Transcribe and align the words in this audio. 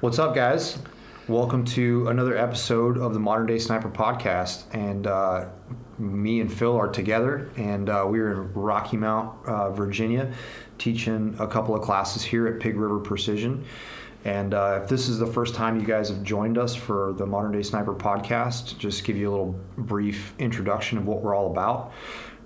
What's 0.00 0.20
up, 0.20 0.32
guys? 0.32 0.78
Welcome 1.26 1.64
to 1.64 2.06
another 2.06 2.38
episode 2.38 2.98
of 2.98 3.14
the 3.14 3.18
Modern 3.18 3.46
Day 3.46 3.58
Sniper 3.58 3.88
Podcast. 3.88 4.72
And 4.72 5.08
uh, 5.08 5.46
me 5.98 6.40
and 6.40 6.52
Phil 6.52 6.76
are 6.76 6.86
together, 6.86 7.50
and 7.56 7.90
uh, 7.90 8.06
we're 8.08 8.30
in 8.30 8.52
Rocky 8.52 8.96
Mount, 8.96 9.44
uh, 9.44 9.72
Virginia, 9.72 10.32
teaching 10.78 11.34
a 11.40 11.48
couple 11.48 11.74
of 11.74 11.82
classes 11.82 12.22
here 12.22 12.46
at 12.46 12.60
Pig 12.60 12.76
River 12.76 13.00
Precision. 13.00 13.64
And 14.24 14.54
uh, 14.54 14.78
if 14.80 14.88
this 14.88 15.08
is 15.08 15.18
the 15.18 15.26
first 15.26 15.56
time 15.56 15.80
you 15.80 15.86
guys 15.86 16.10
have 16.10 16.22
joined 16.22 16.58
us 16.58 16.76
for 16.76 17.12
the 17.14 17.26
Modern 17.26 17.50
Day 17.50 17.64
Sniper 17.64 17.92
Podcast, 17.92 18.78
just 18.78 19.02
give 19.02 19.16
you 19.16 19.28
a 19.28 19.32
little 19.32 19.60
brief 19.78 20.32
introduction 20.38 20.98
of 20.98 21.08
what 21.08 21.22
we're 21.22 21.34
all 21.34 21.50
about. 21.50 21.92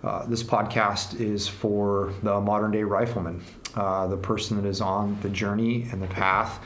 Uh, 0.03 0.25
this 0.25 0.43
podcast 0.43 1.21
is 1.21 1.46
for 1.46 2.14
the 2.23 2.41
modern 2.41 2.71
day 2.73 2.82
rifleman, 2.82 3.45
uh, 3.77 4.07
the 4.07 4.16
person 4.16 4.61
that 4.61 4.66
is 4.66 4.80
on 4.80 5.16
the 5.21 5.29
journey 5.29 5.87
and 5.93 6.03
the 6.03 6.09
path 6.09 6.59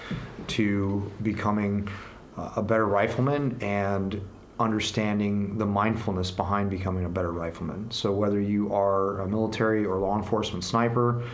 to 0.48 1.10
becoming 1.22 1.88
uh, 2.36 2.52
a 2.56 2.62
better 2.62 2.86
rifleman 2.86 3.56
and 3.62 4.20
understanding 4.58 5.58
the 5.58 5.66
mindfulness 5.66 6.30
behind 6.30 6.70
becoming 6.70 7.04
a 7.04 7.08
better 7.08 7.32
rifleman. 7.32 7.90
So, 7.90 8.12
whether 8.12 8.40
you 8.40 8.72
are 8.72 9.20
a 9.20 9.28
military 9.28 9.84
or 9.84 9.98
law 9.98 10.16
enforcement 10.16 10.64
sniper, 10.64 11.24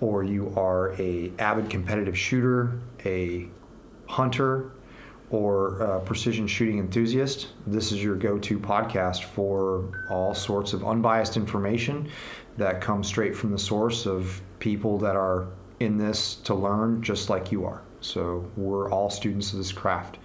or 0.00 0.24
you 0.24 0.52
are 0.56 0.94
a 1.00 1.32
avid 1.38 1.70
competitive 1.70 2.18
shooter, 2.18 2.80
a 3.04 3.48
hunter, 4.06 4.72
or 5.30 5.78
a 5.80 6.00
precision 6.00 6.46
shooting 6.46 6.78
enthusiast, 6.78 7.48
this 7.66 7.92
is 7.92 8.02
your 8.02 8.16
go 8.16 8.38
to 8.38 8.58
podcast 8.58 9.24
for 9.24 10.04
all 10.10 10.34
sorts 10.34 10.74
of 10.74 10.84
unbiased 10.84 11.36
information 11.36 12.08
that 12.58 12.80
comes 12.80 13.06
straight 13.06 13.34
from 13.34 13.50
the 13.50 13.58
source 13.58 14.06
of 14.06 14.42
people 14.58 14.98
that 14.98 15.16
are 15.16 15.48
in 15.80 15.96
this 15.96 16.34
to 16.36 16.54
learn 16.54 17.02
just 17.02 17.30
like 17.30 17.50
you 17.50 17.64
are. 17.64 17.82
So 18.02 18.44
we're 18.56 18.90
all 18.90 19.08
students 19.08 19.52
of 19.52 19.58
this 19.58 19.72
craft. 19.72 20.18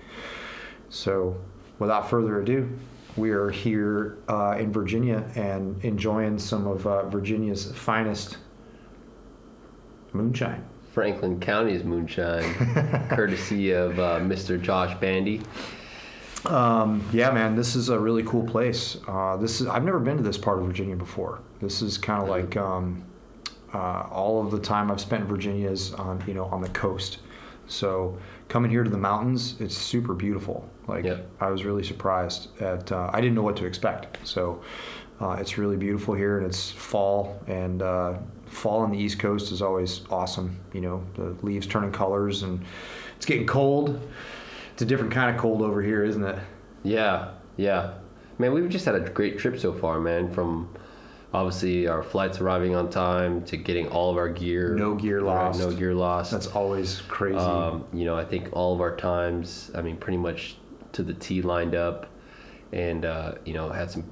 So 0.89 1.37
without 1.79 2.09
further 2.09 2.41
ado, 2.41 2.69
we 3.15 3.31
are 3.31 3.49
here 3.49 4.17
uh, 4.27 4.57
in 4.59 4.71
Virginia 4.71 5.23
and 5.35 5.83
enjoying 5.83 6.37
some 6.37 6.67
of 6.67 6.85
uh, 6.85 7.07
Virginia's 7.09 7.71
finest 7.71 8.37
moonshine. 10.13 10.63
Franklin 10.91 11.39
County's 11.39 11.83
moonshine, 11.83 12.53
courtesy 13.09 13.71
of 13.71 13.99
uh, 13.99 14.19
Mr. 14.19 14.59
Josh 14.59 14.99
Bandy. 14.99 15.41
Um, 16.45 17.07
yeah, 17.11 17.29
man, 17.29 17.55
this 17.55 17.75
is 17.75 17.89
a 17.89 17.99
really 17.99 18.23
cool 18.23 18.43
place. 18.43 18.97
Uh, 19.07 19.37
this 19.37 19.61
is 19.61 19.67
I've 19.67 19.83
never 19.83 19.99
been 19.99 20.17
to 20.17 20.23
this 20.23 20.37
part 20.37 20.59
of 20.59 20.65
Virginia 20.65 20.95
before. 20.95 21.41
This 21.61 21.81
is 21.81 21.97
kind 21.97 22.21
of 22.21 22.29
like 22.29 22.57
um, 22.57 23.03
uh, 23.73 24.07
all 24.09 24.43
of 24.43 24.51
the 24.51 24.59
time 24.59 24.89
I've 24.89 25.01
spent 25.01 25.23
in 25.23 25.27
Virginia 25.27 25.69
is 25.69 25.93
on 25.93 26.23
you 26.25 26.33
know 26.33 26.45
on 26.45 26.61
the 26.61 26.69
coast. 26.69 27.19
So 27.67 28.17
coming 28.49 28.71
here 28.71 28.83
to 28.83 28.89
the 28.89 28.97
mountains, 28.97 29.55
it's 29.59 29.75
super 29.77 30.13
beautiful. 30.13 30.67
Like 30.87 31.05
Yep. 31.05 31.29
I 31.41 31.49
was 31.49 31.65
really 31.65 31.83
surprised 31.83 32.59
at 32.61 32.91
uh, 32.91 33.09
I 33.13 33.21
didn't 33.21 33.35
know 33.35 33.43
what 33.43 33.57
to 33.57 33.65
expect. 33.65 34.25
So 34.25 34.61
uh, 35.19 35.31
it's 35.39 35.57
really 35.57 35.77
beautiful 35.77 36.13
here, 36.13 36.37
and 36.37 36.45
it's 36.45 36.69
fall, 36.71 37.39
and 37.47 37.81
uh, 37.81 38.13
fall 38.45 38.81
on 38.81 38.91
the 38.91 38.97
East 38.97 39.19
Coast 39.19 39.51
is 39.51 39.61
always 39.61 40.01
awesome. 40.11 40.59
You 40.73 40.81
know, 40.81 41.03
the 41.15 41.35
leaves 41.41 41.65
turning 41.67 41.91
colors, 41.91 42.43
and 42.43 42.63
it's 43.15 43.25
getting 43.25 43.47
cold. 43.47 43.99
It's 44.73 44.83
a 44.83 44.85
different 44.85 45.11
kind 45.11 45.35
of 45.35 45.41
cold 45.41 45.61
over 45.63 45.81
here, 45.81 46.03
isn't 46.03 46.23
it? 46.23 46.37
Yeah, 46.83 47.31
yeah. 47.57 47.95
Man, 48.37 48.53
we've 48.53 48.69
just 48.69 48.85
had 48.85 48.93
a 48.93 49.09
great 49.09 49.39
trip 49.39 49.57
so 49.59 49.73
far, 49.73 49.99
man. 49.99 50.31
From 50.31 50.69
obviously 51.37 51.87
our 51.87 52.03
flights 52.03 52.41
arriving 52.41 52.75
on 52.75 52.89
time 52.89 53.43
to 53.45 53.57
getting 53.57 53.87
all 53.89 54.09
of 54.11 54.17
our 54.17 54.29
gear. 54.29 54.75
No 54.75 54.95
gear 54.95 55.21
lost. 55.21 55.59
no 55.59 55.71
gear 55.71 55.93
lost. 55.93 56.31
That's 56.31 56.47
always 56.47 57.01
crazy. 57.07 57.37
Um, 57.37 57.85
you 57.93 58.05
know, 58.05 58.17
I 58.17 58.25
think 58.25 58.49
all 58.53 58.73
of 58.73 58.81
our 58.81 58.95
times, 58.95 59.71
I 59.75 59.81
mean, 59.81 59.97
pretty 59.97 60.17
much 60.17 60.57
to 60.93 61.03
the 61.03 61.13
T 61.13 61.41
lined 61.41 61.75
up, 61.75 62.07
and 62.71 63.05
uh, 63.05 63.33
you 63.45 63.53
know, 63.53 63.69
had 63.69 63.91
some 63.91 64.03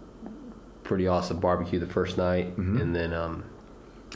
pretty 0.84 1.08
awesome 1.08 1.40
barbecue 1.40 1.80
the 1.80 1.88
first 1.88 2.18
night, 2.18 2.56
Mm-hmm. 2.58 2.82
and 2.82 2.96
then, 2.96 3.12
um, 3.14 3.44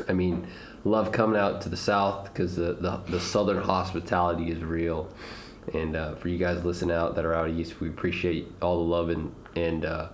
I 0.08 0.14
mean, 0.14 0.48
love 0.86 1.12
coming 1.12 1.40
out 1.40 1.62
to 1.62 1.69
the 1.69 1.78
south 1.78 2.25
because 2.31 2.56
the, 2.56 2.74
the 2.74 2.98
the 3.09 3.19
southern 3.19 3.62
hospitality 3.64 4.52
is 4.52 4.59
real, 4.64 5.09
and 5.74 5.96
uh, 5.96 6.16
for 6.16 6.28
you 6.30 6.38
guys 6.38 6.64
listening 6.64 6.96
out 6.96 7.16
that 7.16 7.25
are 7.25 7.34
out 7.34 7.50
east, 7.50 7.80
we 7.81 7.90
appreciate 7.90 8.48
all 8.62 8.78
the 8.84 8.90
love 8.90 9.09
and 9.09 9.34
and 9.56 9.84
uh, 9.86 10.09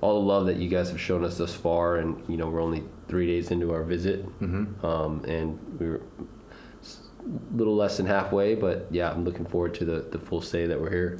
all 0.00 0.20
the 0.20 0.26
love 0.26 0.46
that 0.46 0.56
you 0.56 0.68
guys 0.68 0.90
have 0.90 1.00
shown 1.00 1.24
us 1.24 1.38
thus 1.38 1.54
far, 1.54 1.96
and 1.96 2.22
you 2.28 2.36
know, 2.36 2.48
we're 2.48 2.62
only 2.62 2.84
three 3.08 3.26
days 3.26 3.50
into 3.50 3.72
our 3.72 3.82
visit, 3.82 4.24
Mm-hmm. 4.40 4.84
um, 4.86 5.24
and 5.24 5.58
we're 5.80 5.96
a 5.96 7.56
little 7.56 7.74
less 7.76 7.96
than 7.96 8.06
halfway, 8.06 8.54
but 8.54 8.86
yeah, 8.90 9.10
I'm 9.10 9.24
looking 9.24 9.44
forward 9.44 9.74
to 9.74 9.84
the, 9.84 10.06
the 10.10 10.18
full 10.18 10.40
stay 10.40 10.66
that 10.66 10.80
we're 10.80 10.90
here. 10.90 11.18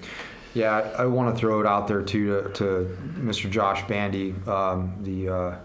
Yeah, 0.54 0.76
I, 0.96 1.02
I 1.02 1.06
want 1.06 1.34
to 1.34 1.38
throw 1.38 1.60
it 1.60 1.66
out 1.66 1.86
there 1.88 2.02
too 2.02 2.42
to, 2.42 2.48
to 2.54 2.96
Mr. 3.18 3.50
Josh 3.50 3.86
Bandy, 3.86 4.34
um, 4.46 4.96
the 5.02 5.28
uh, 5.28 5.56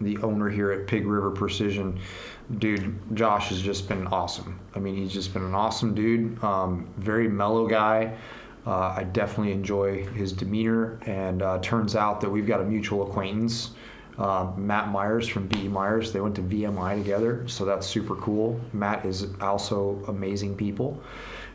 the 0.00 0.18
owner 0.18 0.50
here 0.50 0.72
at 0.72 0.86
Pig 0.88 1.06
River 1.06 1.30
Precision. 1.30 2.00
Dude, 2.58 2.98
Josh 3.16 3.48
has 3.50 3.62
just 3.62 3.88
been 3.88 4.06
awesome. 4.08 4.58
I 4.74 4.80
mean, 4.80 4.96
he's 4.96 5.12
just 5.12 5.32
been 5.32 5.44
an 5.44 5.54
awesome 5.54 5.94
dude. 5.94 6.42
Um, 6.42 6.92
very 6.98 7.28
mellow 7.28 7.68
guy. 7.68 8.16
Uh, 8.66 8.94
I 8.96 9.04
definitely 9.04 9.52
enjoy 9.52 10.06
his 10.06 10.32
demeanor, 10.32 10.98
and 11.06 11.42
uh, 11.42 11.58
turns 11.60 11.94
out 11.94 12.20
that 12.22 12.30
we've 12.30 12.46
got 12.46 12.60
a 12.60 12.64
mutual 12.64 13.08
acquaintance, 13.08 13.70
uh, 14.18 14.52
Matt 14.56 14.88
Myers 14.88 15.28
from 15.28 15.46
BE 15.48 15.68
Meyers. 15.68 16.12
They 16.12 16.20
went 16.20 16.34
to 16.36 16.42
VMI 16.42 16.96
together, 16.96 17.46
so 17.46 17.64
that's 17.64 17.86
super 17.86 18.14
cool. 18.16 18.58
Matt 18.72 19.04
is 19.04 19.28
also 19.40 20.02
amazing 20.08 20.56
people. 20.56 21.02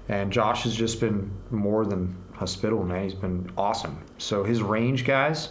And 0.07 0.31
Josh 0.31 0.63
has 0.63 0.75
just 0.75 0.99
been 0.99 1.31
more 1.51 1.85
than 1.85 2.15
hospitable, 2.33 2.83
man. 2.83 3.03
He's 3.03 3.13
been 3.13 3.51
awesome. 3.57 4.03
So 4.17 4.43
his 4.43 4.61
range, 4.61 5.05
guys, 5.05 5.49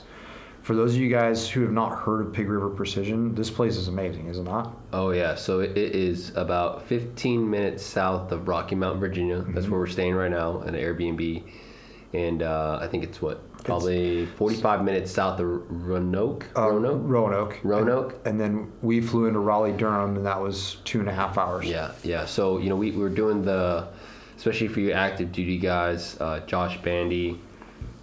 for 0.69 0.75
those 0.75 0.95
of 0.95 1.01
you 1.01 1.09
guys 1.09 1.49
who 1.49 1.63
have 1.63 1.73
not 1.73 1.99
heard 1.99 2.21
of 2.21 2.31
Pig 2.31 2.47
River 2.47 2.69
Precision, 2.69 3.35
this 3.35 3.49
place 3.49 3.79
is 3.79 3.89
amazing, 3.89 4.27
is 4.27 4.39
it 4.39 4.43
not? 4.43 4.77
Oh 4.93 5.13
yeah, 5.13 5.35
so 5.35 5.61
it 5.61 5.79
it 5.79 5.95
is 5.95 6.37
about 6.37 6.87
15 6.87 7.49
minutes 7.49 7.83
south 7.83 8.33
of 8.33 8.47
Rocky 8.49 8.75
Mount, 8.75 9.01
Virginia. 9.01 9.37
That's 9.39 9.49
Mm-hmm. 9.65 9.71
where 9.71 9.81
we're 9.81 9.87
staying 9.87 10.15
right 10.15 10.31
now, 10.31 10.61
an 10.61 10.75
Airbnb, 10.75 11.43
and 12.13 12.43
uh, 12.43 12.81
I 12.83 12.87
think 12.87 13.03
it's 13.03 13.23
what 13.23 13.41
probably 13.65 14.27
45 14.27 14.85
minutes 14.85 15.11
south 15.11 15.41
of 15.41 15.47
Roanoke. 15.87 16.45
Uh, 16.55 16.69
Roanoke. 16.71 17.01
Roanoke. 17.03 17.59
Roanoke. 17.63 18.27
And 18.27 18.39
then 18.39 18.71
we 18.83 19.01
flew 19.01 19.25
into 19.25 19.39
Raleigh, 19.39 19.73
Durham, 19.73 20.17
and 20.17 20.27
that 20.27 20.39
was 20.39 20.77
two 20.85 21.01
and 21.01 21.09
a 21.09 21.15
half 21.15 21.39
hours. 21.39 21.65
Yeah, 21.65 21.93
yeah. 22.05 22.27
So 22.27 22.59
you 22.59 22.69
know, 22.69 22.77
we, 22.77 22.91
we 22.91 22.99
were 22.99 23.09
doing 23.09 23.43
the, 23.43 23.89
especially 24.37 24.69
for 24.69 24.81
you 24.81 24.93
active 24.93 25.33
duty 25.33 25.57
guys, 25.57 26.21
uh, 26.21 26.41
Josh 26.41 26.77
Bandy. 26.83 27.41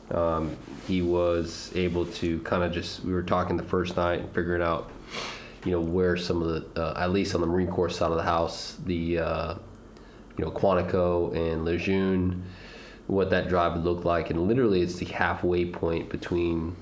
Um, 0.10 0.58
he 0.88 1.02
was 1.02 1.72
able 1.76 2.06
to 2.06 2.40
kind 2.40 2.64
of 2.64 2.72
just 2.72 3.04
we 3.04 3.14
were 3.14 3.24
talking 3.24 3.58
the 3.58 3.64
first 3.64 3.98
night 3.98 4.20
and 4.20 4.34
figuring 4.34 4.62
out, 4.62 4.92
you 5.64 5.72
know, 5.72 5.82
where 5.82 6.16
some 6.18 6.42
of 6.42 6.48
the 6.74 6.82
uh, 6.82 7.00
at 7.00 7.12
least 7.12 7.34
on 7.36 7.42
the 7.42 7.48
Marine 7.48 7.68
Corps 7.68 7.90
side 7.90 8.12
of 8.12 8.18
the 8.18 8.24
house, 8.24 8.78
the 8.86 9.20
uh, 9.20 9.54
you 10.38 10.46
know 10.46 10.52
Quantico 10.52 11.36
and 11.36 11.66
Lejeune, 11.66 12.44
what 13.08 13.30
that 13.32 13.50
drive 13.50 13.74
would 13.74 13.84
look 13.84 14.06
like, 14.06 14.30
and 14.30 14.48
literally 14.48 14.82
it's 14.82 14.96
the 14.96 15.06
halfway 15.06 15.66
point 15.66 16.10
between 16.10 16.76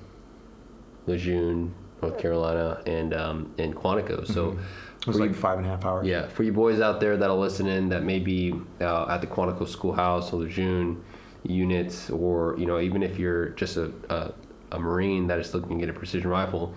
Lejeune, 1.06 1.74
North 2.02 2.18
Carolina, 2.18 2.82
and 2.86 3.14
um, 3.14 3.54
and 3.58 3.74
Quantico. 3.74 4.26
So. 4.26 4.58
It 5.00 5.08
was 5.08 5.18
for 5.18 5.22
you- 5.24 5.28
like 5.28 5.38
five 5.38 5.58
and 5.58 5.66
a 5.66 5.70
half 5.70 5.84
hours. 5.84 6.06
yeah, 6.06 6.28
for 6.28 6.44
you 6.44 6.52
boys 6.52 6.80
out 6.80 6.98
there 6.98 7.18
that'll 7.18 7.38
listen 7.38 7.66
in 7.66 7.90
that 7.90 8.04
may 8.04 8.18
be 8.18 8.54
uh, 8.80 9.04
at 9.10 9.20
the 9.20 9.26
Quantico 9.26 9.68
Schoolhouse 9.68 10.32
or 10.32 10.40
Lejeune 10.40 11.04
units, 11.44 12.10
or 12.10 12.56
you 12.58 12.66
know, 12.66 12.80
even 12.80 13.02
if 13.02 13.18
you're 13.18 13.50
just 13.50 13.76
a, 13.76 13.92
a, 14.10 14.32
a 14.72 14.78
Marine 14.78 15.26
that 15.28 15.38
is 15.38 15.54
looking 15.54 15.78
to 15.78 15.86
get 15.86 15.94
a 15.94 15.98
precision 15.98 16.28
rifle 16.28 16.74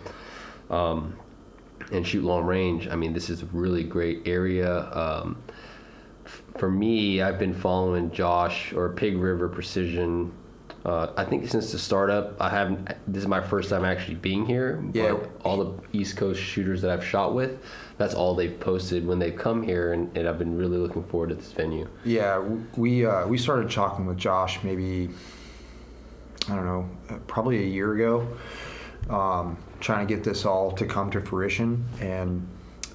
um, 0.69 1.17
and 1.91 2.05
shoot 2.05 2.23
long 2.23 2.45
range, 2.45 2.87
I 2.87 2.95
mean, 2.95 3.13
this 3.13 3.29
is 3.29 3.41
a 3.43 3.45
really 3.47 3.83
great 3.83 4.27
area. 4.27 4.91
Um, 4.91 5.41
f- 6.25 6.41
for 6.57 6.69
me, 6.69 7.21
I've 7.21 7.39
been 7.39 7.53
following 7.53 8.11
Josh 8.11 8.73
or 8.73 8.89
Pig 8.89 9.17
River 9.17 9.47
Precision. 9.47 10.31
Uh, 10.85 11.11
I 11.17 11.25
think 11.25 11.49
since 11.49 11.71
the 11.71 11.79
startup, 11.79 12.39
I 12.41 12.49
haven't. 12.49 12.87
This 13.07 13.23
is 13.23 13.27
my 13.27 13.41
first 13.41 13.69
time 13.69 13.83
actually 13.83 14.15
being 14.15 14.45
here. 14.45 14.83
Yeah. 14.93 15.13
But 15.13 15.29
all 15.43 15.63
the 15.63 15.73
East 15.91 16.15
Coast 16.15 16.39
shooters 16.39 16.81
that 16.81 16.91
I've 16.91 17.03
shot 17.03 17.33
with, 17.33 17.61
that's 17.97 18.13
all 18.13 18.35
they've 18.35 18.57
posted 18.59 19.05
when 19.05 19.19
they've 19.19 19.35
come 19.35 19.61
here, 19.63 19.93
and, 19.93 20.15
and 20.17 20.27
I've 20.27 20.39
been 20.39 20.57
really 20.57 20.77
looking 20.77 21.03
forward 21.03 21.29
to 21.29 21.35
this 21.35 21.51
venue. 21.51 21.89
Yeah, 22.05 22.39
we 22.77 23.05
uh, 23.05 23.27
we 23.27 23.37
started 23.37 23.69
talking 23.69 24.05
with 24.05 24.17
Josh 24.17 24.63
maybe 24.63 25.09
I 26.49 26.55
don't 26.55 26.65
know, 26.65 26.89
uh, 27.09 27.17
probably 27.27 27.57
a 27.57 27.67
year 27.67 27.93
ago, 27.93 28.27
um, 29.09 29.57
trying 29.79 30.07
to 30.07 30.13
get 30.13 30.23
this 30.23 30.45
all 30.45 30.71
to 30.71 30.85
come 30.85 31.11
to 31.11 31.19
fruition, 31.19 31.85
and 31.99 32.47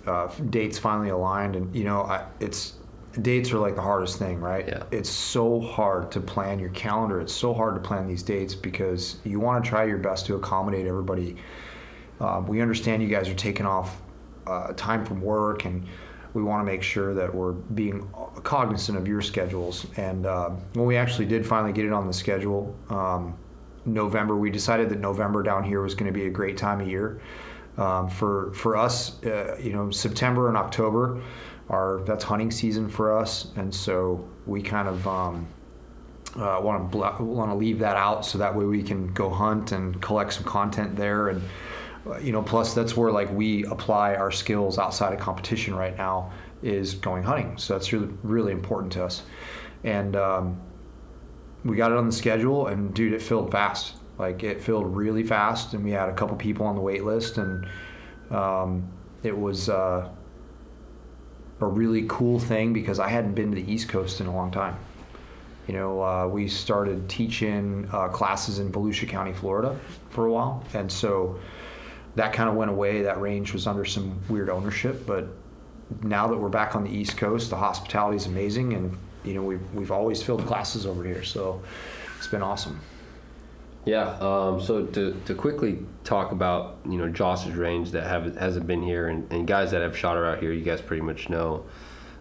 uh, 0.06 0.28
dates 0.50 0.78
finally 0.78 1.10
aligned. 1.10 1.56
And 1.56 1.74
you 1.74 1.84
know, 1.84 2.02
I, 2.02 2.24
it's 2.40 2.74
dates 3.20 3.52
are 3.52 3.58
like 3.58 3.74
the 3.74 3.82
hardest 3.82 4.18
thing, 4.18 4.40
right? 4.40 4.66
Yeah. 4.66 4.84
It's 4.90 5.10
so 5.10 5.60
hard 5.60 6.10
to 6.12 6.20
plan 6.20 6.58
your 6.58 6.70
calendar. 6.70 7.20
It's 7.20 7.32
so 7.32 7.52
hard 7.52 7.74
to 7.74 7.80
plan 7.80 8.06
these 8.06 8.22
dates 8.22 8.54
because 8.54 9.16
you 9.24 9.40
want 9.40 9.62
to 9.62 9.68
try 9.68 9.84
your 9.84 9.98
best 9.98 10.26
to 10.26 10.36
accommodate 10.36 10.86
everybody. 10.86 11.36
Um, 12.20 12.46
we 12.46 12.60
understand 12.60 13.02
you 13.02 13.08
guys 13.08 13.28
are 13.28 13.34
taking 13.34 13.66
off 13.66 14.00
uh, 14.46 14.72
time 14.74 15.04
from 15.04 15.20
work 15.20 15.64
and 15.64 15.86
we 16.34 16.42
want 16.42 16.60
to 16.60 16.64
make 16.64 16.82
sure 16.82 17.12
that 17.14 17.32
we're 17.34 17.52
being 17.52 18.08
cognizant 18.42 18.96
of 18.96 19.06
your 19.06 19.20
schedules. 19.20 19.86
And 19.96 20.24
uh, 20.24 20.50
when 20.72 20.86
we 20.86 20.96
actually 20.96 21.26
did 21.26 21.46
finally 21.46 21.72
get 21.72 21.84
it 21.84 21.92
on 21.92 22.06
the 22.06 22.12
schedule, 22.12 22.74
um, 22.88 23.36
November, 23.84 24.36
we 24.36 24.50
decided 24.50 24.88
that 24.90 25.00
November 25.00 25.42
down 25.42 25.64
here 25.64 25.82
was 25.82 25.94
going 25.94 26.10
to 26.10 26.18
be 26.18 26.26
a 26.26 26.30
great 26.30 26.56
time 26.56 26.80
of 26.80 26.88
year. 26.88 27.20
Um, 27.78 28.08
for 28.08 28.52
for 28.52 28.76
us, 28.76 29.22
uh, 29.24 29.56
you 29.58 29.72
know, 29.72 29.90
September 29.90 30.48
and 30.48 30.58
October 30.58 31.22
are 31.72 32.02
that's 32.04 32.22
hunting 32.22 32.50
season 32.50 32.88
for 32.88 33.16
us, 33.16 33.48
and 33.56 33.74
so 33.74 34.28
we 34.46 34.62
kind 34.62 34.86
of 34.86 35.08
um, 35.08 35.46
uh, 36.36 36.60
want 36.62 36.92
to 36.92 36.98
want 37.24 37.50
to 37.50 37.56
leave 37.56 37.78
that 37.80 37.96
out 37.96 38.24
so 38.24 38.38
that 38.38 38.54
way 38.54 38.64
we 38.64 38.82
can 38.82 39.12
go 39.14 39.30
hunt 39.30 39.72
and 39.72 40.00
collect 40.00 40.34
some 40.34 40.44
content 40.44 40.94
there. 40.94 41.30
And 41.30 41.42
uh, 42.06 42.18
you 42.18 42.32
know 42.32 42.42
plus 42.42 42.74
that's 42.74 42.96
where 42.96 43.10
like 43.10 43.32
we 43.32 43.64
apply 43.64 44.14
our 44.14 44.30
skills 44.30 44.78
outside 44.78 45.12
of 45.12 45.18
competition 45.18 45.74
right 45.74 45.96
now 45.96 46.30
is 46.62 46.94
going 46.94 47.22
hunting. 47.22 47.56
So 47.56 47.74
that's 47.74 47.92
really 47.92 48.12
really 48.22 48.52
important 48.52 48.92
to 48.92 49.04
us. 49.04 49.22
And 49.82 50.14
um, 50.14 50.60
we 51.64 51.76
got 51.76 51.90
it 51.90 51.98
on 51.98 52.06
the 52.06 52.12
schedule 52.12 52.66
and 52.66 52.92
dude 52.94 53.14
it 53.14 53.22
filled 53.22 53.50
fast. 53.50 53.94
Like 54.18 54.42
it 54.42 54.60
filled 54.60 54.94
really 54.94 55.22
fast 55.22 55.72
and 55.72 55.82
we 55.82 55.90
had 55.90 56.08
a 56.08 56.14
couple 56.14 56.36
people 56.36 56.66
on 56.66 56.76
the 56.76 56.82
wait 56.82 57.04
list 57.04 57.38
and 57.38 57.66
um, 58.30 58.88
it 59.22 59.36
was 59.36 59.68
uh, 59.68 60.08
a 61.62 61.68
really 61.68 62.04
cool 62.08 62.38
thing 62.38 62.72
because 62.72 62.98
i 62.98 63.08
hadn't 63.08 63.34
been 63.34 63.50
to 63.50 63.56
the 63.56 63.72
east 63.72 63.88
coast 63.88 64.20
in 64.20 64.26
a 64.26 64.34
long 64.34 64.50
time 64.50 64.76
you 65.66 65.74
know, 65.74 66.02
uh, 66.02 66.26
we 66.26 66.48
started 66.48 67.08
teaching 67.08 67.88
uh, 67.92 68.08
classes 68.08 68.58
in 68.58 68.72
Volusia 68.72 69.08
County, 69.08 69.32
Florida 69.32 69.78
for 70.10 70.26
a 70.26 70.32
while. 70.32 70.64
And 70.74 70.90
so 70.90 71.38
that 72.16 72.32
kind 72.32 72.48
of 72.48 72.56
went 72.56 72.70
away. 72.70 73.02
That 73.02 73.20
range 73.20 73.52
was 73.52 73.66
under 73.66 73.84
some 73.84 74.20
weird 74.28 74.50
ownership. 74.50 75.06
But 75.06 75.28
now 76.02 76.26
that 76.26 76.36
we're 76.36 76.48
back 76.48 76.74
on 76.74 76.84
the 76.84 76.90
East 76.90 77.16
Coast, 77.16 77.50
the 77.50 77.56
hospitality 77.56 78.16
is 78.16 78.26
amazing. 78.26 78.72
And, 78.72 78.96
you 79.24 79.34
know, 79.34 79.42
we've, 79.42 79.72
we've 79.72 79.92
always 79.92 80.20
filled 80.22 80.44
classes 80.46 80.84
over 80.84 81.04
here. 81.04 81.22
So 81.22 81.62
it's 82.18 82.26
been 82.26 82.42
awesome. 82.42 82.80
Yeah. 83.84 84.10
Um, 84.20 84.60
so 84.60 84.86
to, 84.86 85.20
to 85.24 85.34
quickly 85.34 85.78
talk 86.04 86.30
about, 86.30 86.78
you 86.84 86.98
know, 86.98 87.08
Josh's 87.08 87.54
range 87.54 87.90
that 87.92 88.04
have, 88.04 88.36
hasn't 88.36 88.66
been 88.66 88.82
here 88.82 89.08
and, 89.08 89.30
and 89.32 89.46
guys 89.46 89.72
that 89.72 89.82
have 89.82 89.96
shot 89.96 90.16
her 90.16 90.26
out 90.26 90.38
here, 90.38 90.52
you 90.52 90.62
guys 90.62 90.80
pretty 90.80 91.02
much 91.02 91.28
know. 91.28 91.64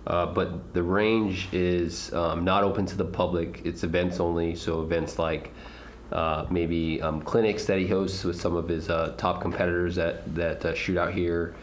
Uh, 0.08 0.26
but 0.26 0.74
the 0.74 0.82
range 0.82 1.50
is 1.54 2.12
um, 2.14 2.44
not 2.44 2.64
open 2.64 2.86
to 2.88 2.98
the 2.98 3.06
public. 3.06 3.62
It's 3.64 3.84
events 3.84 4.20
only. 4.20 4.56
So 4.56 4.82
events 4.82 5.20
like 5.20 5.52
uh, 6.12 6.48
maybe 6.50 7.02
um, 7.02 7.22
clinics 7.22 7.66
that 7.66 7.78
he 7.78 7.88
hosts 7.88 8.24
with 8.24 8.40
some 8.42 8.56
of 8.56 8.68
his 8.68 8.90
uh, 8.90 9.14
top 9.18 9.42
competitors 9.42 9.96
that 9.96 10.34
that 10.36 10.66
uh, 10.66 10.74
shoot 10.74 10.98
out 10.98 11.14
here, 11.14 11.56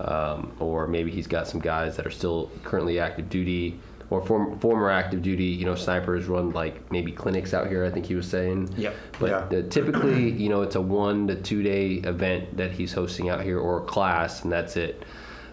um, 0.00 0.54
or 0.58 0.88
maybe 0.88 1.10
he's 1.12 1.28
got 1.28 1.46
some 1.46 1.60
guys 1.60 1.96
that 1.96 2.06
are 2.06 2.10
still 2.10 2.50
currently 2.64 2.98
active 2.98 3.30
duty 3.30 3.78
or 4.10 4.24
form, 4.24 4.58
former 4.58 4.90
active 4.90 5.22
duty. 5.22 5.44
You 5.44 5.64
know, 5.66 5.74
snipers 5.74 6.26
run 6.26 6.50
like 6.50 6.90
maybe 6.92 7.12
clinics 7.12 7.52
out 7.54 7.66
here. 7.68 7.84
I 7.84 7.90
think 7.90 8.06
he 8.06 8.14
was 8.14 8.28
saying. 8.28 8.72
Yep. 8.76 8.94
But 9.18 9.52
yeah. 9.52 9.62
typically, 9.68 10.30
you 10.30 10.48
know, 10.48 10.62
it's 10.62 10.76
a 10.76 10.80
one 10.80 11.26
to 11.28 11.34
two 11.36 11.62
day 11.62 11.94
event 11.94 12.56
that 12.56 12.72
he's 12.72 12.92
hosting 12.92 13.28
out 13.28 13.42
here, 13.42 13.58
or 13.58 13.82
a 13.82 13.84
class, 13.84 14.42
and 14.44 14.52
that's 14.52 14.76
it. 14.76 15.04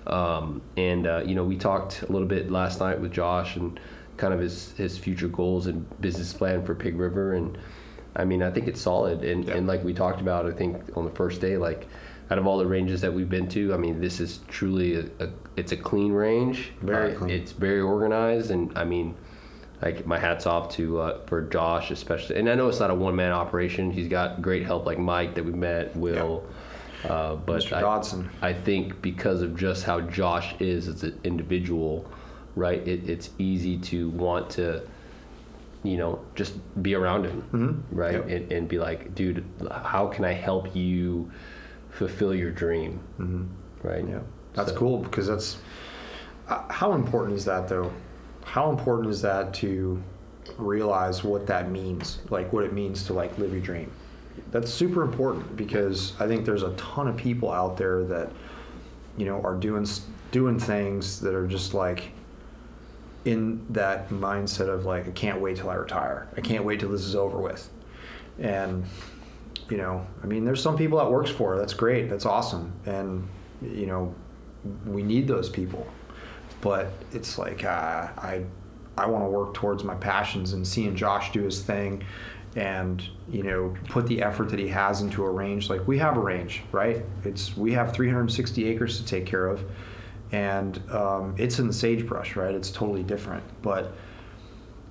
Um, 0.08 0.62
and 0.78 1.08
uh, 1.08 1.24
you 1.26 1.36
know, 1.36 1.44
we 1.44 1.58
talked 1.58 2.02
a 2.04 2.12
little 2.12 2.28
bit 2.28 2.52
last 2.52 2.80
night 2.80 3.00
with 3.00 3.12
Josh 3.14 3.56
and 3.56 3.80
kind 4.18 4.34
of 4.34 4.40
his 4.40 4.74
his 4.74 4.98
future 4.98 5.28
goals 5.28 5.68
and 5.68 5.86
business 6.02 6.34
plan 6.34 6.66
for 6.66 6.76
Pig 6.76 6.98
River. 7.00 7.34
And 7.34 7.58
I 8.16 8.26
mean, 8.26 8.44
I 8.44 8.52
think 8.52 8.68
it's 8.68 8.82
solid. 8.82 9.24
And 9.24 9.46
Yeah. 9.46 9.56
and 9.56 9.66
like 9.68 9.84
we 9.84 9.94
talked 9.94 10.22
about, 10.22 10.46
I 10.46 10.52
think 10.52 10.96
on 10.96 11.06
the 11.06 11.12
first 11.12 11.42
day, 11.42 11.58
like 11.58 11.88
out 12.32 12.38
of 12.38 12.48
all 12.48 12.58
the 12.58 12.66
ranges 12.66 13.02
that 13.02 13.14
we've 13.14 13.30
been 13.30 13.48
to, 13.50 13.74
I 13.74 13.78
mean, 13.78 14.00
this 14.02 14.20
is 14.20 14.40
truly 14.48 14.96
a, 14.96 15.06
a 15.20 15.30
it's 15.56 15.72
a 15.72 15.78
clean 15.78 16.12
range. 16.14 16.72
Very 16.82 17.14
Uh, 17.14 17.18
clean. 17.18 17.30
It's 17.30 17.52
very 17.52 17.82
organized, 17.82 18.52
and 18.52 18.76
I 18.78 18.84
mean. 18.86 19.16
Like 19.82 20.06
my 20.08 20.18
hats 20.18 20.46
off 20.48 20.70
to 20.76 21.02
uh, 21.02 21.20
for 21.26 21.42
Josh 21.42 21.92
especially, 21.92 22.38
and 22.38 22.48
I 22.50 22.56
know 22.56 22.70
it's 22.70 22.80
not 22.80 22.90
a 22.90 22.96
one 22.96 23.18
man 23.18 23.34
operation. 23.34 23.92
He's 23.92 24.08
got 24.08 24.42
great 24.42 24.64
help 24.66 24.86
like 24.86 24.98
Mike 24.98 25.36
that 25.36 25.44
we 25.44 25.52
met, 25.52 25.94
Will, 25.98 26.46
uh, 27.04 27.36
but 27.36 27.60
Mr. 27.64 27.74
I, 27.74 27.82
Dodson. 27.82 28.30
I 28.42 28.54
think 28.54 29.02
because 29.02 29.42
of 29.42 29.58
just 29.58 29.84
how 29.84 30.00
Josh 30.00 30.56
is 30.62 30.88
as 30.88 31.04
an 31.04 31.20
individual, 31.26 32.10
right? 32.56 32.80
It, 32.88 33.10
it's 33.10 33.32
easy 33.40 33.78
to 33.80 34.08
want 34.12 34.50
to, 34.52 34.84
you 35.84 35.98
know, 35.98 36.22
just 36.34 36.54
be 36.82 36.96
around 36.96 37.26
him, 37.26 37.44
Mhm. 37.52 37.82
right? 37.92 38.14
Yep. 38.14 38.30
And, 38.30 38.52
and 38.54 38.68
be 38.70 38.80
like, 38.80 39.14
dude, 39.16 39.44
how 39.70 40.08
can 40.08 40.24
I 40.24 40.32
help 40.32 40.74
you 40.74 41.30
fulfill 41.94 42.34
your 42.34 42.52
dream, 42.52 43.00
Mhm. 43.20 43.48
right? 43.84 44.08
Yeah, 44.08 44.20
that's 44.54 44.72
So- 44.72 44.78
cool 44.78 44.98
because 45.00 45.28
that's 45.28 45.58
uh, 46.50 46.62
how 46.70 46.92
important 46.94 47.38
is 47.38 47.46
that 47.46 47.68
though? 47.70 47.90
How 48.44 48.70
important 48.70 49.10
is 49.10 49.22
that 49.22 49.54
to 49.56 50.02
realize 50.58 51.24
what 51.24 51.48
that 51.48 51.72
means, 51.72 52.20
like 52.30 52.52
what 52.52 52.66
it 52.66 52.74
means 52.74 53.06
to 53.06 53.14
like 53.14 53.38
live 53.38 53.52
your 53.54 53.62
dream? 53.62 53.90
That's 54.52 54.72
super 54.74 55.04
important 55.04 55.56
because 55.56 56.14
I 56.20 56.28
think 56.28 56.46
there's 56.46 56.64
a 56.64 56.74
ton 56.74 57.08
of 57.08 57.16
people 57.16 57.50
out 57.52 57.78
there 57.78 58.04
that 58.06 58.30
you 59.16 59.26
know 59.26 59.40
are 59.42 59.56
doing 59.56 59.88
doing 60.32 60.60
things 60.60 61.22
that 61.22 61.34
are 61.36 61.48
just 61.48 61.74
like 61.74 62.12
in 63.26 63.66
that 63.70 64.10
mindset 64.10 64.68
of 64.68 64.86
like 64.86 65.08
I 65.08 65.12
can't 65.12 65.40
wait 65.40 65.58
till 65.58 65.70
I 65.70 65.76
retire. 65.76 66.28
I 66.36 66.42
can't 66.42 66.66
wait 66.66 66.80
till 66.82 66.90
this 66.90 67.06
is 67.06 67.16
over 67.16 67.38
with. 67.38 67.70
And 68.40 68.84
you 69.70 69.78
know, 69.78 70.06
I 70.22 70.26
mean, 70.26 70.46
there's 70.46 70.62
some 70.62 70.78
people 70.78 70.98
that 71.00 71.10
works 71.10 71.30
for. 71.30 71.58
That's 71.58 71.74
great. 71.74 72.10
That's 72.10 72.26
awesome. 72.26 72.74
And 72.86 73.28
you 73.62 73.86
know, 73.86 74.14
we 74.86 75.04
need 75.04 75.28
those 75.28 75.50
people. 75.50 75.88
But 76.62 76.92
it's 77.12 77.38
like 77.38 77.64
uh, 77.64 78.08
I 78.18 78.44
I 78.98 79.08
want 79.08 79.24
to 79.26 79.30
work 79.30 79.54
towards 79.54 79.84
my 79.84 79.96
passions 79.96 80.54
and 80.54 80.68
seeing 80.68 80.96
Josh 80.96 81.32
do 81.32 81.42
his 81.42 81.62
thing 81.62 82.04
and 82.56 83.04
you 83.30 83.44
know 83.44 83.74
put 83.90 84.06
the 84.08 84.22
effort 84.22 84.50
that 84.50 84.60
he 84.60 84.68
has 84.68 85.02
into 85.02 85.24
a 85.24 85.30
range 85.30 85.70
like 85.70 85.86
we 85.88 85.98
have 85.98 86.18
a 86.18 86.20
range 86.20 86.62
right 86.72 87.04
it's 87.24 87.58
we 87.58 87.72
have 87.74 87.94
360 87.94 88.66
acres 88.66 89.00
to 89.00 89.06
take 89.06 89.26
care 89.26 89.48
of 89.48 89.64
and 90.32 90.82
um, 90.92 91.34
it's 91.38 91.60
in 91.60 91.68
the 91.68 91.74
sagebrush 91.74 92.36
right 92.36 92.54
it's 92.54 92.70
totally 92.70 93.04
different 93.04 93.44
but 93.62 93.94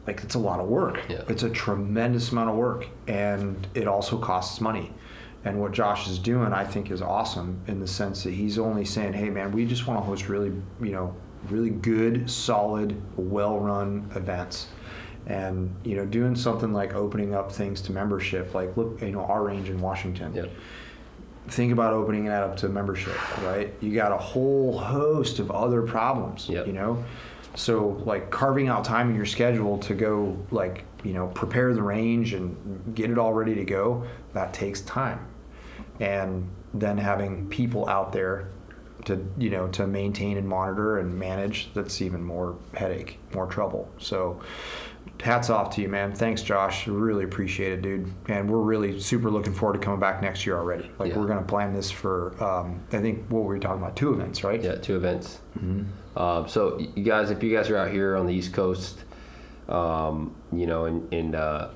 like 0.06 0.22
it's 0.22 0.34
a 0.34 0.38
lot 0.38 0.60
of 0.60 0.66
work 0.69 1.00
Yeah. 1.08 1.22
it's 1.28 1.43
a 1.43 1.50
tremendous 1.50 2.32
amount 2.32 2.50
of 2.50 2.56
work 2.56 2.87
and 3.06 3.66
it 3.75 3.87
also 3.87 4.19
costs 4.19 4.60
money 4.60 4.93
and 5.44 5.60
what 5.60 5.72
josh 5.72 6.08
is 6.08 6.19
doing 6.19 6.52
i 6.52 6.64
think 6.64 6.90
is 6.90 7.02
awesome 7.02 7.60
in 7.66 7.81
the 7.81 7.87
sense 7.87 8.22
that 8.25 8.32
he's 8.32 8.58
only 8.58 8.84
saying 8.84 9.12
hey 9.12 9.31
man 9.31 9.52
we 9.52 9.64
just 9.64 9.87
want 9.87 9.99
to 10.00 10.04
host 10.04 10.28
really 10.28 10.52
you 10.81 10.90
know 10.93 11.14
really 11.49 11.70
good 11.70 12.28
solid 12.31 13.00
well 13.16 13.58
run 13.58 14.08
events 14.14 14.69
and 15.26 15.72
you 15.84 15.94
know 15.96 16.04
doing 16.04 16.34
something 16.34 16.72
like 16.72 16.94
opening 16.94 17.34
up 17.34 17.50
things 17.52 17.80
to 17.80 17.92
membership 17.92 18.54
like 18.54 18.76
look 18.76 19.00
you 19.00 19.12
know 19.12 19.25
our 19.25 19.44
range 19.44 19.68
in 19.68 19.80
washington 19.80 20.35
Yep. 20.35 20.50
think 21.49 21.73
about 21.73 21.92
opening 21.94 22.25
that 22.26 22.42
up 22.44 22.56
to 22.59 22.68
membership, 22.68 23.16
right? 23.44 23.75
You 23.80 23.92
got 23.94 24.12
a 24.12 24.16
whole 24.16 24.78
host 24.78 25.40
of 25.40 25.50
other 25.50 25.82
problems, 25.82 26.49
Yep. 26.49 26.68
you 26.68 26.73
know? 26.73 27.04
So, 27.54 28.02
like, 28.06 28.30
carving 28.30 28.68
out 28.68 28.85
time 28.85 29.11
in 29.11 29.16
your 29.16 29.26
schedule 29.26 29.78
to 29.78 29.94
go, 29.94 30.37
like, 30.50 30.85
you 31.04 31.12
know, 31.12 31.26
prepare 31.28 31.75
the 31.75 31.82
range 31.82 32.32
and 32.32 32.94
get 32.94 33.11
it 33.11 33.18
all 33.18 33.35
ready 33.35 33.54
to 33.54 33.64
go, 33.64 34.04
that 34.32 34.54
takes 34.54 34.80
time. 34.82 35.26
And 36.00 36.49
then 36.73 36.97
having 36.97 37.49
people 37.49 37.88
out 37.88 38.12
there 38.12 38.49
to, 39.04 39.23
you 39.37 39.50
know, 39.50 39.68
to 39.68 39.87
maintain 39.87 40.38
and 40.38 40.49
monitor 40.49 40.99
and 40.99 41.14
manage, 41.18 41.71
that's 41.75 42.00
even 42.00 42.25
more 42.25 42.56
headache, 42.75 43.18
more 43.35 43.47
trouble. 43.47 43.90
So, 43.99 44.40
hats 45.21 45.50
off 45.50 45.75
to 45.76 45.82
you, 45.82 45.88
man. 45.88 46.12
Thanks, 46.12 46.42
Josh. 46.42 46.87
Really 46.88 47.25
appreciate 47.25 47.73
it, 47.73 47.82
dude. 47.82 48.11
And 48.28 48.50
we're 48.50 48.59
really 48.59 48.99
super 48.99 49.30
looking 49.30 49.52
forward 49.52 49.75
to 49.75 49.78
coming 49.78 50.00
back 50.00 50.23
next 50.23 50.47
year 50.47 50.56
already. 50.56 50.90
Like 50.99 51.12
Yeah. 51.12 51.18
we're 51.18 51.26
gonna 51.26 51.42
plan 51.42 51.73
this 51.75 51.90
for, 51.90 52.35
um, 52.42 52.80
I 52.92 52.99
think 52.99 53.26
what 53.28 53.44
were 53.44 53.54
we 53.54 53.61
talking 53.61 53.82
about? 53.82 53.94
Two 53.94 54.12
events, 54.14 54.42
right? 54.42 54.61
Yeah, 54.62 54.76
two 54.76 54.97
events. 54.97 55.40
Uh, 56.16 56.47
so 56.47 56.78
you 56.78 57.02
guys, 57.02 57.31
if 57.31 57.42
you 57.42 57.54
guys 57.54 57.71
are 57.71 57.76
out 57.76 57.90
here 57.90 58.16
on 58.16 58.26
the 58.26 58.35
East 58.35 58.52
Coast, 58.52 59.04
um, 59.69 60.35
you 60.52 60.66
know, 60.66 60.85
and, 60.85 61.12
and 61.12 61.35
uh, 61.35 61.69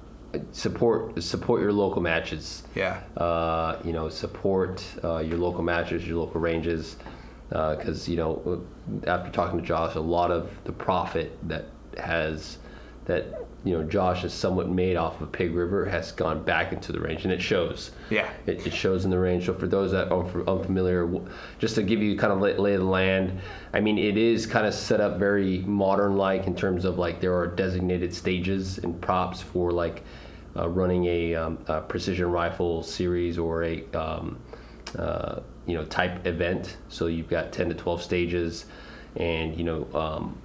support 0.52 1.23
support 1.23 1.62
your 1.62 1.73
local 1.73 2.02
matches. 2.02 2.62
Yeah. 2.75 3.00
Uh, 3.16 3.78
you 3.85 3.93
know, 3.93 4.09
support 4.09 4.85
uh, 5.02 5.19
your 5.19 5.38
local 5.38 5.62
matches, 5.62 6.07
your 6.07 6.19
local 6.19 6.40
ranges, 6.40 6.97
because 7.49 8.09
you 8.09 8.16
know, 8.16 8.64
after 9.07 9.31
talking 9.31 9.61
to 9.61 9.64
Josh, 9.64 9.95
a 9.95 10.00
lot 10.00 10.31
of 10.31 10.50
the 10.64 10.73
profit 10.73 11.37
that 11.49 11.66
has 11.99 12.59
that 13.07 13.46
you 13.66 13.76
know 13.76 13.82
Josh 13.82 14.23
is 14.23 14.32
somewhat 14.32 14.70
made 14.70 14.96
off 14.96 15.20
of 15.20 15.32
Pig 15.32 15.52
River 15.52 15.85
has 15.87 16.12
gone 16.12 16.44
back 16.44 16.73
into 16.73 16.92
the 16.92 17.00
range, 17.00 17.25
and 17.25 17.32
it 17.32 17.42
shows. 17.42 17.90
Yeah. 18.11 18.30
It, 18.46 18.64
it 18.64 18.73
shows 18.73 19.04
in 19.04 19.11
the 19.11 19.18
range. 19.18 19.46
So 19.46 19.54
for 19.54 19.66
those 19.66 19.90
that 19.90 20.12
are 20.12 20.49
unfamiliar, 20.49 21.11
just 21.58 21.75
to 21.75 21.82
give 21.82 22.00
you 22.00 22.16
kind 22.16 22.32
of 22.32 22.40
lay, 22.40 22.56
lay 22.56 22.75
of 22.75 22.80
the 22.82 22.87
land, 22.87 23.40
I 23.75 23.80
mean 23.80 23.99
it 23.99 24.16
is 24.16 24.46
kind 24.46 24.66
of 24.66 24.73
set 24.73 25.00
up 25.00 25.18
very 25.18 25.58
modern 25.66 26.16
like 26.16 26.46
in 26.46 26.54
terms 26.54 26.85
of 26.85 26.96
like 26.96 27.20
there 27.20 27.37
are 27.37 27.49
designated 27.49 28.14
stages 28.14 28.78
and 28.78 29.00
props 29.00 29.42
for 29.42 29.73
like 29.73 30.04
uh, 30.56 30.68
running 30.68 31.04
a, 31.06 31.35
um, 31.35 31.58
a 31.66 31.80
precision 31.80 32.30
rifle 32.30 32.85
series 32.85 33.37
or 33.37 33.64
a 33.64 33.85
um, 33.94 34.38
uh, 34.96 35.40
you 35.66 35.75
know 35.75 35.85
type 35.87 36.25
event. 36.25 36.76
So 36.88 37.08
you've 37.08 37.28
got 37.28 37.52
10 37.52 37.70
to 37.70 37.75
12 37.75 38.00
stages. 38.00 38.66
and 39.16 39.56
you 39.58 39.64
know, 39.64 39.88
um, 39.92 40.38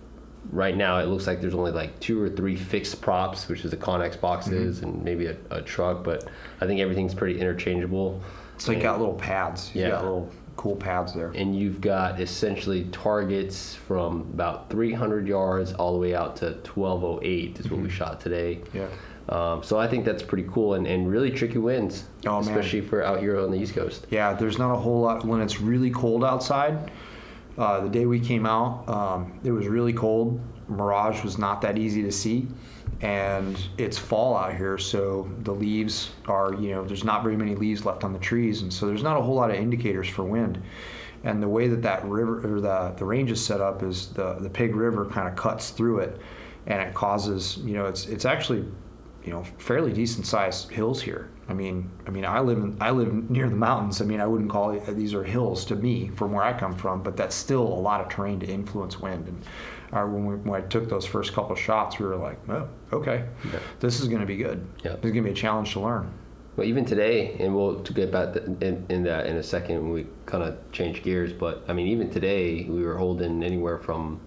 right 0.51 0.75
now 0.75 0.97
it 0.99 1.05
looks 1.05 1.27
like 1.27 1.39
there's 1.41 1.53
only 1.53 1.71
like 1.71 1.99
two 1.99 2.21
or 2.21 2.29
three 2.29 2.55
fixed 2.55 3.01
props, 3.01 3.47
which 3.47 3.63
is 3.63 3.71
the 3.71 3.77
Connex 3.77 4.19
boxes 4.19 4.77
Mm-hmm. 4.79 4.85
and 4.89 5.03
maybe 5.03 5.27
a, 5.27 5.35
a 5.51 5.61
truck, 5.61 6.03
but 6.03 6.27
I 6.59 6.65
think 6.67 6.79
everything's 6.81 7.13
pretty 7.13 7.39
interchangeable. 7.39 8.21
So 8.57 8.71
And- 8.71 8.81
got 8.81 8.99
little 8.99 9.15
pads. 9.15 9.71
You 9.73 9.81
Yeah. 9.81 9.89
got 9.91 10.03
little 10.03 10.29
cool 10.57 10.75
pads 10.75 11.13
there. 11.13 11.31
and 11.33 11.55
you've 11.55 11.81
got 11.81 12.19
essentially 12.19 12.83
targets 12.91 13.73
from 13.73 14.21
about 14.33 14.69
300 14.69 15.27
yards 15.27 15.73
all 15.73 15.93
the 15.93 15.99
way 15.99 16.13
out 16.13 16.35
to 16.37 16.53
1208 16.63 17.59
is 17.59 17.65
what 17.65 17.75
Mm-hmm. 17.77 17.83
we 17.83 17.89
shot 17.89 18.19
today. 18.21 18.59
Yeah. 18.73 18.87
Um, 19.29 19.63
so 19.63 19.77
I 19.79 19.87
think 19.87 20.03
that's 20.03 20.21
pretty 20.23 20.47
cool 20.51 20.73
and, 20.73 20.85
and 20.85 21.09
really 21.09 21.31
tricky 21.31 21.57
winds, 21.59 22.03
Oh, 22.25 22.31
man. 22.31 22.41
especially 22.41 22.81
for 22.81 23.03
out 23.03 23.19
here 23.19 23.39
on 23.39 23.49
the 23.51 23.57
East 23.57 23.73
Coast. 23.75 24.05
Yeah, 24.09 24.33
there's 24.33 24.57
not 24.57 24.73
a 24.73 24.75
whole 24.77 24.99
lot 25.01 25.23
when 25.25 25.41
it's 25.41 25.61
really 25.61 25.89
cold 25.91 26.23
outside. 26.23 26.91
Uh, 27.57 27.81
the 27.81 27.89
day 27.89 28.05
we 28.05 28.19
came 28.19 28.45
out, 28.45 28.87
um, 28.87 29.39
it 29.43 29.51
was 29.51 29.67
really 29.67 29.93
cold. 29.93 30.39
Mirage 30.67 31.23
was 31.23 31.37
not 31.37 31.61
that 31.61 31.77
easy 31.77 32.01
to 32.01 32.11
see, 32.11 32.47
and 33.01 33.61
it's 33.77 33.97
fall 33.97 34.37
out 34.37 34.55
here, 34.55 34.77
so 34.77 35.29
the 35.39 35.51
leaves 35.51 36.11
are 36.27 36.53
you 36.53 36.69
know 36.71 36.85
there's 36.85 37.03
not 37.03 37.23
very 37.23 37.35
many 37.35 37.55
leaves 37.55 37.85
left 37.85 38.03
on 38.03 38.13
the 38.13 38.19
trees, 38.19 38.61
and 38.61 38.71
so 38.71 38.87
there's 38.87 39.03
not 39.03 39.17
a 39.17 39.21
whole 39.21 39.35
lot 39.35 39.49
of 39.49 39.57
indicators 39.57 40.07
for 40.07 40.23
wind. 40.23 40.61
And 41.23 41.43
the 41.43 41.47
way 41.47 41.67
that 41.67 41.83
that 41.83 42.03
river 42.05 42.55
or 42.55 42.61
the 42.61 42.93
the 42.97 43.05
range 43.05 43.31
is 43.31 43.43
set 43.43 43.59
up 43.59 43.83
is 43.83 44.07
the 44.09 44.35
the 44.35 44.49
Pig 44.49 44.75
River 44.75 45.05
kind 45.05 45.27
of 45.27 45.35
cuts 45.35 45.71
through 45.71 45.99
it, 45.99 46.21
and 46.67 46.81
it 46.81 46.93
causes 46.93 47.57
you 47.57 47.73
know 47.73 47.85
it's 47.85 48.05
it's 48.05 48.25
actually 48.25 48.65
you 49.25 49.31
know 49.31 49.43
fairly 49.57 49.91
decent 49.91 50.25
sized 50.25 50.71
hills 50.71 51.01
here. 51.01 51.29
I 51.51 51.53
mean, 51.53 51.91
I 52.07 52.09
mean, 52.11 52.23
I 52.25 52.39
live 52.39 52.57
in, 52.59 52.77
I 52.79 52.91
live 52.91 53.29
near 53.29 53.49
the 53.49 53.55
mountains. 53.55 54.01
I 54.01 54.05
mean, 54.05 54.21
I 54.21 54.25
wouldn't 54.25 54.49
call 54.49 54.71
it 54.71 54.85
these 54.95 55.13
are 55.13 55.23
hills 55.23 55.65
to 55.65 55.75
me 55.75 56.07
from 56.15 56.31
where 56.31 56.43
I 56.43 56.57
come 56.57 56.73
from, 56.73 57.03
but 57.03 57.17
that's 57.17 57.35
still 57.35 57.61
a 57.67 57.81
lot 57.89 57.99
of 57.99 58.07
terrain 58.09 58.39
to 58.39 58.47
influence 58.47 58.99
wind. 58.99 59.27
And 59.27 59.43
uh, 59.91 60.05
when, 60.07 60.25
we, 60.25 60.35
when 60.35 60.63
I 60.63 60.65
took 60.65 60.87
those 60.89 61.05
first 61.05 61.33
couple 61.33 61.53
shots, 61.57 61.99
we 61.99 62.05
were 62.05 62.15
like, 62.15 62.39
oh, 62.49 62.69
okay, 62.93 63.25
Yeah. 63.51 63.59
this 63.81 63.99
is 63.99 64.07
going 64.07 64.21
to 64.21 64.25
be 64.25 64.37
good. 64.37 64.65
Yeah. 64.83 64.91
This 64.95 65.05
is 65.09 65.11
going 65.11 65.15
to 65.15 65.21
be 65.23 65.31
a 65.31 65.33
challenge 65.33 65.73
to 65.73 65.81
learn. 65.81 66.13
Well, 66.55 66.65
even 66.67 66.85
today, 66.85 67.35
and 67.39 67.53
we'll 67.53 67.81
to 67.83 67.93
get 67.93 68.11
back 68.11 68.35
in, 68.37 68.85
in 68.89 69.03
that 69.03 69.25
in 69.25 69.35
a 69.35 69.43
second 69.43 69.75
when 69.83 69.91
we 69.91 70.07
kind 70.25 70.43
of 70.43 70.57
change 70.71 71.03
gears. 71.03 71.33
But 71.33 71.63
I 71.67 71.73
mean, 71.73 71.87
even 71.87 72.09
today, 72.09 72.65
we 72.69 72.83
were 72.83 72.97
holding 72.97 73.43
anywhere 73.43 73.77
from, 73.77 74.19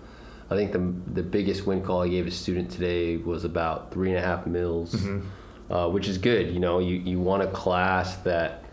I 0.50 0.56
think 0.56 0.72
the 0.72 0.92
the 1.12 1.22
biggest 1.22 1.66
wind 1.66 1.84
call 1.84 2.02
I 2.02 2.08
gave 2.08 2.26
a 2.26 2.30
student 2.30 2.70
today 2.70 3.16
was 3.16 3.44
about 3.44 3.92
three 3.92 4.08
and 4.10 4.18
a 4.18 4.22
half 4.22 4.46
mils, 4.46 4.94
uh, 5.70 5.88
which 5.88 6.08
is 6.08 6.18
good. 6.18 6.52
You 6.52 6.60
know, 6.60 6.78
you 6.78 6.96
you 6.96 7.18
want 7.18 7.42
a 7.42 7.46
class 7.48 8.16
that, 8.18 8.64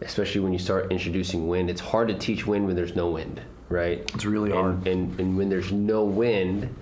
especially 0.00 0.40
when 0.40 0.52
you 0.52 0.58
start 0.58 0.90
introducing 0.92 1.48
wind, 1.48 1.70
it's 1.70 1.80
hard 1.80 2.08
to 2.08 2.14
teach 2.14 2.46
wind 2.46 2.66
when 2.66 2.76
there's 2.76 2.94
no 2.96 3.10
wind, 3.10 3.40
right? 3.68 3.98
It's 4.14 4.24
really 4.24 4.50
and, 4.50 4.58
hard. 4.60 4.88
And 4.88 5.18
and 5.20 5.36
when 5.36 5.48
there's 5.48 5.72
no 5.72 6.04
wind. 6.04 6.74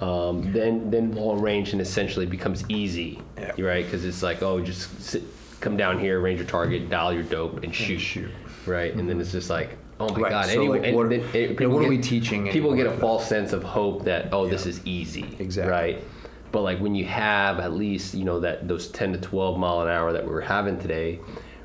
Um, 0.00 0.52
then 0.52 0.90
then 0.90 1.12
long 1.12 1.40
range 1.40 1.72
and 1.72 1.80
essentially 1.80 2.26
becomes 2.26 2.64
easy, 2.68 3.20
Yeah. 3.36 3.52
right? 3.60 3.84
Because 3.84 4.04
it's 4.04 4.22
like, 4.22 4.42
oh, 4.42 4.60
just 4.60 5.00
sit, 5.02 5.22
come 5.60 5.76
down 5.76 5.98
here, 5.98 6.20
range 6.20 6.38
your 6.38 6.46
target, 6.48 6.88
dial 6.88 7.12
your 7.12 7.24
dope, 7.24 7.64
and 7.64 7.74
shoot, 7.74 7.98
shoot. 7.98 8.30
right? 8.66 8.94
And 8.94 9.08
then 9.08 9.20
it's 9.20 9.32
just 9.32 9.50
like, 9.50 9.76
oh 9.98 10.08
my 10.10 10.20
Right, 10.20 10.30
god, 10.30 10.46
so, 10.46 10.52
anyway, 10.60 10.78
like, 10.78 10.86
and 10.88 10.96
what- 10.96 11.10
yeah, 11.10 11.48
people 11.48 11.70
what 11.70 11.78
are 11.78 11.82
get- 11.82 11.88
we 11.90 11.98
teaching 11.98 12.46
People 12.48 12.74
get 12.76 12.86
a 12.86 12.92
false 12.92 13.26
sense 13.26 13.52
of 13.52 13.64
hope 13.64 14.04
that 14.04 14.28
oh, 14.32 14.46
this 14.46 14.66
is 14.66 14.80
easy, 14.84 15.34
Exactly. 15.40 15.72
right? 15.72 16.04
But 16.50 16.62
like 16.62 16.78
when 16.78 16.94
you 16.94 17.04
have 17.04 17.58
at 17.58 17.72
least 17.72 18.14
you 18.14 18.24
know 18.24 18.40
that 18.40 18.68
those 18.68 18.88
10 18.88 19.12
to 19.12 19.18
12 19.18 19.58
mile 19.58 19.82
an 19.82 19.88
hour 19.88 20.12
that 20.12 20.24
we 20.24 20.30
were 20.30 20.40
having 20.40 20.78
today, 20.78 21.20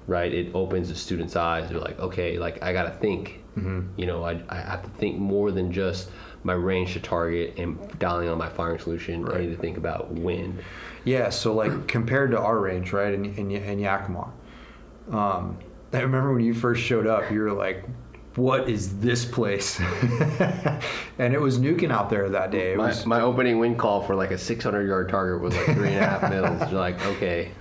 right? 0.08 0.34
It 0.34 0.54
opens 0.54 0.90
the 0.90 0.96
students' 0.96 1.36
eyes. 1.36 1.70
They're 1.70 1.80
like, 1.80 2.00
okay, 2.00 2.38
like 2.38 2.62
I 2.64 2.74
got 2.74 2.84
to 2.84 2.92
think. 2.92 3.40
Mm-hmm. 3.58 4.00
You 4.00 4.08
know, 4.08 4.24
I, 4.24 4.42
I 4.50 4.56
have 4.56 4.84
to 4.84 4.90
think 4.90 5.20
more 5.20 5.52
than 5.52 5.72
just 5.72 6.10
my 6.44 6.54
range 6.54 6.94
to 6.94 7.00
target 7.00 7.54
and 7.58 7.78
dialing 8.00 8.28
on 8.28 8.38
my 8.38 8.50
firing 8.50 8.80
solution. 8.80 9.30
I 9.32 9.40
need 9.40 9.52
to 9.52 9.58
think 9.58 9.78
about 9.78 10.12
wind. 10.12 10.62
Yeah, 11.06 11.30
so 11.30 11.54
like 11.54 11.88
compared 11.88 12.32
to 12.32 12.40
our 12.40 12.60
range, 12.60 12.94
right, 12.94 13.14
in, 13.14 13.26
in, 13.36 13.52
in 13.52 13.80
Yakima, 13.80 14.32
um, 15.12 15.58
I 15.92 16.00
remember 16.00 16.34
when 16.34 16.44
you 16.44 16.54
first 16.54 16.82
showed 16.82 17.08
up, 17.08 17.32
you 17.32 17.42
were 17.42 17.52
like, 17.52 17.84
what 18.36 18.68
is 18.68 19.00
this 19.00 19.26
place? 19.26 19.80
and 21.20 21.34
it 21.34 21.40
was 21.40 21.60
nuking 21.60 21.92
out 21.92 22.10
there 22.10 22.30
that 22.30 22.52
day. 22.52 22.74
It 22.74 22.78
My, 22.78 22.88
was, 22.88 23.06
my 23.06 23.22
opening 23.22 23.60
wind 23.60 23.78
call 23.78 24.02
for 24.02 24.16
like 24.16 24.32
a 24.32 24.38
600 24.38 24.88
yard 24.88 25.10
target 25.10 25.42
was 25.42 25.56
like 25.56 25.66
three 25.76 25.90
and 25.94 25.98
a 26.04 26.08
half 26.08 26.22
mils. 26.30 26.72
You're 26.72 26.80
like, 26.80 27.04
okay, 27.06 27.52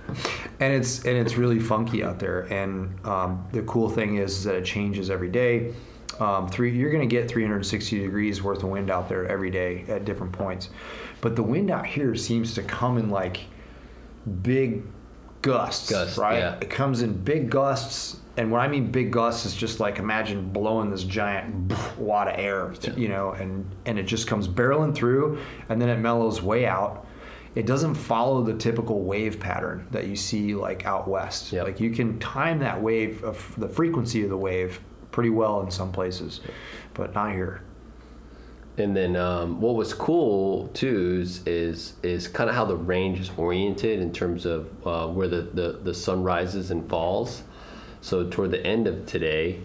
and 0.59 0.73
it's 0.73 1.05
and 1.05 1.15
it's 1.17 1.35
really 1.37 1.59
funky 1.59 2.03
out 2.03 2.19
there. 2.19 2.41
And 2.53 2.93
um, 3.05 3.45
the 3.51 3.61
cool 3.63 3.89
thing 3.89 4.17
is 4.17 4.43
that 4.45 4.55
it 4.55 4.65
changes 4.65 5.09
every 5.09 5.29
day. 5.29 5.73
Um, 6.19 6.47
three, 6.47 6.71
you're 6.77 6.91
going 6.91 7.07
to 7.07 7.15
get 7.15 7.27
360 7.27 7.99
degrees 7.99 8.43
worth 8.43 8.61
of 8.61 8.69
wind 8.69 8.91
out 8.91 9.09
there 9.09 9.27
every 9.27 9.49
day 9.49 9.83
at 9.87 10.05
different 10.05 10.31
points, 10.31 10.69
but 11.21 11.35
the 11.35 11.41
wind 11.41 11.71
out 11.71 11.87
here 11.87 12.13
seems 12.15 12.53
to 12.53 12.61
come 12.61 12.99
in 12.99 13.09
like 13.09 13.41
big 14.43 14.83
gusts, 15.41 15.89
Gusts, 15.89 16.17
right? 16.19 16.37
yeah. 16.37 16.55
It 16.61 16.69
comes 16.69 17.01
in 17.01 17.13
big 17.13 17.49
gusts, 17.49 18.17
and 18.37 18.51
what 18.51 18.61
I 18.61 18.67
mean 18.67 18.91
big 18.91 19.11
gusts, 19.11 19.45
is 19.45 19.55
just 19.55 19.79
like 19.79 19.99
imagine 19.99 20.49
blowing 20.49 20.89
this 20.89 21.03
giant 21.03 21.73
wad 21.97 22.27
of 22.27 22.39
air, 22.39 22.73
Yeah. 22.81 22.95
you 22.95 23.07
know, 23.09 23.31
and 23.31 23.65
and 23.85 23.99
it 23.99 24.03
just 24.03 24.27
comes 24.27 24.47
barreling 24.47 24.95
through, 24.95 25.39
and 25.69 25.81
then 25.81 25.89
it 25.89 25.97
mellows 25.97 26.41
way 26.41 26.65
out. 26.65 27.05
It 27.55 27.67
doesn't 27.67 27.93
follow 27.93 28.41
the 28.43 28.55
typical 28.55 29.03
wave 29.03 29.39
pattern 29.39 29.87
that 29.91 30.07
you 30.07 30.15
see 30.15 30.55
like 30.55 30.85
out 30.87 31.07
west. 31.07 31.51
Yep. 31.53 31.65
Like 31.65 31.79
you 31.79 31.91
can 31.91 32.17
time 32.19 32.57
that 32.59 32.81
wave 32.81 33.23
of 33.23 33.53
the 33.57 33.69
frequency 33.69 34.23
of 34.23 34.29
the 34.31 34.37
wave 34.37 34.79
pretty 35.11 35.29
well 35.29 35.61
in 35.61 35.69
some 35.69 35.91
places, 35.91 36.41
but 36.95 37.13
not 37.13 37.31
here. 37.31 37.61
And 38.79 38.97
then 38.97 39.15
um, 39.15 39.61
what 39.61 39.75
was 39.75 39.93
cool 39.93 40.69
too 40.69 41.19
is 41.21 41.45
is, 41.45 41.93
is 42.01 42.27
kind 42.27 42.49
of 42.49 42.55
how 42.55 42.65
the 42.65 42.75
range 42.75 43.19
is 43.19 43.29
oriented 43.37 43.99
in 43.99 44.11
terms 44.11 44.47
of 44.47 44.67
uh, 44.87 45.05
where 45.07 45.27
the, 45.27 45.41
the, 45.53 45.79
the 45.83 45.93
sun 45.93 46.23
rises 46.23 46.71
and 46.71 46.89
falls. 46.89 47.43
So 48.03 48.29
toward 48.29 48.51
the 48.51 48.63
end 48.67 48.85
of 48.85 49.05
today, 49.05 49.61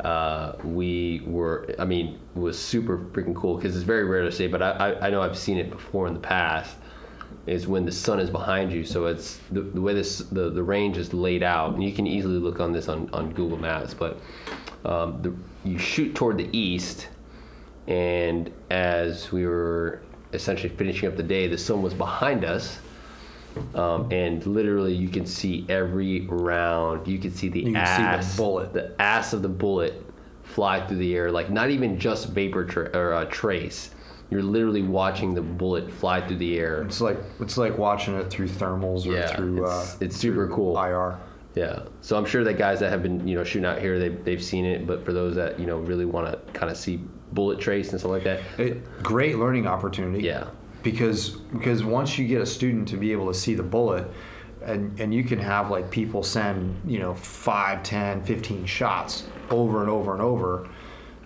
uh, 0.00 0.54
we 0.64 1.20
were. 1.26 1.74
I 1.78 1.84
mean, 1.84 2.18
it 2.34 2.38
was 2.38 2.58
super 2.58 2.96
freaking 2.96 3.34
cool 3.36 3.56
because 3.56 3.76
it's 3.76 3.84
very 3.84 4.04
rare 4.04 4.22
to 4.22 4.32
say, 4.32 4.46
but 4.46 4.62
I, 4.62 4.70
I, 4.70 5.06
I 5.06 5.10
know 5.10 5.20
I've 5.20 5.36
seen 5.36 5.58
it 5.58 5.68
before 5.68 6.06
in 6.06 6.14
the 6.14 6.20
past. 6.20 6.74
Is 7.46 7.66
when 7.66 7.84
the 7.84 7.92
sun 7.92 8.20
is 8.20 8.30
behind 8.30 8.72
you, 8.72 8.84
so 8.84 9.04
it's 9.04 9.38
the, 9.52 9.60
the 9.60 9.82
way 9.82 9.92
this 9.92 10.18
the, 10.18 10.48
the 10.48 10.62
range 10.62 10.96
is 10.96 11.12
laid 11.12 11.42
out, 11.42 11.74
and 11.74 11.84
you 11.84 11.92
can 11.92 12.06
easily 12.06 12.38
look 12.38 12.58
on 12.58 12.72
this 12.72 12.88
on, 12.88 13.10
on 13.12 13.32
Google 13.32 13.58
Maps. 13.58 13.92
But 13.92 14.18
um, 14.86 15.20
the, 15.20 15.34
you 15.68 15.78
shoot 15.78 16.14
toward 16.14 16.38
the 16.38 16.48
east, 16.56 17.08
and 17.86 18.50
as 18.70 19.30
we 19.30 19.46
were 19.46 20.00
essentially 20.32 20.70
finishing 20.70 21.06
up 21.06 21.16
the 21.16 21.22
day, 21.22 21.46
the 21.48 21.58
sun 21.58 21.82
was 21.82 21.92
behind 21.92 22.44
us. 22.44 22.78
Um, 23.74 24.10
and 24.12 24.44
literally, 24.46 24.94
you 24.94 25.08
can 25.08 25.26
see 25.26 25.66
every 25.68 26.26
round. 26.26 27.06
You 27.08 27.18
can 27.18 27.30
see 27.32 27.48
the 27.48 27.62
can 27.62 27.70
see 27.72 27.72
the 27.72 27.78
ass, 27.80 28.36
bullet. 28.36 28.72
the 28.72 29.00
ass 29.00 29.32
of 29.32 29.42
the 29.42 29.48
bullet 29.48 30.04
fly 30.44 30.86
through 30.86 30.98
the 30.98 31.14
air. 31.16 31.30
Like 31.30 31.50
not 31.50 31.70
even 31.70 31.98
just 31.98 32.28
vapor 32.28 32.64
tra- 32.64 32.90
or 32.96 33.12
uh, 33.14 33.24
trace. 33.26 33.90
You're 34.30 34.42
literally 34.42 34.82
watching 34.82 35.32
the 35.34 35.40
bullet 35.42 35.90
fly 35.90 36.26
through 36.26 36.36
the 36.36 36.58
air. 36.58 36.82
It's 36.82 37.00
like 37.00 37.18
it's 37.40 37.56
like 37.56 37.78
watching 37.78 38.14
it 38.14 38.28
through 38.30 38.48
thermals 38.48 39.06
or 39.06 39.12
Yeah, 39.12 39.34
through 39.34 39.64
it's- 39.64 39.94
uh, 39.94 40.04
it's 40.04 40.16
super 40.16 40.46
through 40.46 40.54
cool. 40.54 40.78
IR. 40.78 41.18
Yeah. 41.54 41.80
So 42.02 42.16
I'm 42.16 42.26
sure 42.26 42.44
that 42.44 42.54
guys 42.58 42.78
that 42.80 42.90
have 42.90 43.02
been, 43.02 43.26
you 43.26 43.34
know, 43.34 43.42
shooting 43.42 43.64
out 43.66 43.80
here, 43.80 43.98
they've, 43.98 44.22
they've 44.24 44.42
seen 44.42 44.64
it. 44.64 44.86
But 44.86 45.04
for 45.04 45.12
those 45.12 45.34
that, 45.36 45.58
you 45.58 45.66
know, 45.66 45.78
really 45.78 46.04
want 46.04 46.30
to 46.30 46.52
kind 46.52 46.70
of 46.70 46.76
see 46.76 46.98
bullet 47.32 47.58
trace 47.58 47.90
and 47.90 47.98
stuff 47.98 48.12
like 48.12 48.24
that, 48.24 48.40
It, 48.58 49.02
great 49.02 49.38
learning 49.38 49.66
opportunity. 49.66 50.22
yeah. 50.24 50.48
Because 50.82 51.30
because 51.30 51.84
once 51.84 52.18
you 52.18 52.26
get 52.26 52.40
a 52.40 52.46
student 52.46 52.88
to 52.88 52.96
be 52.96 53.12
able 53.12 53.26
to 53.26 53.34
see 53.38 53.54
the 53.54 53.62
bullet 53.62 54.06
and 54.62 54.98
and 55.00 55.12
you 55.14 55.24
can 55.24 55.38
have 55.38 55.70
like 55.70 55.90
people 55.90 56.22
send 56.22 56.80
you 56.86 56.98
know 56.98 57.14
5 57.14 57.82
10 57.82 58.22
15 58.24 58.66
shots 58.66 59.26
over 59.50 59.80
and 59.80 59.90
over 59.90 60.12
and 60.12 60.22
over 60.22 60.68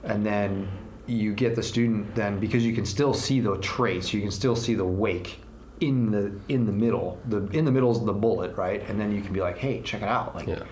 and 0.05 0.25
then 0.25 0.69
you 1.07 1.35
get 1.35 1.55
the 1.57 1.63
student 1.63 2.15
then 2.15 2.39
because 2.39 2.65
you 2.65 2.73
can 2.75 2.85
still 2.87 3.13
see 3.15 3.41
the 3.41 3.57
trace 3.59 4.13
you 4.13 4.21
can 4.21 4.31
still 4.31 4.57
see 4.57 4.75
the 4.75 4.85
wake 4.85 5.39
in 5.81 6.11
the 6.11 6.33
in 6.49 6.65
the 6.67 6.73
middle 6.73 7.19
the 7.29 7.45
in 7.49 7.65
the 7.65 7.73
middle 7.73 7.91
is 7.91 8.05
the 8.05 8.13
bullet 8.13 8.57
right 8.57 8.89
and 8.89 9.01
then 9.01 9.11
you 9.15 9.21
can 9.21 9.33
be 9.33 9.41
like 9.41 9.59
hey 9.59 9.81
check 9.83 10.03
it 10.03 10.09
out 10.09 10.35
like 10.35 10.47
Yeah. 10.47 10.63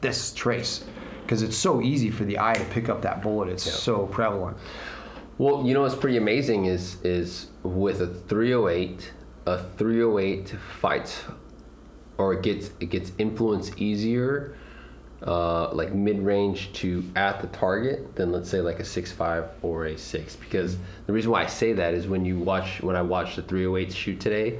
this 0.00 0.32
trace 0.32 0.84
because 1.22 1.42
it's 1.42 1.56
so 1.56 1.82
easy 1.82 2.10
for 2.10 2.24
the 2.24 2.38
eye 2.38 2.54
to 2.54 2.64
pick 2.66 2.88
up 2.88 3.02
that 3.02 3.20
bullet 3.22 3.48
it's 3.48 3.66
Yeah. 3.66 3.72
so 3.72 4.06
prevalent 4.06 4.56
Well, 5.38 5.66
you 5.66 5.74
know 5.74 5.82
what's 5.82 5.94
pretty 5.94 6.16
amazing 6.16 6.64
is 6.64 6.96
is 7.02 7.48
with 7.62 8.00
a 8.00 8.06
308, 8.06 9.12
a 9.44 9.62
308 9.76 10.48
fights 10.80 11.24
or 12.16 12.32
it 12.32 12.42
gets 12.42 12.70
it 12.80 12.86
gets 12.86 13.12
influence 13.18 13.70
easier, 13.76 14.56
uh, 15.26 15.72
like 15.72 15.92
mid 15.92 16.20
range 16.20 16.72
to 16.74 17.04
at 17.16 17.40
the 17.40 17.48
target 17.48 18.16
than 18.16 18.32
let's 18.32 18.48
say 18.48 18.62
like 18.62 18.80
a 18.80 18.82
6.5 18.82 19.48
or 19.60 19.86
a 19.86 19.98
six. 19.98 20.36
Because 20.36 20.78
the 21.06 21.12
reason 21.12 21.30
why 21.30 21.42
I 21.42 21.46
say 21.46 21.74
that 21.74 21.92
is 21.92 22.08
when 22.08 22.24
you 22.24 22.38
watch 22.38 22.80
when 22.80 22.96
I 22.96 23.02
watched 23.02 23.36
the 23.36 23.42
308 23.42 23.92
shoot 23.92 24.20
today. 24.20 24.58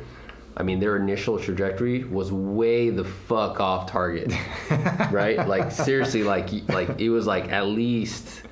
I 0.58 0.62
mean, 0.62 0.80
their 0.80 0.96
initial 0.96 1.38
trajectory 1.38 2.04
was 2.04 2.32
way 2.32 2.88
the 2.88 3.04
fuck 3.04 3.60
off 3.60 3.90
target, 3.90 4.32
right? 5.10 5.46
Like 5.46 5.70
seriously, 5.70 6.22
like 6.22 6.50
like 6.68 6.98
it 6.98 7.10
was 7.10 7.26
like 7.26 7.50
at 7.50 7.66
least 7.66 8.42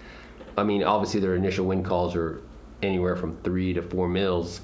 I 0.56 0.62
mean, 0.64 0.82
obviously 0.82 1.20
their 1.20 1.34
initial 1.34 1.66
wind 1.66 1.84
calls 1.84 2.14
are 2.16 2.40
anywhere 2.82 3.16
from 3.16 3.36
three 3.38 3.72
to 3.74 3.82
four 3.82 4.08
mils, 4.08 4.60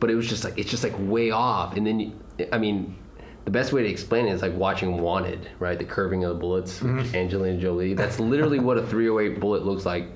but 0.00 0.10
it 0.10 0.14
was 0.14 0.28
just 0.28 0.44
like 0.44 0.58
it's 0.58 0.70
just 0.70 0.84
like 0.84 0.94
way 0.98 1.30
off. 1.30 1.76
And 1.76 1.86
then, 1.86 2.00
you, 2.00 2.12
I 2.52 2.58
mean, 2.58 2.96
the 3.44 3.50
best 3.50 3.72
way 3.72 3.82
to 3.82 3.88
explain 3.88 4.26
it 4.26 4.32
is 4.32 4.42
like 4.42 4.54
watching 4.54 4.98
Wanted, 4.98 5.48
right? 5.58 5.78
The 5.78 5.84
curving 5.84 6.24
of 6.24 6.30
the 6.34 6.38
bullets, 6.40 6.80
Mm-hmm. 6.80 7.14
Angelina 7.14 7.58
Jolie. 7.60 7.94
That's 7.94 8.18
literally 8.20 8.58
what 8.58 8.78
a 8.78 8.86
308 8.86 9.40
bullet 9.40 9.64
looks 9.64 9.84
like 9.84 10.08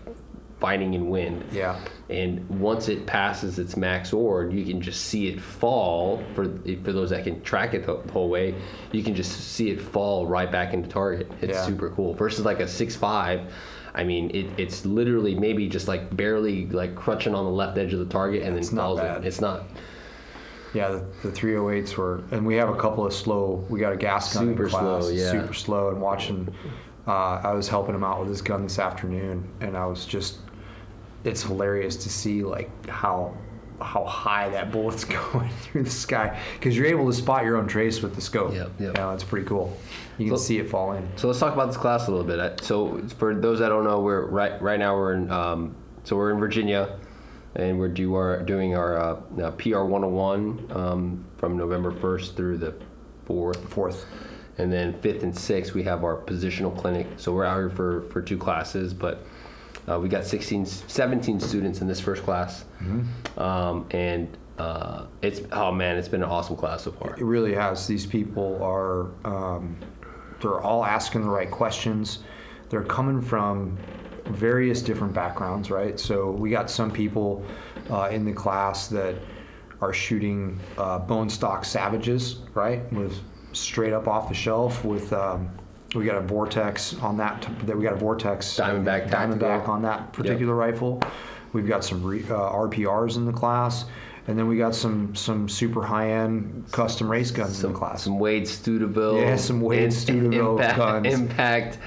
fighting 0.60 0.94
in 0.94 1.08
wind. 1.08 1.44
Yeah. 1.52 1.78
And 2.10 2.48
once 2.48 2.88
it 2.88 3.06
passes 3.06 3.58
its 3.60 3.76
max 3.76 4.12
ord, 4.12 4.52
you 4.52 4.64
can 4.64 4.80
just 4.80 5.06
see 5.06 5.28
it 5.28 5.40
fall. 5.40 6.22
For 6.34 6.44
for 6.82 6.92
those 6.92 7.10
that 7.10 7.24
can 7.24 7.40
track 7.42 7.74
it 7.74 7.86
the 7.86 7.96
whole 8.12 8.28
way, 8.28 8.54
you 8.92 9.02
can 9.02 9.14
just 9.14 9.32
see 9.32 9.70
it 9.70 9.80
fall 9.80 10.26
right 10.26 10.50
back 10.50 10.74
into 10.74 10.88
target. 10.88 11.30
It's 11.42 11.52
Yeah. 11.58 11.64
super 11.66 11.90
cool. 11.90 12.14
Versus 12.14 12.44
like 12.44 12.60
a 12.60 12.66
six 12.66 12.96
five, 12.96 13.52
I 13.98 14.04
mean, 14.04 14.30
it, 14.32 14.46
it's 14.56 14.86
literally 14.86 15.34
maybe 15.34 15.68
just 15.68 15.88
like 15.88 16.16
barely 16.16 16.66
like 16.66 16.94
crunching 16.94 17.34
on 17.34 17.44
the 17.44 17.50
left 17.50 17.76
edge 17.76 17.92
of 17.92 17.98
the 17.98 18.06
target 18.06 18.42
and 18.44 18.56
It's 18.56 18.68
then 18.68 18.76
not 18.76 18.84
falls. 18.86 19.00
bad. 19.00 19.24
It. 19.24 19.26
It's 19.26 19.40
not 19.40 19.64
Yeah, 20.72 20.88
the, 20.90 21.28
the 21.28 21.30
308s 21.30 21.96
were, 21.96 22.22
and 22.30 22.46
we 22.46 22.54
have 22.56 22.68
a 22.68 22.76
couple 22.76 23.04
of 23.04 23.12
slow. 23.12 23.66
We 23.68 23.80
got 23.80 23.92
a 23.92 23.96
gas 23.96 24.32
gun 24.34 24.46
Super 24.48 24.64
in 24.64 24.70
class, 24.70 25.04
slow, 25.04 25.08
yeah. 25.10 25.30
super 25.30 25.52
slow. 25.54 25.88
And 25.90 26.00
watching, 26.00 26.48
uh, 27.06 27.40
I 27.42 27.52
was 27.54 27.68
helping 27.68 27.94
him 27.94 28.04
out 28.04 28.20
with 28.20 28.28
his 28.28 28.40
gun 28.42 28.62
this 28.62 28.78
afternoon, 28.78 29.48
and 29.60 29.76
I 29.76 29.86
was 29.86 30.06
just, 30.06 30.38
it's 31.24 31.42
hilarious 31.42 31.96
to 31.96 32.08
see 32.08 32.42
like 32.44 32.70
how 32.88 33.34
how 33.80 34.04
high 34.04 34.48
that 34.50 34.70
bullet's 34.72 35.04
going 35.32 35.50
through 35.62 35.84
the 35.84 35.90
sky 35.90 36.38
because 36.54 36.76
you're 36.76 36.86
able 36.86 37.06
to 37.06 37.12
spot 37.12 37.44
your 37.44 37.56
own 37.56 37.66
trace 37.66 38.02
with 38.02 38.14
the 38.14 38.20
scope. 38.20 38.52
Yep, 38.54 38.70
yep. 38.80 38.96
Yeah, 38.96 39.14
it's 39.14 39.24
pretty 39.24 39.46
cool. 39.46 39.76
You 40.18 40.26
can 40.28 40.36
So- 40.36 40.42
see 40.42 40.58
it 40.58 40.68
fall 40.68 40.92
in. 40.92 41.08
So 41.16 41.28
let's 41.28 41.38
talk 41.38 41.54
about 41.54 41.66
this 41.68 41.76
class 41.76 42.08
a 42.08 42.10
little 42.10 42.26
bit. 42.26 42.60
So 42.62 43.00
for 43.18 43.34
those 43.34 43.58
that 43.60 43.68
don't 43.68 43.84
know, 43.84 44.00
we're 44.00 44.26
right 44.26 44.60
right 44.60 44.78
now 44.78 44.96
we're 44.96 45.12
in 45.14 45.30
um, 45.30 45.74
so 46.04 46.16
we're 46.16 46.30
in 46.32 46.38
Virginia, 46.38 46.96
and 47.54 47.78
we're 47.78 47.88
do 47.88 48.14
our 48.14 48.42
doing 48.42 48.74
our 48.76 48.98
uh, 48.98 49.20
uh, 49.42 49.50
PR 49.52 49.80
101 49.84 50.70
um, 50.74 51.24
from 51.36 51.56
November 51.56 51.92
1st 51.92 52.34
through 52.34 52.56
the 52.58 52.74
4th, 53.28 53.68
Fourth. 53.68 54.06
and 54.56 54.72
then 54.72 54.94
5th 54.94 55.22
and 55.22 55.32
6th 55.34 55.74
we 55.74 55.82
have 55.82 56.02
our 56.02 56.16
positional 56.16 56.74
clinic. 56.76 57.06
So 57.16 57.32
we're 57.32 57.44
out 57.44 57.58
here 57.58 57.70
for 57.70 58.02
for 58.10 58.22
two 58.22 58.38
classes, 58.38 58.92
but 58.94 59.24
uh, 59.88 59.98
we 59.98 60.08
got 60.08 60.24
16, 60.24 60.66
17 60.66 61.40
students 61.40 61.80
in 61.80 61.86
this 61.86 62.00
first 62.00 62.22
class, 62.22 62.64
um, 63.38 63.86
and 63.90 64.36
uh, 64.58 65.06
it's 65.22 65.40
oh 65.52 65.72
man, 65.72 65.96
it's 65.96 66.08
been 66.08 66.22
an 66.22 66.28
awesome 66.28 66.56
class 66.56 66.82
so 66.82 66.92
far. 66.92 67.14
It 67.14 67.24
really 67.24 67.54
has. 67.54 67.86
These 67.86 68.06
people 68.06 68.62
are, 68.62 69.08
um, 69.24 69.76
they're 70.40 70.60
all 70.60 70.84
asking 70.84 71.22
the 71.22 71.30
right 71.30 71.50
questions. 71.50 72.20
They're 72.68 72.84
coming 72.84 73.22
from 73.22 73.78
various 74.26 74.82
different 74.82 75.14
backgrounds, 75.14 75.70
right? 75.70 75.98
So 75.98 76.32
we 76.32 76.50
got 76.50 76.68
some 76.68 76.90
people 76.90 77.44
uh, 77.90 78.10
in 78.12 78.24
the 78.24 78.32
class 78.32 78.88
that 78.88 79.14
are 79.80 79.94
shooting 79.94 80.58
uh, 80.76 80.98
bone 80.98 81.30
stock 81.30 81.64
savages, 81.64 82.40
right? 82.52 82.92
With 82.92 83.18
straight 83.52 83.92
up 83.92 84.06
off 84.06 84.28
the 84.28 84.34
shelf 84.34 84.84
with. 84.84 85.12
Um, 85.12 85.57
we 85.94 86.04
got 86.04 86.16
a 86.16 86.20
vortex 86.20 86.94
on 86.96 87.16
that. 87.18 87.48
That 87.64 87.76
we 87.76 87.82
got 87.82 87.94
a 87.94 87.96
vortex 87.96 88.46
Diamondback 88.56 89.08
Diamondback 89.08 89.40
tactical. 89.40 89.74
on 89.74 89.82
that 89.82 90.12
particular 90.12 90.54
rifle. 90.54 91.00
We've 91.52 91.66
got 91.66 91.84
some 91.84 92.02
re, 92.02 92.22
uh, 92.24 92.52
RPRs 92.52 93.16
in 93.16 93.24
the 93.24 93.32
class, 93.32 93.86
and 94.26 94.38
then 94.38 94.46
we 94.48 94.58
got 94.58 94.74
some 94.74 95.14
some 95.14 95.48
super 95.48 95.82
high 95.82 96.10
end 96.10 96.66
custom 96.72 97.10
race 97.10 97.30
guns 97.30 97.64
in 97.64 97.72
the 97.72 97.78
class. 97.78 98.02
some 98.02 98.18
Wade 98.18 98.44
Stuteville. 98.44 99.20
Yeah, 99.20 99.36
some 99.36 99.60
Wade 99.62 99.84
in- 99.84 99.90
Stuteville 99.90 100.56
impact, 100.58 100.76
guns. 100.76 101.06
Impact, 101.14 101.78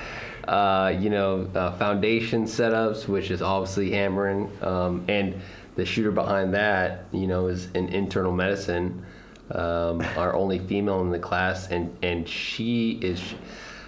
uh, 0.48 0.94
you 0.98 1.12
know, 1.12 1.48
uh, 1.54 1.72
foundation 1.74 2.46
setups, 2.46 3.08
which 3.08 3.30
is 3.30 3.44
obviously 3.44 3.92
hammering, 3.92 4.52
um, 4.64 5.06
and 5.08 5.40
the 5.76 5.86
shooter 5.86 6.12
behind 6.12 6.54
that, 6.56 7.06
you 7.12 7.28
know, 7.28 7.48
is 7.48 7.70
in 7.76 7.88
internal 7.90 8.32
medicine. 8.32 9.06
Um, 9.52 10.02
our 10.18 10.34
only 10.34 10.60
female 10.60 11.02
in 11.02 11.12
the 11.12 11.20
class, 11.20 11.68
and 11.70 11.96
and 12.02 12.28
she 12.28 12.94
is. 13.04 13.22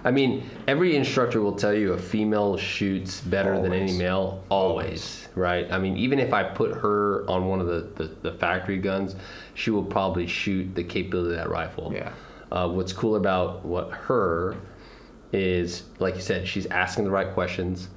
I 0.06 0.12
mean, 0.12 0.50
every 0.68 0.96
instructor 0.96 1.42
will 1.42 1.56
tell 1.56 1.74
you 1.74 1.94
a 1.94 1.98
female 1.98 2.58
shoots 2.58 3.22
better 3.22 3.56
than 3.62 3.72
any 3.72 3.84
Always. 3.84 3.98
male, 3.98 4.44
always, 4.50 5.28
right? 5.36 5.72
I 5.72 5.80
mean, 5.80 5.96
even 5.96 6.20
if 6.20 6.34
I 6.34 6.44
put 6.44 6.74
her 6.76 7.24
on 7.30 7.48
one 7.48 7.62
of 7.62 7.68
the, 7.68 7.82
the, 7.96 8.32
the 8.32 8.38
factory 8.38 8.78
guns, 8.80 9.16
she 9.54 9.72
will 9.72 9.84
probably 9.86 10.28
shoot 10.28 10.76
the 10.76 10.84
capability 10.84 11.36
of 11.36 11.38
that 11.38 11.50
rifle. 11.50 11.92
Yeah. 11.94 12.12
Uh, 12.52 12.68
what's 12.68 12.92
cool 12.92 13.16
about 13.16 13.64
what 13.66 13.92
her 13.92 14.58
is, 15.32 15.84
like 16.00 16.16
you 16.16 16.22
said, 16.22 16.48
she's 16.48 16.66
asking 16.68 17.06
the 17.06 17.10
right 17.10 17.34
questions, 17.34 17.88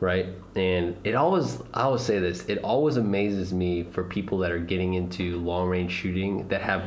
right? 0.00 0.26
And 0.54 0.96
it 1.02 1.14
always, 1.14 1.60
I 1.72 1.82
always 1.82 2.02
say 2.02 2.18
this, 2.18 2.44
it 2.44 2.58
always 2.58 2.98
amazes 2.98 3.54
me 3.54 3.84
for 3.84 4.04
people 4.04 4.38
that 4.38 4.52
are 4.52 4.58
getting 4.60 4.94
into 4.94 5.38
long 5.38 5.68
range 5.68 5.92
shooting 5.92 6.46
that 6.48 6.60
have, 6.60 6.84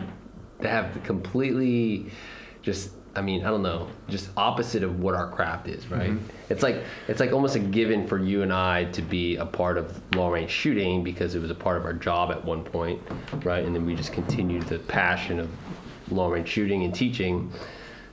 that 0.59 0.69
have 0.69 1.03
completely, 1.03 2.11
just, 2.61 2.91
I 3.15 3.21
mean, 3.21 3.43
I 3.45 3.49
don't 3.49 3.61
know, 3.61 3.89
just 4.07 4.29
opposite 4.37 4.83
of 4.83 5.01
what 5.01 5.15
our 5.15 5.29
craft 5.29 5.67
is, 5.67 5.89
right? 5.91 6.13
It's 6.49 6.63
like, 6.63 6.83
it's 7.09 7.19
like 7.19 7.33
almost 7.33 7.55
a 7.55 7.59
given 7.59 8.07
for 8.07 8.17
you 8.17 8.41
and 8.41 8.53
I 8.53 8.85
to 8.85 9.01
be 9.01 9.35
a 9.35 9.45
part 9.45 9.77
of 9.77 10.01
long 10.15 10.31
range 10.31 10.49
shooting 10.49 11.03
because 11.03 11.35
it 11.35 11.41
was 11.41 11.51
a 11.51 11.55
part 11.55 11.75
of 11.77 11.83
our 11.83 11.93
job 11.93 12.31
at 12.31 12.43
one 12.45 12.63
point, 12.63 13.01
right? 13.43 13.65
And 13.65 13.75
then 13.75 13.85
we 13.85 13.95
just 13.95 14.13
continued 14.13 14.63
the 14.63 14.79
passion 14.79 15.39
of 15.39 15.49
long 16.09 16.31
range 16.31 16.47
shooting 16.47 16.83
and 16.83 16.95
teaching. 16.95 17.51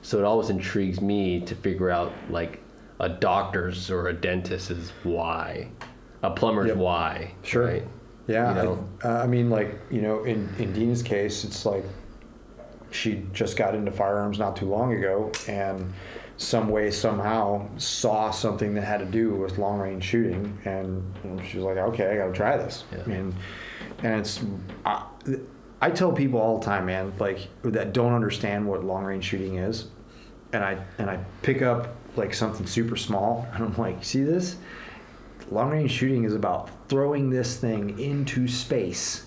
So 0.01 0.17
it 0.17 0.25
always 0.25 0.49
intrigues 0.49 0.99
me 0.99 1.39
to 1.45 1.55
figure 1.55 1.89
out 1.89 2.11
like 2.29 2.59
a 2.99 3.07
doctor's 3.07 3.89
or 3.89 4.09
a 4.09 4.13
dentist's 4.13 4.91
why, 5.03 5.69
a 6.23 6.31
plumber's 6.31 6.67
Yep. 6.69 6.77
why. 6.77 7.31
Sure. 7.43 7.65
Right? 7.67 7.87
Yeah, 8.27 8.49
You 8.49 8.63
know? 8.63 8.89
I, 9.03 9.07
uh, 9.07 9.23
I 9.23 9.27
mean, 9.27 9.49
like 9.49 9.79
you 9.89 10.01
know, 10.01 10.23
in 10.25 10.49
in 10.59 10.71
Dina's 10.73 11.01
case, 11.01 11.43
it's 11.45 11.65
like 11.65 11.83
she 12.91 13.23
just 13.33 13.55
got 13.57 13.75
into 13.75 13.91
firearms 13.91 14.39
not 14.39 14.55
too 14.55 14.65
long 14.67 14.93
ago, 14.93 15.31
and 15.47 15.93
some 16.37 16.69
way 16.69 16.89
somehow 16.89 17.67
saw 17.77 18.31
something 18.31 18.73
that 18.75 18.83
had 18.83 18.99
to 18.99 19.05
do 19.05 19.33
with 19.35 19.57
long 19.57 19.79
range 19.79 20.03
shooting, 20.03 20.57
and 20.65 21.03
you 21.23 21.29
know, 21.31 21.43
she 21.43 21.57
was 21.57 21.65
like, 21.65 21.77
okay, 21.77 22.11
I 22.11 22.17
got 22.17 22.27
to 22.27 22.33
try 22.33 22.57
this, 22.57 22.83
Yeah. 22.91 23.13
and 23.13 23.35
and 24.03 24.19
it's. 24.21 24.41
I, 24.85 25.03
I 25.81 25.89
tell 25.89 26.11
people 26.11 26.39
all 26.41 26.59
the 26.59 26.65
time, 26.65 26.85
man, 26.87 27.13
like 27.19 27.47
that 27.63 27.93
don't 27.93 28.13
understand 28.13 28.67
what 28.67 28.83
long 28.83 29.03
range 29.05 29.23
shooting 29.25 29.57
is, 29.57 29.87
and 30.53 30.63
I 30.63 30.77
and 30.97 31.09
I 31.09 31.19
pick 31.41 31.61
up 31.61 31.95
like 32.15 32.33
something 32.33 32.65
super 32.65 32.95
small, 32.95 33.47
and 33.53 33.63
I'm 33.63 33.77
like, 33.77 34.03
see 34.03 34.23
this? 34.23 34.57
long 35.51 35.71
range 35.71 35.89
shooting 35.89 36.25
is 36.25 36.35
about 36.35 36.69
throwing 36.89 37.29
this 37.29 37.57
thing 37.57 37.97
into 37.99 38.47
space, 38.47 39.25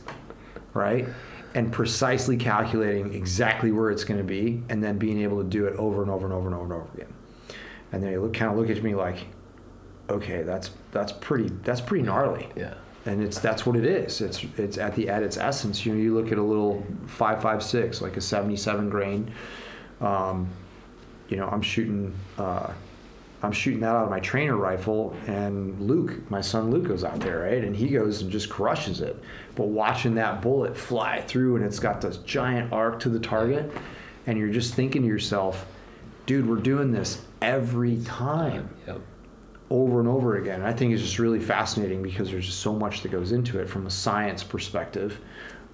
right? 0.72 1.09
And 1.55 1.71
precisely 1.71 2.37
calculating 2.37 3.12
exactly 3.12 3.73
where 3.73 3.91
it's 3.91 4.05
going 4.05 4.19
to 4.19 4.25
be, 4.25 4.62
and 4.71 4.83
then 4.83 4.97
being 4.97 5.21
able 5.21 5.43
to 5.43 5.49
do 5.49 5.67
it 5.67 5.77
over 5.77 6.01
and 6.01 6.11
over 6.11 6.25
and 6.25 6.33
over 6.33 6.47
and 6.47 6.55
over 6.55 6.65
and 6.65 6.73
over 6.73 6.88
again. 6.95 7.12
And 7.93 8.03
they 8.03 8.17
look, 8.17 8.33
kind 8.33 8.51
of 8.51 8.57
look 8.57 8.71
at 8.71 8.83
me 8.83 8.95
like, 8.95 9.27
okay, 10.09 10.43
that's 10.43 10.71
that's 10.93 11.12
pretty 11.12 11.49
that's 11.62 11.81
pretty 11.81 12.05
gnarly. 12.05 12.49
Yeah. 12.57 12.75
And 13.05 13.23
it's 13.23 13.38
that's 13.38 13.67
what 13.67 13.77
it 13.77 13.85
is. 13.85 14.21
It's 14.21 14.45
it's 14.57 14.79
at 14.79 14.95
the 14.95 15.09
at 15.09 15.23
its 15.23 15.37
essence. 15.37 15.85
You 15.85 15.93
know, 15.93 16.01
you 16.01 16.15
look 16.15 16.33
at 16.33 16.38
a 16.38 16.43
little 16.43 16.87
five 17.07 17.43
five 17.43 17.62
six, 17.62 18.01
like 18.01 18.17
a 18.17 18.21
seventy 18.21 18.57
seven 18.57 18.88
grain. 18.88 19.31
Um, 20.01 20.49
you 21.29 21.37
know, 21.37 21.49
I'm 21.49 21.62
shooting. 21.62 22.15
Uh, 22.38 22.73
I'm 23.43 23.51
shooting 23.53 23.81
that 23.81 23.89
out 23.97 24.05
of 24.05 24.11
my 24.11 24.21
trainer 24.21 24.57
rifle, 24.57 25.17
and 25.27 25.81
Luke, 25.81 26.31
my 26.31 26.41
son 26.41 26.71
Luke, 26.71 26.85
goes 26.87 27.03
out 27.03 27.19
there, 27.21 27.41
right? 27.41 27.65
And 27.65 27.75
he 27.75 27.89
goes 27.89 28.23
and 28.23 28.31
just 28.31 28.49
crushes 28.49 29.01
it. 29.01 29.21
But 29.57 29.67
watching 29.69 30.15
that 30.15 30.41
bullet 30.41 30.77
fly 30.77 31.21
through, 31.23 31.57
and 31.57 31.65
it's 31.65 31.81
got 31.81 32.01
this 32.01 32.19
giant 32.19 32.73
arc 32.73 33.01
to 33.01 33.09
the 33.09 33.19
target, 33.19 33.71
and 34.29 34.39
you're 34.39 34.51
just 34.53 34.75
thinking 34.75 35.03
to 35.03 35.09
yourself, 35.09 35.67
dude, 36.27 36.49
we're 36.49 36.57
doing 36.57 36.93
this 36.93 37.25
every 37.41 37.97
time, 38.05 38.69
Yep. 38.87 39.01
over 39.71 39.99
and 39.99 40.09
over 40.09 40.37
again. 40.37 40.61
And 40.61 40.69
I 40.69 40.73
think 40.73 40.93
it's 40.93 41.03
just 41.03 41.19
really 41.19 41.41
fascinating 41.41 42.01
because 42.01 42.31
there's 42.31 42.47
just 42.47 42.61
so 42.61 42.73
much 42.73 43.03
that 43.03 43.11
goes 43.11 43.33
into 43.33 43.59
it 43.59 43.69
from 43.69 43.87
a 43.89 43.91
science 43.91 44.45
perspective, 44.45 45.19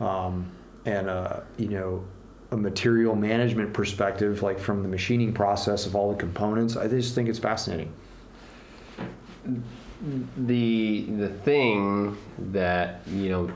um, 0.00 0.50
and 0.86 1.10
uh, 1.10 1.40
you 1.58 1.68
know, 1.68 2.02
a 2.50 2.56
material 2.56 3.14
management 3.14 3.72
perspective, 3.72 4.42
like 4.42 4.58
from 4.58 4.82
the 4.82 4.88
machining 4.88 5.32
process 5.32 5.86
of 5.86 5.94
all 5.94 6.10
the 6.10 6.18
components. 6.18 6.76
I 6.76 6.88
just 6.88 7.14
think 7.14 7.28
it's 7.28 7.38
fascinating. 7.38 7.92
the 10.36 11.02
the 11.18 11.28
thing 11.28 12.16
that 12.52 13.00
you 13.08 13.28
know 13.30 13.50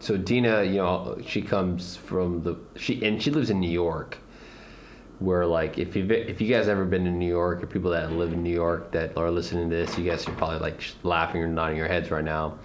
so 0.00 0.16
Dina 0.16 0.64
you 0.64 0.76
know 0.76 1.18
she 1.26 1.40
comes 1.40 1.96
from 1.96 2.42
the 2.42 2.58
she 2.76 3.04
and 3.04 3.22
she 3.22 3.30
lives 3.30 3.50
in 3.50 3.60
New 3.60 3.70
York 3.70 4.18
where 5.20 5.46
like 5.46 5.78
if 5.78 5.94
you 5.94 6.04
if 6.10 6.40
you 6.40 6.48
guys 6.52 6.68
ever 6.68 6.84
been 6.84 7.04
to 7.04 7.10
New 7.10 7.28
York 7.28 7.62
or 7.62 7.66
people 7.66 7.90
that 7.92 8.12
live 8.12 8.32
in 8.32 8.42
New 8.42 8.52
York 8.52 8.90
that 8.90 9.16
are 9.16 9.30
listening 9.30 9.70
to 9.70 9.76
this 9.76 9.96
you 9.96 10.04
guys 10.10 10.26
are 10.26 10.32
probably 10.32 10.58
like 10.58 10.82
laughing 11.04 11.40
or 11.40 11.46
nodding 11.48 11.76
your 11.76 11.88
heads 11.88 12.10
right 12.10 12.24
now 12.24 12.58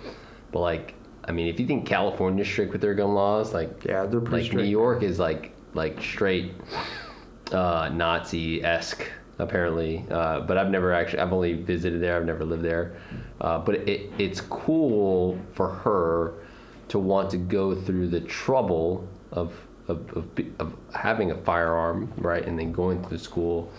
but 0.52 0.60
like 0.60 0.96
I 1.30 1.32
mean 1.32 1.48
if 1.48 1.60
you 1.60 1.66
think 1.66 1.86
California's 1.86 2.48
strict 2.48 2.74
with 2.74 2.82
their 2.82 2.96
gun 2.96 3.14
laws 3.14 3.54
like 3.54 3.86
Yeah, 3.86 4.06
they're 4.06 4.20
pretty 4.20 4.44
like 4.44 4.46
strict. 4.46 4.66
New 4.66 4.70
York 4.70 5.04
is 5.04 5.20
like 5.20 5.54
like 5.74 6.02
straight 6.02 6.52
uh, 7.52 7.90
Nazi 7.94 8.64
esque 8.64 9.06
apparently. 9.40 10.06
Uh, 10.12 10.42
but 10.42 10.58
I've 10.58 10.70
never 10.70 10.94
actually, 10.94 11.20
I've 11.20 11.34
only 11.34 11.54
visited 11.54 12.02
there. 12.02 12.18
I've 12.18 12.26
never 12.26 12.46
lived 12.46 12.64
there. 12.64 12.98
Uh, 13.42 13.58
but 13.58 13.76
it, 13.76 14.12
it's 14.18 14.42
cool 14.42 15.40
for 15.54 15.70
her 15.70 16.34
to 16.90 17.00
want 17.00 17.30
to 17.32 17.38
go 17.38 17.74
through 17.74 18.10
the 18.10 18.20
trouble 18.22 19.08
of, 19.32 19.54
of, 19.88 20.10
of, 20.16 20.28
of 20.60 20.76
having 20.94 21.32
a 21.32 21.36
firearm, 21.36 22.14
right? 22.18 22.46
And 22.46 22.60
then 22.60 22.72
going 22.72 23.04
through 23.06 23.20
school. 23.20 23.72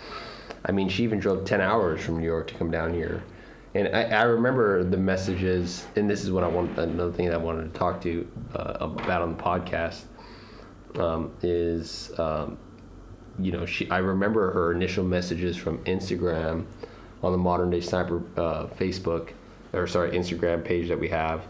I 0.64 0.72
mean, 0.72 0.88
she 0.88 1.04
even 1.04 1.20
drove 1.20 1.44
10 1.44 1.60
hours 1.60 2.00
from 2.00 2.18
New 2.18 2.26
York 2.26 2.48
to 2.48 2.54
come 2.54 2.70
down 2.70 2.94
here. 2.94 3.22
And 3.74 3.94
I, 3.94 4.02
I 4.02 4.22
remember 4.22 4.82
the 4.82 4.96
messages, 4.96 5.86
and 5.94 6.10
this 6.10 6.24
is 6.24 6.32
what 6.32 6.42
I 6.42 6.48
want, 6.48 6.76
another 6.78 7.12
thing 7.12 7.26
that 7.26 7.34
I 7.34 7.38
wanted 7.38 7.72
to 7.72 7.78
talk 7.78 8.00
to 8.02 8.26
uh, 8.54 8.76
about 8.80 9.22
on 9.22 9.36
the 9.36 9.42
podcast 9.42 10.02
um, 10.98 11.32
is, 11.42 12.10
um, 12.18 12.58
you 13.38 13.52
know, 13.52 13.64
she. 13.64 13.88
I 13.90 13.98
remember 13.98 14.50
her 14.52 14.72
initial 14.72 15.04
messages 15.04 15.56
from 15.56 15.78
Instagram 15.84 16.66
on 17.22 17.32
the 17.32 17.38
Modern 17.38 17.70
Day 17.70 17.80
Sniper 17.80 18.22
uh, 18.36 18.66
Facebook, 18.66 19.30
or 19.72 19.86
sorry, 19.86 20.10
Instagram 20.10 20.64
page 20.64 20.88
that 20.88 20.98
we 20.98 21.08
have. 21.08 21.46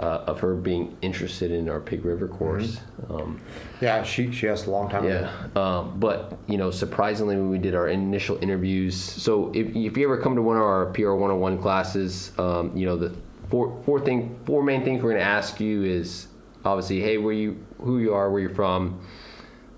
Uh, 0.00 0.24
of 0.26 0.40
her 0.40 0.54
being 0.54 0.96
interested 1.02 1.50
in 1.50 1.68
our 1.68 1.78
Pig 1.78 2.06
River 2.06 2.26
course, 2.26 2.80
um, 3.10 3.38
Yeah, 3.82 4.02
she 4.02 4.32
she 4.32 4.48
asked 4.48 4.66
a 4.66 4.70
long 4.70 4.88
time 4.88 5.04
ago. 5.04 5.28
yeah, 5.54 5.62
um, 5.62 6.00
but 6.00 6.38
you 6.46 6.56
know, 6.56 6.70
surprisingly, 6.70 7.36
when 7.36 7.50
we 7.50 7.58
did 7.58 7.74
our 7.74 7.86
initial 7.88 8.38
interviews, 8.40 8.94
so 8.96 9.52
if, 9.54 9.66
if 9.76 9.98
you 9.98 10.04
ever 10.04 10.16
come 10.16 10.34
to 10.36 10.40
one 10.40 10.56
of 10.56 10.62
our 10.62 10.86
PR 10.86 11.12
101 11.12 11.58
classes, 11.60 12.32
um, 12.38 12.74
you 12.74 12.86
know, 12.86 12.96
the 12.96 13.14
four 13.50 13.78
four 13.84 14.00
thing 14.00 14.40
four 14.46 14.62
main 14.62 14.84
things 14.84 15.02
we're 15.02 15.10
going 15.10 15.20
to 15.20 15.28
ask 15.28 15.60
you 15.60 15.84
is 15.84 16.28
obviously, 16.64 17.00
hey, 17.02 17.18
where 17.18 17.34
you 17.34 17.62
who 17.82 17.98
you 17.98 18.14
are, 18.14 18.30
where 18.30 18.40
you're 18.40 18.54
from, 18.54 18.98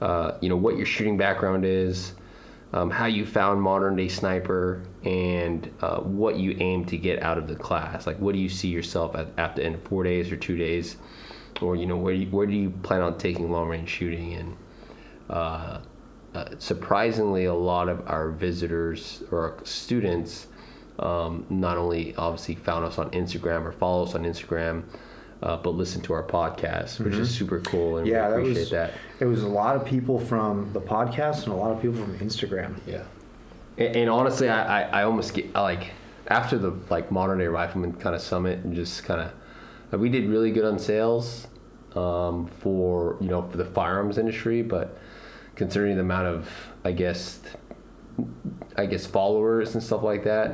uh, 0.00 0.38
you 0.40 0.48
know, 0.48 0.56
what 0.56 0.76
your 0.76 0.86
shooting 0.86 1.16
background 1.16 1.64
is, 1.64 2.12
um, 2.72 2.90
how 2.90 3.06
you 3.06 3.26
found 3.26 3.60
modern 3.60 3.96
day 3.96 4.08
sniper, 4.08 4.82
and 5.04 5.70
uh, 5.80 5.98
what 5.98 6.36
you 6.36 6.56
aim 6.60 6.84
to 6.86 6.96
get 6.96 7.22
out 7.22 7.38
of 7.38 7.46
the 7.48 7.56
class. 7.56 8.06
Like, 8.06 8.18
what 8.18 8.34
do 8.34 8.40
you 8.40 8.48
see 8.48 8.68
yourself 8.68 9.14
at, 9.14 9.28
at 9.36 9.56
the 9.56 9.64
end 9.64 9.74
of 9.74 9.82
four 9.82 10.04
days 10.04 10.32
or 10.32 10.36
two 10.36 10.56
days, 10.56 10.96
or 11.60 11.76
you 11.76 11.86
know, 11.86 11.96
where 11.96 12.14
do 12.14 12.20
you, 12.20 12.26
where 12.26 12.46
do 12.46 12.54
you 12.54 12.70
plan 12.70 13.02
on 13.02 13.18
taking 13.18 13.50
long 13.50 13.68
range 13.68 13.88
shooting 13.88 14.34
and 14.34 14.56
uh, 15.28 15.80
uh, 16.34 16.46
surprisingly, 16.58 17.44
a 17.44 17.54
lot 17.54 17.88
of 17.88 18.06
our 18.08 18.30
visitors 18.30 19.22
or 19.30 19.50
our 19.50 19.64
students 19.64 20.46
um, 20.98 21.46
not 21.50 21.76
only 21.76 22.14
obviously 22.16 22.54
found 22.54 22.84
us 22.84 22.98
on 22.98 23.10
Instagram 23.10 23.64
or 23.64 23.72
follow 23.72 24.04
us 24.04 24.14
on 24.14 24.24
Instagram, 24.24 24.84
uh, 25.42 25.56
but 25.56 25.70
listen 25.70 26.00
to 26.02 26.12
our 26.12 26.22
podcast, 26.22 27.00
which 27.00 27.14
is 27.14 27.34
super 27.34 27.60
cool, 27.60 27.98
and 27.98 28.06
Mm-hmm. 28.06 28.14
Yeah, 28.14 28.26
we 28.28 28.30
that 28.30 28.38
appreciate 28.40 28.60
was 28.60 28.70
that. 28.70 28.92
it 29.20 29.24
was 29.24 29.42
a 29.42 29.48
lot 29.48 29.76
of 29.76 29.84
people 29.84 30.18
from 30.18 30.72
the 30.72 30.80
podcast 30.80 31.44
and 31.44 31.52
a 31.52 31.56
lot 31.56 31.72
of 31.72 31.82
people 31.82 31.96
from 31.96 32.18
Instagram. 32.18 32.76
Yeah. 32.86 33.02
And, 33.78 33.96
and 33.96 34.10
honestly, 34.10 34.48
I, 34.48 34.82
I, 34.82 35.00
I 35.00 35.04
almost 35.04 35.34
get 35.34 35.46
I 35.54 35.62
like 35.62 35.90
after 36.28 36.58
the 36.58 36.70
like 36.90 37.10
modern 37.10 37.38
day 37.38 37.46
rifleman 37.48 37.92
kind 37.94 38.14
of 38.14 38.20
summit 38.22 38.60
and 38.64 38.74
just 38.74 39.04
kind 39.04 39.20
of 39.90 40.00
we 40.00 40.08
did 40.08 40.28
really 40.28 40.50
good 40.52 40.64
on 40.64 40.78
sales 40.78 41.48
um, 41.96 42.46
for 42.60 43.16
you 43.20 43.28
know 43.28 43.42
for 43.48 43.56
the 43.56 43.64
firearms 43.64 44.18
industry, 44.18 44.62
but 44.62 44.96
considering 45.56 45.96
the 45.96 46.00
amount 46.02 46.26
of 46.28 46.48
I 46.84 46.92
guess 46.92 47.40
I 48.76 48.86
guess 48.86 49.06
followers 49.06 49.74
and 49.74 49.82
stuff 49.82 50.02
like 50.02 50.24
that, 50.24 50.52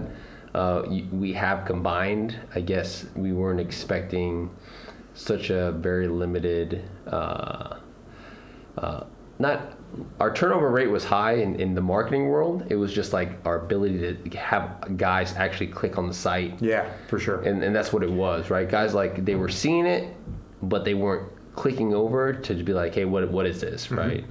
uh, 0.55 0.83
we 1.13 1.33
have 1.35 1.65
combined. 1.67 2.37
I 2.55 2.61
guess 2.61 3.07
we 3.15 3.33
weren't 3.33 3.61
expecting 3.61 4.51
such 5.19 5.51
a 5.51 5.73
very 5.73 6.07
limited. 6.09 6.83
Uh, 7.07 7.79
uh, 8.79 9.05
not 9.41 9.73
our 10.21 10.33
turnover 10.33 10.71
rate 10.71 10.87
was 10.89 11.05
high 11.05 11.35
in, 11.35 11.59
in 11.61 11.75
the 11.75 11.81
marketing 11.81 12.29
world. 12.29 12.65
It 12.69 12.77
was 12.77 12.93
just 12.93 13.13
like 13.13 13.31
our 13.45 13.57
ability 13.65 14.17
to 14.31 14.37
have 14.39 14.97
guys 14.97 15.35
actually 15.35 15.69
click 15.69 15.99
on 15.99 16.07
the 16.07 16.15
site, 16.15 16.61
Yeah, 16.63 16.89
for 17.09 17.19
sure. 17.19 17.41
and, 17.43 17.63
and 17.63 17.75
that's 17.75 17.93
what 17.93 18.03
it 18.03 18.11
was, 18.11 18.51
right? 18.51 18.69
Guys 18.69 18.95
like 18.95 19.25
they 19.25 19.35
were 19.35 19.49
seeing 19.49 19.87
it, 19.87 20.15
but 20.63 20.85
they 20.85 20.95
weren't 20.95 21.33
clicking 21.57 21.95
over 21.95 22.33
to 22.33 22.55
be 22.63 22.73
like, 22.73 22.95
hey, 22.95 23.05
what 23.05 23.29
what 23.31 23.47
is 23.47 23.61
this, 23.61 23.91
right? 23.91 24.25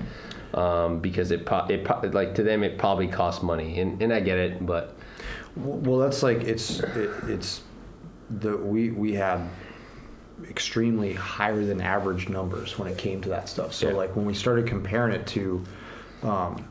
Um, 0.54 1.00
because 1.00 1.32
it 1.32 1.46
pro- 1.46 1.66
it 1.68 1.84
pro- 1.84 2.00
like 2.10 2.36
to 2.36 2.44
them 2.44 2.64
it 2.64 2.78
probably 2.78 3.08
costs 3.08 3.44
money, 3.44 3.80
and, 3.82 4.02
and 4.02 4.14
I 4.14 4.20
get 4.22 4.38
it, 4.38 4.66
but 4.66 4.96
Well, 5.58 6.00
that's 6.00 6.24
like 6.24 6.44
it's 6.44 6.80
it, 6.80 7.10
it's 7.28 7.62
the 8.30 8.56
we 8.58 8.92
we 8.92 9.14
had 9.14 9.42
extremely 10.50 11.14
higher 11.14 11.64
than 11.66 11.82
average 11.82 12.30
numbers 12.30 12.78
when 12.78 12.88
it 12.88 12.98
came 12.98 13.22
to 13.22 13.30
that 13.30 13.50
stuff. 13.50 13.74
So 13.74 13.88
Yeah. 13.90 13.94
like 13.96 14.16
when 14.16 14.26
we 14.26 14.34
started 14.34 14.68
comparing 14.68 15.14
it 15.14 15.26
to 15.28 15.64
um, 16.24 16.64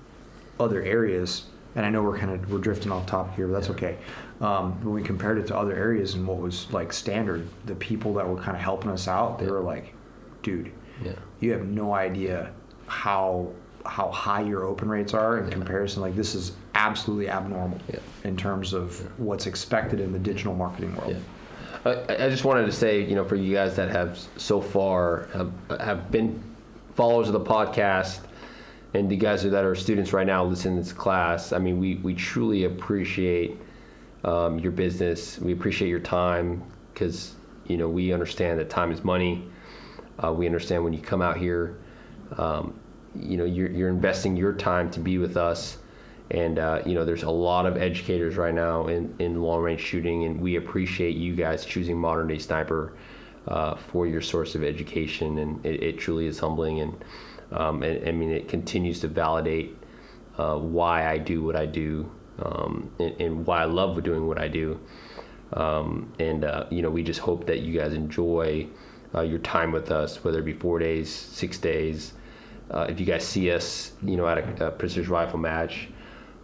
other 0.61 0.83
areas, 0.83 1.45
and 1.75 1.85
I 1.85 1.91
know 1.91 2.03
we're 2.03 2.19
kind 2.19 2.33
of 2.33 2.51
we're 2.51 2.59
drifting 2.59 2.91
off 2.93 3.07
topic 3.07 3.35
here, 3.37 3.47
but 3.49 3.55
that's 3.55 3.71
okay. 3.71 3.99
Um, 4.41 4.83
when 4.85 4.95
we 4.95 5.03
compared 5.03 5.39
it 5.39 5.47
to 5.49 5.57
other 5.57 5.75
areas 5.75 6.15
and 6.15 6.27
what 6.27 6.39
was 6.39 6.71
like 6.73 6.93
standard, 6.93 7.47
the 7.67 7.75
people 7.75 8.15
that 8.15 8.29
were 8.29 8.37
kind 8.41 8.57
of 8.57 8.63
helping 8.63 8.91
us 8.91 9.09
out, 9.09 9.39
they 9.39 9.47
were 9.47 9.61
like, 9.61 9.95
"Dude, 10.43 10.73
yeah, 11.05 11.13
you 11.41 11.53
have 11.53 11.67
no 11.67 11.93
idea 11.95 12.51
how 12.87 13.51
how 13.85 14.11
high 14.11 14.41
your 14.43 14.65
open 14.65 14.89
rates 14.89 15.15
are 15.15 15.39
in 15.39 15.49
comparison. 15.49 16.03
Like 16.03 16.17
this 16.17 16.35
is 16.35 16.53
absolutely 16.75 17.29
abnormal 17.29 17.79
Yeah. 17.93 18.01
in 18.25 18.37
terms 18.37 18.73
of 18.73 18.99
what's 19.21 19.47
expected 19.47 20.01
in 20.01 20.13
the 20.13 20.19
digital 20.19 20.55
marketing 20.55 20.97
world. 20.97 21.17
I, 21.87 22.25
I 22.25 22.29
just 22.29 22.45
wanted 22.45 22.67
to 22.67 22.73
say, 22.73 23.03
you 23.03 23.15
know, 23.15 23.25
for 23.25 23.37
you 23.37 23.55
guys 23.55 23.77
that 23.77 23.91
have 23.91 24.19
so 24.37 24.61
far 24.61 25.29
have, 25.33 25.53
have 25.81 26.11
been 26.11 26.43
followers 26.95 27.29
of 27.29 27.35
the 27.35 27.41
podcast, 27.41 28.21
and 28.95 29.11
the 29.11 29.17
guys 29.17 29.43
that 29.43 29.65
are 29.65 29.75
students 29.75 30.13
right 30.13 30.27
now 30.27 30.45
listening 30.45 30.77
to 30.77 30.83
this 30.83 30.93
class, 30.93 31.53
I 31.53 31.59
mean, 31.59 31.79
we, 31.79 31.97
we 31.97 32.15
truly 32.15 32.65
appreciate 32.65 33.59
um, 34.25 34.59
your 34.59 34.73
business. 34.73 35.39
We 35.39 35.53
appreciate 35.53 35.89
your 35.89 36.01
time 36.01 36.63
because, 36.93 37.35
you 37.67 37.77
know, 37.77 37.89
we 37.89 38.13
understand 38.13 38.59
that 38.59 38.71
time 38.71 38.91
is 38.91 39.05
money. 39.05 39.49
Uh, 40.23 40.33
we 40.33 40.47
understand 40.47 40.83
when 40.83 40.93
you 40.93 41.01
come 41.01 41.21
out 41.21 41.37
here, 41.37 41.77
um, 42.39 42.79
you 43.15 43.37
know, 43.37 43.45
you're, 43.45 43.71
you're 43.71 43.91
investing 43.91 44.35
your 44.37 44.55
time 44.55 44.91
to 44.93 45.01
be 45.01 45.19
with 45.19 45.37
us. 45.37 45.79
And, 46.31 46.59
uh, 46.59 46.83
you 46.85 46.95
know, 46.95 47.05
there's 47.05 47.23
a 47.23 47.31
lot 47.31 47.67
of 47.67 47.77
educators 47.77 48.37
right 48.37 48.55
now 48.55 48.89
in, 48.89 49.15
in 49.19 49.41
long 49.41 49.63
range 49.63 49.81
shooting, 49.81 50.25
and 50.25 50.41
we 50.41 50.57
appreciate 50.57 51.17
you 51.17 51.37
guys 51.37 51.65
choosing 51.65 51.97
Modern 51.97 52.27
Day 52.27 52.39
Sniper 52.39 52.95
uh, 53.47 53.77
for 53.77 54.07
your 54.07 54.21
source 54.21 54.55
of 54.57 54.65
education. 54.65 55.39
And 55.39 55.65
it, 55.65 55.83
it 55.83 55.99
truly 55.99 56.27
is 56.27 56.39
humbling. 56.39 56.81
And, 56.81 57.05
um, 57.53 57.83
and 57.83 58.09
I 58.09 58.13
mean, 58.13 58.31
it 58.31 58.49
continues 58.49 59.01
to 59.01 59.09
validate 59.09 59.77
uh, 60.37 60.57
why 60.57 61.09
I 61.09 61.19
do 61.19 61.45
what 61.45 61.57
I 61.57 61.67
do 61.67 62.11
um, 62.43 62.91
and, 62.99 63.21
and 63.21 63.47
why 63.47 63.63
I 63.63 63.65
love 63.65 64.03
doing 64.03 64.27
what 64.27 64.39
I 64.39 64.49
do. 64.49 64.81
Um, 65.53 66.13
and 66.19 66.45
uh, 66.45 66.67
you 66.71 66.83
know, 66.83 66.91
we 66.91 67.03
just 67.03 67.21
hope 67.21 67.47
that 67.47 67.61
you 67.61 67.79
guys 67.79 67.93
enjoy 67.93 68.67
uh, 69.15 69.23
your 69.23 69.39
time 69.39 69.73
with 69.73 69.91
us, 69.91 70.25
whether 70.25 70.41
it 70.41 70.45
be 70.45 70.53
four 70.53 70.79
days, 70.79 71.11
six 71.13 71.59
days. 71.59 72.15
Uh, 72.71 72.87
if 72.89 72.99
you 72.99 73.07
guys 73.07 73.25
see 73.25 73.53
us, 73.53 73.93
you 74.03 74.17
know, 74.17 74.27
at 74.27 74.39
a, 74.39 74.67
a 74.67 74.71
precision 74.71 75.13
rifle 75.13 75.39
match, 75.39 75.89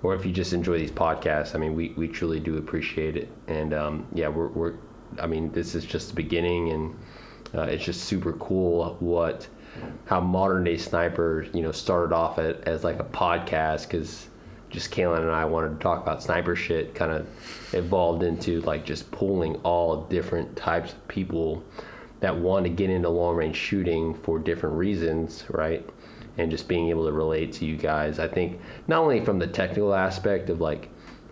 or 0.03 0.15
if 0.15 0.27
you 0.27 0.33
just 0.33 0.53
enjoy 0.53 0.79
these 0.79 0.91
podcasts, 0.91 1.55
I 1.55 1.59
mean, 1.59 1.75
we, 1.75 1.91
we 1.91 2.09
truly 2.09 2.41
do 2.41 2.59
appreciate 2.59 3.17
it. 3.17 3.29
And 3.47 3.73
um, 3.73 4.07
yeah, 4.13 4.29
we're, 4.29 4.49
we're, 4.49 4.75
I 5.21 5.27
mean, 5.27 5.53
this 5.53 5.75
is 5.75 5.85
just 5.85 6.09
the 6.09 6.15
beginning, 6.15 6.71
and 6.71 6.99
uh, 7.55 7.63
it's 7.63 7.85
just 7.85 8.05
super 8.05 8.33
cool 8.35 8.97
what 9.01 9.47
how 10.07 10.21
modern 10.21 10.65
day 10.65 10.77
sniper, 10.77 11.47
you 11.53 11.63
know, 11.63 11.73
started 11.73 12.15
off 12.15 12.39
at, 12.39 12.63
as 12.69 12.85
like 12.85 12.99
a 12.99 13.05
podcast 13.05 13.83
because 13.89 14.29
just 14.71 14.91
Caylen 14.91 15.21
and 15.21 15.31
I 15.31 15.45
wanted 15.45 15.71
to 15.71 15.83
talk 15.83 16.03
about 16.03 16.23
sniper 16.23 16.57
shit, 16.57 16.95
kind 16.95 17.13
of 17.13 17.27
evolved 17.73 18.23
into 18.23 18.61
like 18.63 18.85
just 18.85 19.11
pulling 19.11 19.57
all 19.57 20.05
different 20.05 20.57
types 20.57 20.93
of 20.93 21.09
people 21.09 21.63
that 22.21 22.35
want 22.37 22.65
to 22.65 22.71
get 22.71 22.89
into 22.89 23.09
long 23.09 23.37
range 23.37 23.57
shooting 23.57 24.15
for 24.15 24.39
different 24.39 24.77
reasons, 24.77 25.45
right? 25.51 25.89
And 26.39 26.51
just 26.51 26.67
being 26.67 26.89
able 26.89 27.05
to 27.07 27.13
relate 27.13 27.53
to 27.55 27.67
you 27.67 27.77
guys. 27.77 28.19
I 28.19 28.27
think 28.27 28.59
not 28.89 29.03
only 29.03 29.23
from 29.23 29.39
the 29.39 29.47
technical 29.47 29.95
aspect 29.95 30.49
of 30.49 30.61
like, 30.61 30.89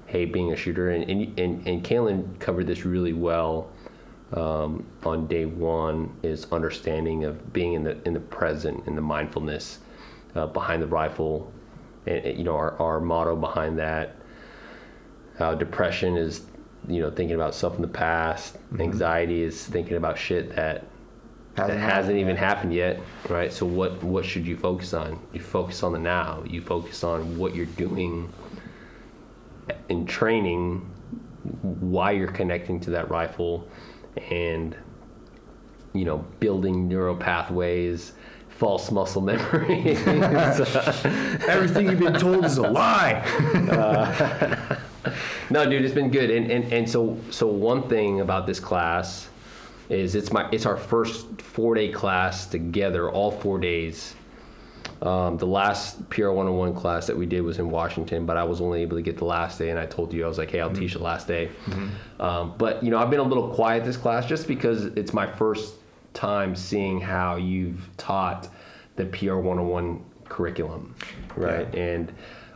hey, 0.06 0.26
being 0.26 0.52
a 0.52 0.56
shooter, 0.56 0.90
and 0.90 1.08
and 1.10 1.38
and, 1.38 1.66
and 1.66 1.82
Caylen 1.82 2.38
covered 2.38 2.66
this 2.66 2.84
really 2.84 3.14
well 3.14 3.70
um, 4.32 4.86
on 5.04 5.26
day 5.26 5.44
one 5.44 6.14
is 6.22 6.46
understanding 6.52 7.24
of 7.24 7.52
being 7.52 7.74
in 7.74 7.84
the 7.84 7.98
in 8.04 8.14
the 8.14 8.20
present 8.20 8.86
and 8.86 8.96
the 8.96 9.02
mindfulness 9.02 9.78
uh, 10.34 10.46
behind 10.46 10.82
the 10.82 10.86
rifle 10.86 11.52
and, 12.06 12.24
and, 12.24 12.38
you 12.38 12.44
know 12.44 12.54
our, 12.54 12.80
our 12.80 13.00
motto 13.00 13.34
behind 13.34 13.78
that 13.78 14.16
uh, 15.40 15.54
depression 15.54 16.16
is 16.16 16.42
you 16.88 17.00
know 17.00 17.10
thinking 17.10 17.34
about 17.34 17.54
stuff 17.54 17.74
in 17.74 17.82
the 17.82 17.88
past 17.88 18.56
anxiety 18.78 19.42
is 19.42 19.64
thinking 19.66 19.96
about 19.96 20.16
shit 20.16 20.54
that 20.54 20.84
that 21.56 21.62
Hasn't 21.62 21.80
hasn't 21.80 21.94
happened 21.96 22.18
even 22.18 22.36
happened 22.36 22.74
yet 22.74 23.00
right 23.28 23.52
so 23.52 23.66
what 23.66 24.02
what 24.02 24.24
should 24.24 24.46
you 24.46 24.56
focus 24.56 24.94
on 24.94 25.20
you 25.32 25.40
focus 25.40 25.82
on 25.82 25.92
the 25.92 25.98
now 25.98 26.42
you 26.46 26.60
focus 26.60 27.02
on 27.02 27.36
what 27.36 27.54
you're 27.54 27.66
doing 27.66 28.32
in 29.88 30.06
training 30.06 30.88
why 31.62 32.12
you're 32.12 32.30
connecting 32.30 32.78
to 32.80 32.90
that 32.90 33.10
rifle 33.10 33.68
and 34.30 34.76
you 35.92 36.04
know 36.04 36.18
building 36.38 36.88
neural 36.88 37.16
pathways 37.16 38.12
false 38.60 38.90
muscle 38.90 39.22
memory. 39.32 39.96
Everything 41.48 41.88
you've 41.88 41.98
been 41.98 42.12
told 42.20 42.44
is 42.44 42.58
a 42.58 42.62
lie. 42.62 43.14
Uh, 43.70 44.78
no, 45.50 45.68
dude, 45.68 45.82
it's 45.82 45.94
been 45.94 46.10
good. 46.10 46.30
And, 46.30 46.50
and 46.50 46.70
and 46.72 46.88
so 46.88 47.18
so 47.30 47.46
one 47.46 47.88
thing 47.88 48.20
about 48.20 48.46
this 48.46 48.60
class 48.60 49.28
is 49.90 50.14
it's 50.14 50.32
my 50.32 50.48
it's 50.52 50.66
our 50.66 50.76
first 50.76 51.42
four 51.42 51.74
day 51.74 51.90
class 51.90 52.46
together, 52.46 53.10
all 53.10 53.30
four 53.30 53.58
days. 53.58 54.14
Um, 55.02 55.38
the 55.38 55.46
last 55.46 56.08
PR 56.10 56.28
101 56.28 56.74
class 56.74 57.06
that 57.06 57.16
we 57.16 57.24
did 57.24 57.40
was 57.40 57.58
in 57.58 57.70
Washington, 57.70 58.26
but 58.26 58.36
I 58.36 58.44
was 58.44 58.60
only 58.60 58.82
able 58.82 58.98
to 58.98 59.02
get 59.02 59.16
the 59.16 59.24
last 59.24 59.58
day, 59.58 59.70
and 59.70 59.78
I 59.78 59.86
told 59.86 60.12
you 60.12 60.24
I 60.24 60.28
was 60.28 60.38
like, 60.38 60.50
"Hey, 60.50 60.60
I'll 60.60 60.72
teach 60.72 60.92
the 60.92 61.02
last 61.02 61.26
day." 61.26 61.50
Um, 62.20 62.54
but 62.58 62.82
you 62.82 62.90
know, 62.90 62.98
I've 62.98 63.10
been 63.10 63.20
a 63.20 63.24
little 63.24 63.48
quiet 63.48 63.84
this 63.84 63.96
class 63.96 64.26
just 64.26 64.46
because 64.46 64.84
it's 64.84 65.12
my 65.12 65.26
first 65.26 65.74
time 66.12 66.54
seeing 66.54 67.00
how 67.00 67.36
you've 67.36 67.88
taught 67.96 68.48
the 68.96 69.06
PR 69.06 69.36
101 69.36 70.04
curriculum, 70.28 70.94
right? 71.36 71.74
And 71.74 72.12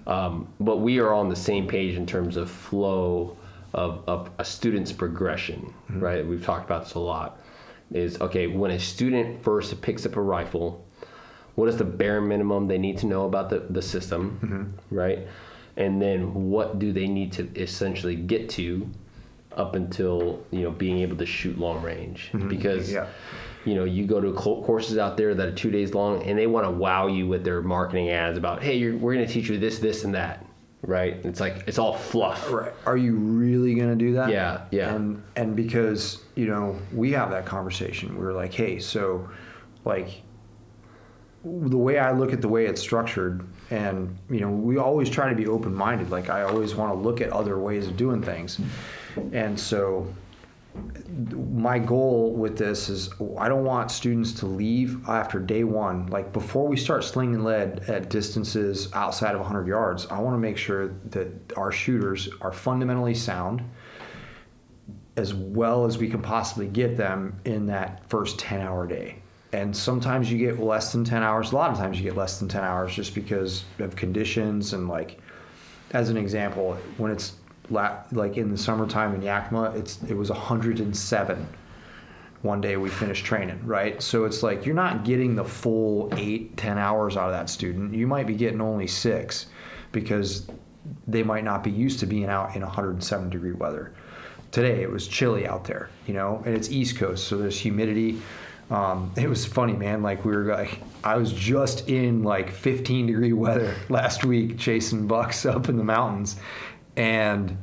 um, 0.07 0.49
but 0.61 0.79
we 0.79 0.99
are 0.99 1.13
on 1.13 1.29
the 1.29 1.37
same 1.37 1.67
page 1.67 1.97
in 1.97 2.07
terms 2.07 2.37
of 2.37 2.51
flow 2.51 3.37
of, 3.75 4.03
of 4.07 4.31
a 4.39 4.45
student's 4.45 4.93
progression, 4.93 5.75
mm-hmm. 5.91 6.01
right? 6.01 6.27
We've 6.27 6.45
talked 6.45 6.65
about 6.65 6.85
this 6.85 6.95
a 6.95 7.01
lot. 7.01 7.41
Is 7.93 8.21
okay 8.21 8.47
when 8.47 8.71
a 8.71 8.79
student 8.79 9.43
first 9.45 9.81
picks 9.83 10.07
up 10.07 10.17
a 10.17 10.21
rifle, 10.23 10.85
what 11.55 11.69
is 11.69 11.77
the 11.77 11.85
bare 11.85 12.21
minimum 12.21 12.67
they 12.67 12.79
need 12.79 12.99
to 12.99 13.07
know 13.07 13.27
about 13.27 13.51
the, 13.51 13.61
the 13.71 13.83
system, 13.83 14.41
mm-hmm. 14.43 14.95
right? 14.95 15.29
And 15.77 16.01
then 16.01 16.51
what 16.51 16.79
do 16.79 16.93
they 16.93 17.07
need 17.07 17.33
to 17.33 17.49
essentially 17.61 18.17
get 18.17 18.49
to 18.51 18.89
up 19.53 19.75
until 19.77 20.45
you 20.51 20.63
know 20.63 20.71
being 20.71 20.99
able 20.99 21.17
to 21.17 21.27
shoot 21.27 21.59
long 21.59 21.83
range? 21.83 22.31
Mm-hmm. 22.33 22.49
Because 22.49 22.93
Yeah. 22.93 23.07
you 23.65 23.75
know 23.75 23.85
you 23.85 24.07
go 24.07 24.21
to 24.21 24.33
co- 24.33 24.63
courses 24.63 24.99
out 24.99 25.17
there 25.17 25.35
that 25.35 25.49
are 25.49 25.53
two 25.55 25.71
days 25.71 25.95
long 25.95 26.23
and 26.23 26.39
they 26.39 26.47
want 26.47 26.67
to 26.67 26.71
wow 26.71 27.07
you 27.07 27.27
with 27.27 27.45
their 27.45 27.63
marketing 27.63 28.11
ads 28.11 28.37
about 28.37 28.63
hey 28.63 28.77
you're, 28.77 28.97
we're 28.97 29.15
going 29.15 29.27
to 29.27 29.33
teach 29.33 29.49
you 29.49 29.59
this 29.59 29.79
this 29.79 30.05
and 30.05 30.15
that 30.15 30.44
right 30.87 31.17
it's 31.25 31.41
like 31.41 31.65
it's 31.67 31.79
all 31.79 31.95
fluff 31.95 32.51
Right. 32.51 32.73
Are 32.87 32.97
you 32.97 33.15
really 33.15 33.75
going 33.75 33.91
to 33.91 33.97
do 33.97 34.15
that? 34.15 34.31
Yeah, 34.31 34.65
yeah. 34.71 34.95
And 34.95 35.23
and 35.37 35.57
because 35.57 36.23
you 36.35 36.47
know 36.47 36.79
we 36.93 37.13
have 37.13 37.31
that 37.31 37.47
conversation, 37.47 38.19
we 38.19 38.25
are 38.25 38.33
like, 38.33 38.53
hey, 38.53 38.79
so 38.79 39.29
like 39.85 40.23
the 41.45 41.77
way 41.77 41.99
I 41.99 42.13
look 42.13 42.33
at 42.33 42.41
the 42.41 42.49
way 42.49 42.67
it's 42.67 42.81
structured, 42.81 43.45
and 43.71 44.17
you 44.31 44.41
know, 44.41 44.51
we 44.51 44.79
always 44.79 45.11
try 45.11 45.29
to 45.29 45.35
be 45.35 45.47
open 45.47 45.75
minded. 45.75 46.11
Like 46.11 46.31
I 46.31 46.43
always 46.43 46.75
want 46.75 46.93
to 46.93 46.99
look 46.99 47.21
at 47.21 47.31
other 47.31 47.59
ways 47.59 47.87
of 47.87 47.97
doing 47.97 48.23
things, 48.23 48.61
and 49.33 49.59
so 49.59 50.07
my 51.53 51.79
goal 51.79 52.33
with 52.33 52.59
this 52.59 52.89
is 52.89 53.11
I 53.39 53.49
don't 53.49 53.65
want 53.65 53.91
students 53.91 54.33
to 54.35 54.47
leave 54.47 55.09
after 55.09 55.39
day 55.39 55.65
one. 55.65 56.07
Like 56.09 56.33
before 56.33 56.67
we 56.67 56.77
start 56.77 57.05
slinging 57.05 57.45
lead 57.45 57.89
at 57.89 58.11
distances 58.11 58.89
outside 58.93 59.35
of 59.35 59.41
100 59.41 59.67
yards, 59.67 60.07
I 60.07 60.19
want 60.21 60.35
to 60.35 60.39
make 60.39 60.57
sure 60.57 60.89
that 61.11 61.29
our 61.57 61.71
shooters 61.71 62.29
are 62.41 62.53
fundamentally 62.53 63.15
sound 63.15 63.63
as 65.17 65.33
well 65.33 65.85
as 65.85 65.97
we 65.97 66.09
can 66.09 66.21
possibly 66.21 66.67
get 66.67 66.97
them 66.97 67.39
in 67.45 67.67
that 67.67 68.09
first 68.11 68.39
10 68.39 68.61
hour 68.61 68.87
day. 68.87 69.23
And 69.53 69.77
sometimes 69.77 70.31
you 70.33 70.39
get 70.39 70.59
less 70.59 70.91
than 70.91 71.05
10 71.05 71.23
hours. 71.23 71.53
A 71.53 71.55
lot 71.55 71.71
of 71.71 71.77
times 71.77 71.99
you 71.99 72.03
get 72.03 72.17
less 72.17 72.41
than 72.41 72.49
10 72.49 72.65
hours 72.65 72.93
just 72.93 73.15
because 73.15 73.65
of 73.79 73.95
conditions 73.95 74.73
and 74.73 74.89
like, 74.89 75.21
as 75.93 76.11
an 76.11 76.17
example, 76.17 76.77
when 76.97 77.13
it's 77.13 77.35
like 77.71 78.37
in 78.37 78.51
the 78.51 78.59
summertime 78.59 79.15
in 79.15 79.23
Yakima, 79.23 79.73
it's 79.77 80.03
it 80.05 80.15
was 80.15 80.31
107 80.31 81.49
one 82.45 82.61
day 82.61 82.77
we 82.77 82.91
finished 82.91 83.25
training, 83.25 83.59
right? 83.65 84.03
So 84.03 84.27
it's 84.27 84.43
like 84.43 84.67
you're 84.67 84.75
not 84.75 85.03
getting 85.03 85.35
the 85.35 85.45
full 85.45 86.11
eight, 86.15 86.57
ten 86.59 86.77
hours 86.77 87.17
out 87.17 87.29
of 87.29 87.33
that 87.33 87.49
student. 87.49 87.95
You 87.95 88.07
might 88.07 88.27
be 88.27 88.35
getting 88.35 88.61
only 88.61 88.87
six 88.87 89.47
because 89.93 90.47
they 91.07 91.23
might 91.23 91.43
not 91.45 91.65
be 91.65 91.71
used 91.71 92.01
to 92.01 92.07
being 92.07 92.27
out 92.27 92.55
in 92.55 92.61
107 92.61 93.31
degree 93.31 93.53
weather. 93.53 93.95
Today 94.51 94.83
it 94.83 94.91
was 94.91 95.09
chilly 95.09 95.47
out 95.47 95.65
there, 95.65 95.89
you 96.07 96.13
know, 96.13 96.43
and 96.45 96.55
it's 96.55 96.71
East 96.71 96.99
Coast, 96.99 97.27
so 97.27 97.39
there's 97.39 97.59
humidity. 97.59 98.21
Um, 98.71 99.11
it 99.17 99.29
was 99.29 99.47
funny, 99.47 99.73
man. 99.73 100.03
Like 100.03 100.27
we 100.27 100.37
were 100.37 100.45
like, 100.45 100.81
I 101.03 101.17
was 101.17 101.33
just 101.33 101.89
in 101.89 102.23
like 102.23 102.51
15 102.51 103.07
degree 103.07 103.33
weather 103.33 103.75
last 103.89 104.23
week 104.23 104.59
chasing 104.59 105.07
bucks 105.07 105.47
up 105.47 105.71
in 105.71 105.79
the 105.79 105.85
mountains, 105.85 106.37
and 106.97 107.57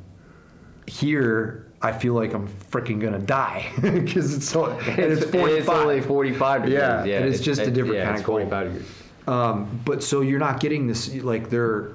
here 0.88 1.72
I 1.82 1.92
feel 1.92 2.14
like 2.14 2.34
I'm 2.34 2.48
freaking 2.48 3.00
gonna 3.00 3.20
die 3.20 3.72
because 3.82 4.36
it's 4.36 4.48
so 4.48 4.66
it's, 4.80 5.24
it's, 5.24 5.32
45. 5.32 5.50
it's 5.50 5.70
only 5.70 6.02
45 6.02 6.62
degrees 6.64 6.80
Yeah, 6.80 7.04
and 7.04 7.26
it's 7.26 7.42
just 7.42 7.62
a 7.62 7.72
different 7.72 7.96
yeah, 7.96 8.04
kind 8.06 8.16
it's 8.16 8.22
of 8.22 8.26
cold. 8.28 8.42
45 8.50 8.68
degrees 8.68 8.92
Um, 9.28 9.82
but 9.86 10.04
so 10.04 10.22
you're 10.22 10.40
not 10.40 10.60
getting 10.60 10.88
this 10.88 11.14
like 11.16 11.50
they're 11.50 11.94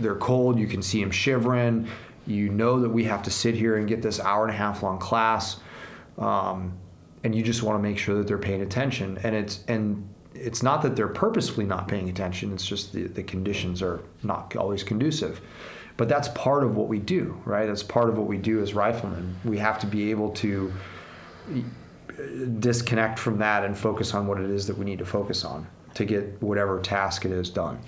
they're 0.00 0.16
cold. 0.16 0.58
You 0.58 0.66
can 0.66 0.82
see 0.82 1.00
them 1.00 1.10
shivering. 1.10 1.86
You 2.26 2.48
know 2.50 2.78
that 2.80 2.88
we 2.88 3.04
have 3.04 3.22
to 3.24 3.30
sit 3.30 3.54
here 3.54 3.76
and 3.76 3.88
get 3.88 4.02
this 4.02 4.20
hour 4.20 4.44
and 4.44 4.52
a 4.52 4.56
half 4.56 4.82
long 4.82 4.98
class, 4.98 5.60
um, 6.18 6.72
and 7.24 7.34
you 7.34 7.42
just 7.42 7.62
want 7.62 7.78
to 7.78 7.82
make 7.82 7.98
sure 7.98 8.16
that 8.16 8.26
they're 8.26 8.38
paying 8.38 8.62
attention. 8.62 9.18
And 9.22 9.34
it's 9.34 9.64
and 9.68 10.06
it's 10.34 10.62
not 10.62 10.82
that 10.82 10.94
they're 10.96 11.08
purposefully 11.08 11.66
not 11.66 11.88
paying 11.88 12.08
attention. 12.08 12.52
It's 12.52 12.66
just 12.66 12.92
the, 12.92 13.04
the 13.04 13.22
conditions 13.22 13.82
are 13.82 14.00
not 14.22 14.54
always 14.56 14.82
conducive. 14.82 15.40
But 15.96 16.08
that's 16.08 16.28
part 16.28 16.64
of 16.64 16.76
what 16.76 16.88
we 16.88 16.98
do, 16.98 17.40
right? 17.44 17.66
That's 17.66 17.82
part 17.82 18.08
of 18.08 18.16
what 18.16 18.26
we 18.26 18.38
do 18.38 18.60
as 18.62 18.74
riflemen. 18.74 19.36
We 19.44 19.58
have 19.58 19.78
to 19.80 19.86
be 19.86 20.10
able 20.10 20.30
to 20.30 20.72
uh, 21.50 22.22
disconnect 22.58 23.18
from 23.18 23.38
that 23.38 23.64
and 23.64 23.76
focus 23.76 24.14
on 24.14 24.26
what 24.26 24.40
it 24.40 24.50
is 24.50 24.66
that 24.66 24.78
we 24.78 24.84
need 24.84 24.98
to 24.98 25.04
focus 25.04 25.44
on 25.44 25.66
to 25.94 26.04
get 26.04 26.40
whatever 26.42 26.80
task 26.80 27.24
it 27.24 27.32
is 27.32 27.50
done. 27.50 27.78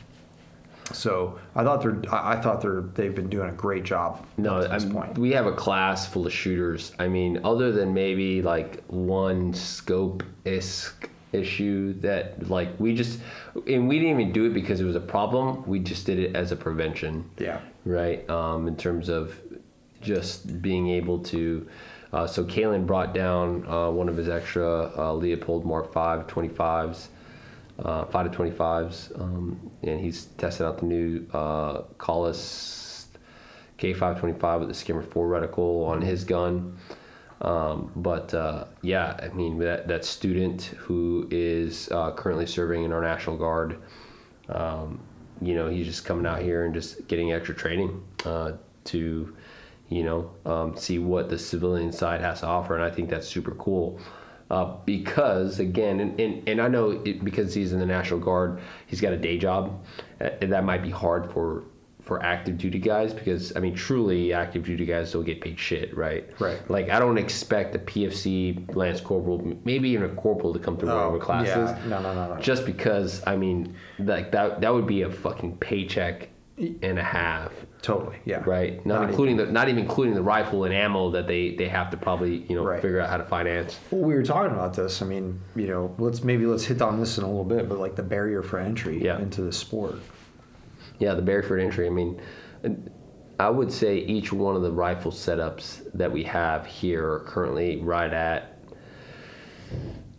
So 0.93 1.39
I 1.55 1.65
thought 1.65 1.81
they're 1.81 2.03
I 2.13 2.37
thought 2.41 2.61
they're 2.61 2.83
they've 2.83 3.15
been 3.15 3.31
doing 3.31 3.49
a 3.49 3.53
great 3.53 3.85
job 3.85 4.25
no 4.37 4.63
to 4.63 4.69
this 4.69 4.85
I'm, 4.85 4.93
point. 4.93 5.19
we 5.19 5.33
have 5.33 5.47
a 5.47 5.53
class 5.53 6.07
full 6.07 6.27
of 6.27 6.33
shooters 6.33 6.93
i 6.99 7.09
mean 7.09 7.41
other 7.43 7.73
than 7.73 7.95
maybe 7.95 8.43
like 8.43 8.85
one 8.89 9.55
scope 9.55 10.23
isk 10.45 11.09
issue 11.35 11.93
that 12.01 12.49
like 12.49 12.69
we 12.79 12.95
just 12.95 13.19
and 13.67 13.89
we 13.89 13.99
didn't 13.99 14.21
even 14.21 14.33
do 14.33 14.45
it 14.47 14.55
because 14.55 14.81
it 14.81 14.85
was 14.85 14.97
a 14.97 15.01
problem 15.01 15.67
we 15.67 15.79
just 15.81 16.07
did 16.07 16.19
it 16.19 16.35
as 16.37 16.53
a 16.53 16.57
prevention 16.57 17.29
Yeah. 17.39 17.61
right? 17.85 18.29
Um, 18.31 18.69
in 18.69 18.77
terms 18.77 19.09
of 19.09 19.39
just 20.01 20.61
being 20.63 20.89
able 20.91 21.19
to. 21.21 21.67
Uh, 22.13 22.27
so 22.27 22.45
Caylen 22.45 22.87
brought 22.87 23.13
down 23.15 23.67
uh, 23.67 23.91
one 23.91 24.09
of 24.09 24.17
his 24.17 24.29
extra 24.29 24.65
uh, 24.85 25.13
Leupold 25.13 25.65
Mark 25.65 25.93
5 25.93 26.27
25s, 26.29 27.09
uh, 27.81 28.05
5 28.05 28.31
to 28.31 28.39
25s, 28.39 29.21
um, 29.21 29.59
and 29.83 29.99
he's 29.99 30.27
testing 30.39 30.65
out 30.67 30.79
the 30.79 30.87
new 30.87 31.27
uh, 31.33 31.83
Kahles 31.99 33.07
K525 33.79 34.61
with 34.61 34.69
the 34.69 34.75
SKMR4 34.75 35.09
reticle 35.15 35.87
on 35.89 36.01
his 36.03 36.23
gun. 36.25 36.77
Um, 37.45 37.93
but 37.95 38.33
uh, 38.33 38.65
yeah, 38.81 39.19
I 39.23 39.29
mean 39.29 39.59
that 39.59 39.87
that 39.87 40.05
student 40.05 40.63
who 40.79 41.29
is 41.31 41.91
uh, 41.91 42.13
currently 42.13 42.47
serving 42.47 42.85
in 42.85 42.93
our 42.93 43.03
National 43.03 43.37
Guard, 43.37 43.83
um, 44.49 44.99
you 45.43 45.55
know, 45.55 45.69
he's 45.69 45.87
just 45.87 46.07
coming 46.07 46.25
out 46.25 46.41
here 46.41 46.65
and 46.65 46.73
just 46.73 47.07
getting 47.07 47.33
extra 47.33 47.55
training 47.55 48.03
uh, 48.25 48.53
to, 48.85 49.37
you 49.91 50.03
know, 50.05 50.31
um, 50.47 50.75
see 50.75 50.99
what 50.99 51.29
the 51.29 51.39
civilian 51.39 51.93
side 51.93 52.23
has 52.23 52.41
to 52.41 52.47
offer, 52.47 52.75
and 52.77 52.83
I 52.83 52.91
think 52.91 53.11
that's 53.11 53.29
super 53.29 53.53
cool. 53.53 54.01
Uh, 54.51 54.77
because 54.87 55.59
again, 55.59 56.01
and, 56.01 56.19
and, 56.21 56.49
and 56.49 56.61
I 56.61 56.69
know 56.69 56.91
it, 56.91 57.25
because 57.25 57.53
he's 57.53 57.73
in 57.73 57.79
the 57.79 57.87
National 57.87 58.21
Guard, 58.21 58.61
he's 58.87 59.01
got 59.01 59.13
a 59.13 59.17
day 59.19 59.37
job, 59.37 59.85
uh, 60.21 60.31
that 60.41 60.65
might 60.65 60.83
be 60.83 60.91
hard 60.91 61.31
for 61.31 61.65
for 62.05 62.23
active 62.23 62.59
duty 62.59 62.79
guys 62.79 63.13
because 63.15 63.57
I 63.57 63.61
mean, 63.61 63.75
truly 63.75 64.33
active 64.33 64.65
duty 64.65 64.85
guys 64.85 65.13
don't 65.13 65.25
get 65.25 65.41
paid 65.41 65.59
shit, 65.59 65.97
right? 65.97 66.29
Right. 66.39 66.59
Like 66.71 66.91
I 66.91 66.99
don't 66.99 67.19
expect 67.19 67.75
a 67.75 67.79
PFC 67.79 68.75
Lance 68.77 69.01
Corporal, 69.01 69.57
maybe 69.65 69.89
even 69.91 70.11
a 70.11 70.15
corporal, 70.15 70.53
to 70.53 70.59
come 70.59 70.77
through 70.77 70.91
one 70.91 70.99
of 70.99 71.05
oh, 71.13 71.15
our 71.15 71.19
classes 71.19 71.71
Oh, 71.71 71.79
yeah. 71.83 71.89
No, 71.89 72.03
no, 72.03 72.15
no, 72.15 72.35
no. 72.35 72.41
just 72.41 72.67
because 72.67 73.23
I 73.27 73.37
mean, 73.37 73.75
like 73.99 74.31
that 74.33 74.61
that 74.61 74.73
would 74.73 74.87
be 74.87 75.03
a 75.03 75.11
fucking 75.11 75.57
paycheck 75.59 76.29
and 76.83 76.99
a 77.01 77.03
half, 77.03 77.53
Totally. 77.83 78.17
Yeah. 78.25 78.41
right? 78.47 78.85
Not, 78.87 79.01
Not 79.01 79.11
including 79.11 79.37
the 79.39 79.47
not 79.47 79.69
even 79.69 79.83
including 79.83 80.15
the 80.15 80.23
rifle 80.23 80.65
and 80.65 80.73
ammo 80.75 81.11
that 81.11 81.27
they 81.27 81.55
they 81.57 81.69
have 81.69 81.91
to 81.91 81.97
probably 81.97 82.45
you 82.49 82.55
know 82.55 82.65
Right. 82.65 82.81
figure 82.83 83.01
out 83.01 83.09
how 83.09 83.17
to 83.17 83.25
finance. 83.25 83.79
Well, 83.91 84.03
we 84.03 84.15
were 84.15 84.23
talking 84.23 84.53
about 84.53 84.75
this. 84.75 85.01
I 85.03 85.07
mean, 85.07 85.41
you 85.57 85.67
know, 85.67 85.95
let's 85.99 86.23
maybe 86.23 86.45
let's 86.47 86.65
hit 86.65 86.81
on 86.83 87.01
this 87.01 87.17
in 87.19 87.25
a 87.25 87.27
little 87.27 87.45
bit, 87.45 87.69
but 87.69 87.79
like 87.79 87.97
the 87.97 88.03
barrier 88.03 88.43
for 88.43 88.59
entry 88.59 89.03
Yeah. 89.03 89.19
into 89.21 89.41
the 89.43 89.53
sport. 89.53 89.97
Yeah, 90.99 91.15
the 91.15 91.23
barrier 91.23 91.43
for 91.43 91.59
entry. 91.59 91.87
I 91.87 91.91
mean, 91.91 92.21
I 93.39 93.51
would 93.51 93.73
say 93.73 93.99
each 93.99 94.33
one 94.33 94.57
of 94.57 94.63
the 94.63 94.71
rifle 94.71 95.11
setups 95.11 95.91
that 95.95 96.13
we 96.13 96.23
have 96.25 96.67
here 96.67 97.11
are 97.13 97.21
currently 97.21 97.81
right 97.81 98.13
at 98.13 98.59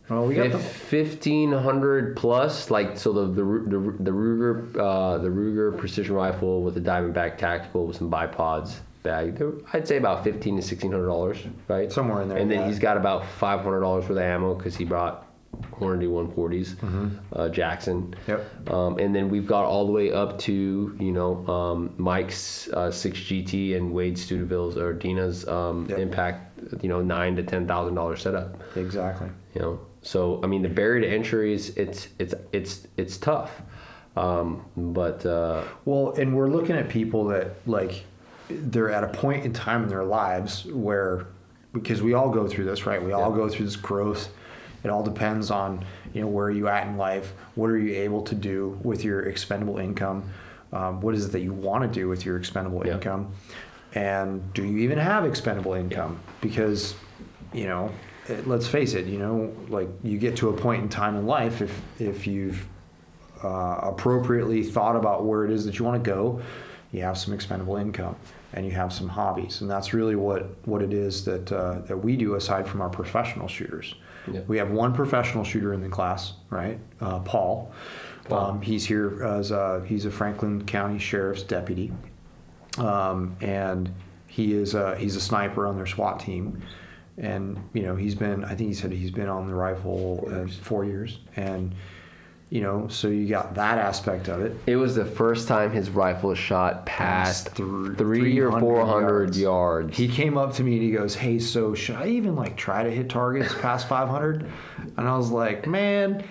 Well, 0.09 0.25
we 0.25 0.35
got 0.35 0.51
the 0.51 0.59
fifteen 0.59 1.51
hundred 1.51 2.17
plus. 2.17 2.69
Like 2.69 2.97
so, 2.97 3.13
the 3.13 3.25
the 3.27 3.43
the, 3.43 4.03
the 4.03 4.11
Ruger 4.11 4.75
uh, 4.77 5.17
the 5.17 5.29
Ruger 5.29 5.77
precision 5.77 6.13
rifle 6.15 6.61
with 6.61 6.75
the 6.75 6.81
Diamondback 6.81 7.37
tactical 7.37 7.87
with 7.87 7.97
some 7.97 8.11
bipods 8.11 8.75
bag. 9.01 9.41
I'd 9.71 9.87
say 9.87 9.97
about 9.97 10.23
fifteen 10.23 10.57
to 10.57 10.61
sixteen 10.61 10.91
hundred 10.91 11.07
dollars, 11.07 11.37
right? 11.69 11.91
Somewhere 11.91 12.21
in 12.21 12.29
there, 12.29 12.37
And 12.37 12.51
then 12.51 12.61
yeah. 12.61 12.67
he's 12.67 12.79
got 12.79 12.97
about 12.97 13.25
five 13.25 13.61
hundred 13.61 13.79
dollars 13.81 14.03
worth 14.03 14.11
of 14.11 14.17
ammo 14.17 14.55
because 14.55 14.75
he 14.75 14.83
brought 14.83 15.25
Hornady 15.79 16.07
140s, 16.09 17.19
uh, 17.33 17.49
Jackson. 17.49 18.13
Yep. 18.27 18.69
Um, 18.71 18.97
and 18.99 19.15
then 19.15 19.29
we've 19.29 19.47
got 19.47 19.65
all 19.65 19.85
the 19.85 19.91
way 19.91 20.11
up 20.11 20.37
to 20.39 20.95
you 20.99 21.11
know 21.11 21.45
um, 21.47 21.93
Mike's 21.97 22.67
uh, 22.69 22.87
6GT 22.89 23.75
and 23.77 23.93
Wade 23.93 24.17
Stuteville's 24.17 24.77
or 24.77 24.93
Dina's 24.93 25.47
um, 25.47 25.87
Yep. 25.89 25.99
Impact, 25.99 26.59
you 26.83 26.89
know, 26.89 27.01
nine 27.01 27.35
to 27.35 27.43
ten 27.43 27.67
thousand 27.67 27.95
dollar 27.95 28.15
setup. 28.15 28.57
Exactly. 28.77 29.29
You 29.53 29.61
know, 29.61 29.79
so 30.01 30.41
I 30.43 30.47
mean 30.47 30.61
the 30.61 30.69
barrier 30.69 31.01
to 31.01 31.07
entry 31.07 31.53
is 31.53 31.69
it's 31.77 32.07
it's 32.19 32.33
it's 32.51 32.87
it's 32.97 33.17
tough, 33.17 33.61
um, 34.15 34.65
but 34.77 35.25
uh, 35.25 35.63
Well, 35.85 36.13
and 36.17 36.35
we're 36.35 36.49
looking 36.49 36.75
at 36.75 36.89
people 36.89 37.25
that 37.27 37.55
like 37.67 38.03
they're 38.49 38.91
at 38.91 39.03
a 39.03 39.07
point 39.07 39.43
in 39.45 39.53
time 39.53 39.83
in 39.83 39.89
their 39.89 40.03
lives 40.03 40.65
where 40.65 41.27
because 41.73 42.01
we 42.01 42.13
all 42.13 42.29
go 42.29 42.47
through 42.47 42.65
this, 42.65 42.85
right? 42.85 43.03
We 43.03 43.11
all 43.11 43.31
Yeah. 43.31 43.35
go 43.37 43.49
through 43.49 43.65
this 43.65 43.75
growth. 43.75 44.29
It 44.85 44.91
all 44.91 45.01
depends 45.03 45.49
on 45.49 45.83
you 46.13 46.21
know 46.21 46.27
where 46.27 46.45
are 46.45 46.51
you 46.51 46.67
at 46.67 46.85
in 46.87 46.95
life. 46.95 47.33
What 47.55 47.71
are 47.71 47.77
you 47.77 47.95
able 47.95 48.21
to 48.21 48.35
do 48.35 48.79
with 48.83 49.03
your 49.03 49.23
expendable 49.23 49.79
income? 49.79 50.29
Um, 50.71 51.01
what 51.01 51.15
is 51.15 51.25
it 51.25 51.31
that 51.31 51.41
you 51.41 51.53
want 51.53 51.81
to 51.83 51.89
do 51.89 52.07
with 52.07 52.23
your 52.23 52.37
expendable 52.37 52.85
Yeah. 52.85 52.93
income? 52.93 53.31
And 53.95 54.53
do 54.53 54.63
you 54.63 54.77
even 54.77 54.99
have 54.99 55.25
expendable 55.25 55.73
income? 55.73 56.19
Because 56.39 56.93
you 57.51 57.65
know, 57.65 57.89
it, 58.27 58.47
let's 58.47 58.67
face 58.67 58.93
it. 58.93 59.07
You 59.07 59.17
know, 59.17 59.51
like 59.69 59.89
you 60.03 60.19
get 60.19 60.35
to 60.37 60.49
a 60.49 60.53
point 60.53 60.83
in 60.83 60.89
time 60.89 61.15
in 61.15 61.25
life 61.25 61.61
if 61.63 61.81
if 61.99 62.27
you've 62.27 62.63
uh, 63.43 63.79
appropriately 63.81 64.61
thought 64.61 64.95
about 64.95 65.25
where 65.25 65.45
it 65.45 65.51
is 65.51 65.65
that 65.65 65.79
you 65.79 65.85
want 65.85 66.01
to 66.03 66.07
go, 66.07 66.41
you 66.91 67.01
have 67.01 67.17
some 67.17 67.33
expendable 67.33 67.77
income 67.77 68.15
and 68.53 68.65
you 68.65 68.71
have 68.71 68.93
some 68.93 69.07
hobbies, 69.09 69.61
and 69.61 69.69
that's 69.69 69.95
really 69.95 70.15
what 70.15 70.41
what 70.67 70.83
it 70.83 70.93
is 70.93 71.25
that 71.25 71.51
uh, 71.51 71.79
that 71.87 71.97
we 71.97 72.15
do 72.15 72.35
aside 72.35 72.67
from 72.67 72.81
our 72.81 72.89
professional 72.89 73.47
shooters. 73.47 73.95
Yeah. 74.31 74.41
We 74.47 74.57
have 74.57 74.71
one 74.71 74.93
professional 74.93 75.43
shooter 75.43 75.73
in 75.73 75.81
the 75.81 75.89
class, 75.89 76.33
right? 76.49 76.79
Uh, 76.99 77.19
Paul. 77.19 77.71
Paul. 78.27 78.51
Um, 78.51 78.61
he's 78.61 78.85
here 78.85 79.23
as 79.23 79.51
a, 79.51 79.83
he's 79.85 80.05
a 80.05 80.11
Franklin 80.11 80.65
County 80.65 80.97
Sheriff's 80.99 81.43
deputy, 81.43 81.91
um, 82.77 83.35
and 83.41 83.93
he 84.27 84.53
is 84.53 84.73
a, 84.73 84.97
he's 84.97 85.15
a 85.15 85.21
sniper 85.21 85.67
on 85.67 85.75
their 85.75 85.85
SWAT 85.85 86.19
team. 86.19 86.61
And 87.17 87.57
you 87.71 87.83
know 87.83 87.95
he's 87.95 88.13
been 88.13 88.43
I 88.43 88.55
think 88.55 88.67
he 88.67 88.73
said 88.73 88.91
he's 88.91 89.09
been 89.11 89.29
on 89.29 89.47
the 89.47 89.53
rifle 89.53 90.17
Four 90.17 90.33
uh, 90.33 90.37
years. 90.37 90.57
four 90.57 90.83
years, 90.85 91.19
and 91.37 91.73
you 92.55 92.61
know 92.61 92.87
so 92.87 93.09
you 93.09 93.27
got 93.27 93.53
that 93.55 93.77
aspect 93.77 94.29
of 94.29 94.39
it. 94.39 94.55
it 94.65 94.77
was 94.77 94.95
the 94.95 95.03
first 95.03 95.45
time 95.45 95.73
his 95.73 95.89
rifle 95.89 96.33
shot 96.33 96.85
past 96.85 97.49
thr- 97.49 97.93
three 97.95 98.39
or 98.39 98.57
four 98.61 98.85
hundred 98.85 99.35
yards. 99.35 99.37
yards. 99.37 99.97
He 99.97 100.07
came 100.07 100.37
up 100.37 100.53
to 100.53 100.63
me 100.63 100.75
and 100.75 100.81
he 100.81 100.91
goes, 100.91 101.15
"Hey, 101.15 101.37
so 101.37 101.75
should 101.75 101.97
I 101.97 102.07
even 102.07 102.37
like 102.37 102.55
try 102.55 102.83
to 102.83 102.89
hit 102.89 103.09
targets 103.09 103.53
past 103.55 103.89
500?" 103.89 104.49
And 104.95 105.05
I 105.05 105.17
was 105.17 105.31
like, 105.31 105.67
"Man, 105.67 106.23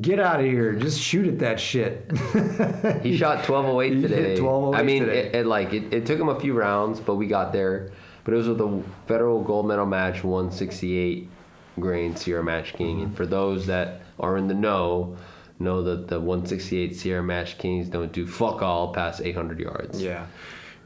get 0.00 0.18
out 0.18 0.40
of 0.40 0.46
here! 0.46 0.72
Just 0.72 1.00
shoot 1.00 1.28
at 1.28 1.38
that 1.38 1.60
shit." 1.60 2.10
He 3.04 3.16
shot 3.16 3.48
1208 3.48 3.92
He 3.94 4.00
hit 4.00 4.08
today. 4.08 4.40
1208 4.40 4.80
I 4.80 4.82
mean, 4.82 5.04
today. 5.04 5.18
It, 5.28 5.34
it 5.36 5.46
like 5.46 5.72
it, 5.72 5.94
it 5.94 6.06
took 6.06 6.18
him 6.18 6.28
a 6.28 6.40
few 6.40 6.54
rounds, 6.54 6.98
but 6.98 7.14
we 7.14 7.28
got 7.28 7.52
there. 7.52 7.92
But 8.24 8.34
it 8.34 8.36
was 8.38 8.48
with 8.48 8.58
the 8.58 8.82
federal 9.06 9.44
gold 9.44 9.68
medal 9.68 9.86
match 9.86 10.24
168 10.24 11.28
grain 11.78 12.16
Sierra 12.16 12.42
Match 12.42 12.72
King. 12.72 13.02
And 13.02 13.16
for 13.16 13.26
those 13.26 13.66
that 13.66 14.00
are 14.18 14.36
in 14.36 14.48
the 14.48 14.54
know, 14.54 15.16
know 15.58 15.82
that 15.82 16.08
the 16.08 16.18
168 16.20 16.94
Sierra 16.96 17.22
Match 17.22 17.58
Kings 17.58 17.88
don't 17.88 18.12
do 18.12 18.26
fuck 18.26 18.62
all 18.62 18.92
past 18.92 19.20
800 19.22 19.58
yards. 19.60 20.00
Yeah. 20.02 20.26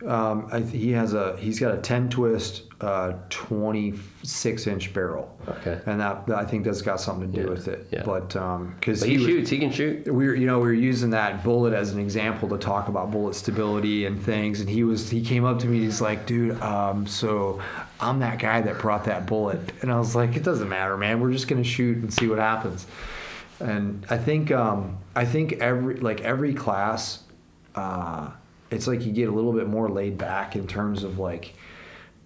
Um, 0.07 0.49
I 0.51 0.59
th- 0.61 0.73
he 0.73 0.91
has 0.93 1.15
a 1.15 1.37
he's 1.37 1.61
got 1.61 1.75
a 1.75 1.79
10 1.79 2.09
twist 2.09 2.63
uh, 2.81 3.13
26 3.31 4.67
inch 4.67 4.93
barrel. 4.93 5.37
Okay. 5.49 5.81
And 5.87 6.01
that, 6.01 6.25
I 6.35 6.45
think 6.45 6.65
that's 6.65 6.83
got 6.83 7.01
something 7.01 7.31
to 7.33 7.39
do 7.41 7.45
Yeah, 7.45 7.51
with 7.53 7.69
it. 7.69 7.87
yeah. 7.93 8.03
But 8.05 8.35
um 8.35 8.75
'cause 8.81 8.99
But 9.01 9.09
he, 9.11 9.19
was- 9.19 9.27
shoots. 9.27 9.51
He 9.51 9.59
can 9.59 9.71
shoot. 9.71 10.07
we 10.13 10.27
were 10.27 10.35
you 10.35 10.47
know 10.47 10.59
we 10.59 10.67
were 10.67 10.73
using 10.73 11.11
that 11.11 11.45
bullet 11.45 11.73
as 11.73 11.93
an 11.93 12.01
example 12.01 12.49
to 12.49 12.59
talk 12.59 12.89
about 12.89 13.13
bullet 13.13 13.35
stability 13.35 14.07
and 14.07 14.21
things 14.21 14.61
and 14.61 14.69
he 14.69 14.83
was 14.83 15.09
he 15.09 15.23
came 15.25 15.45
up 15.45 15.61
to 15.61 15.67
me 15.69 15.79
he's 15.81 16.01
like 16.01 16.27
dude 16.27 16.61
um 16.63 17.07
so 17.07 17.61
i'm 18.01 18.19
that 18.21 18.39
guy 18.41 18.61
that 18.61 18.79
brought 18.79 19.05
that 19.05 19.27
bullet 19.27 19.61
and 19.83 19.93
i 19.93 19.99
was 19.99 20.15
like 20.17 20.35
it 20.37 20.43
doesn't 20.43 20.69
matter 20.69 20.97
man 20.97 21.21
we're 21.21 21.31
just 21.33 21.47
gonna 21.49 21.63
shoot 21.63 21.97
and 21.99 22.13
see 22.13 22.27
what 22.27 22.39
happens 22.39 22.87
and 23.61 24.07
i 24.11 24.19
think 24.19 24.51
um 24.51 24.99
i 25.15 25.25
think 25.25 25.55
every 25.55 25.97
like 25.97 26.21
every 26.23 26.55
class 26.55 27.23
uh 27.75 28.31
it's 28.71 28.87
like 28.87 29.05
you 29.05 29.13
get 29.13 29.29
a 29.29 29.33
little 29.33 29.53
bit 29.53 29.69
more 29.69 29.89
laid 29.89 30.17
back 30.17 30.57
in 30.57 30.67
terms 30.67 31.05
of 31.05 31.19
like 31.19 31.55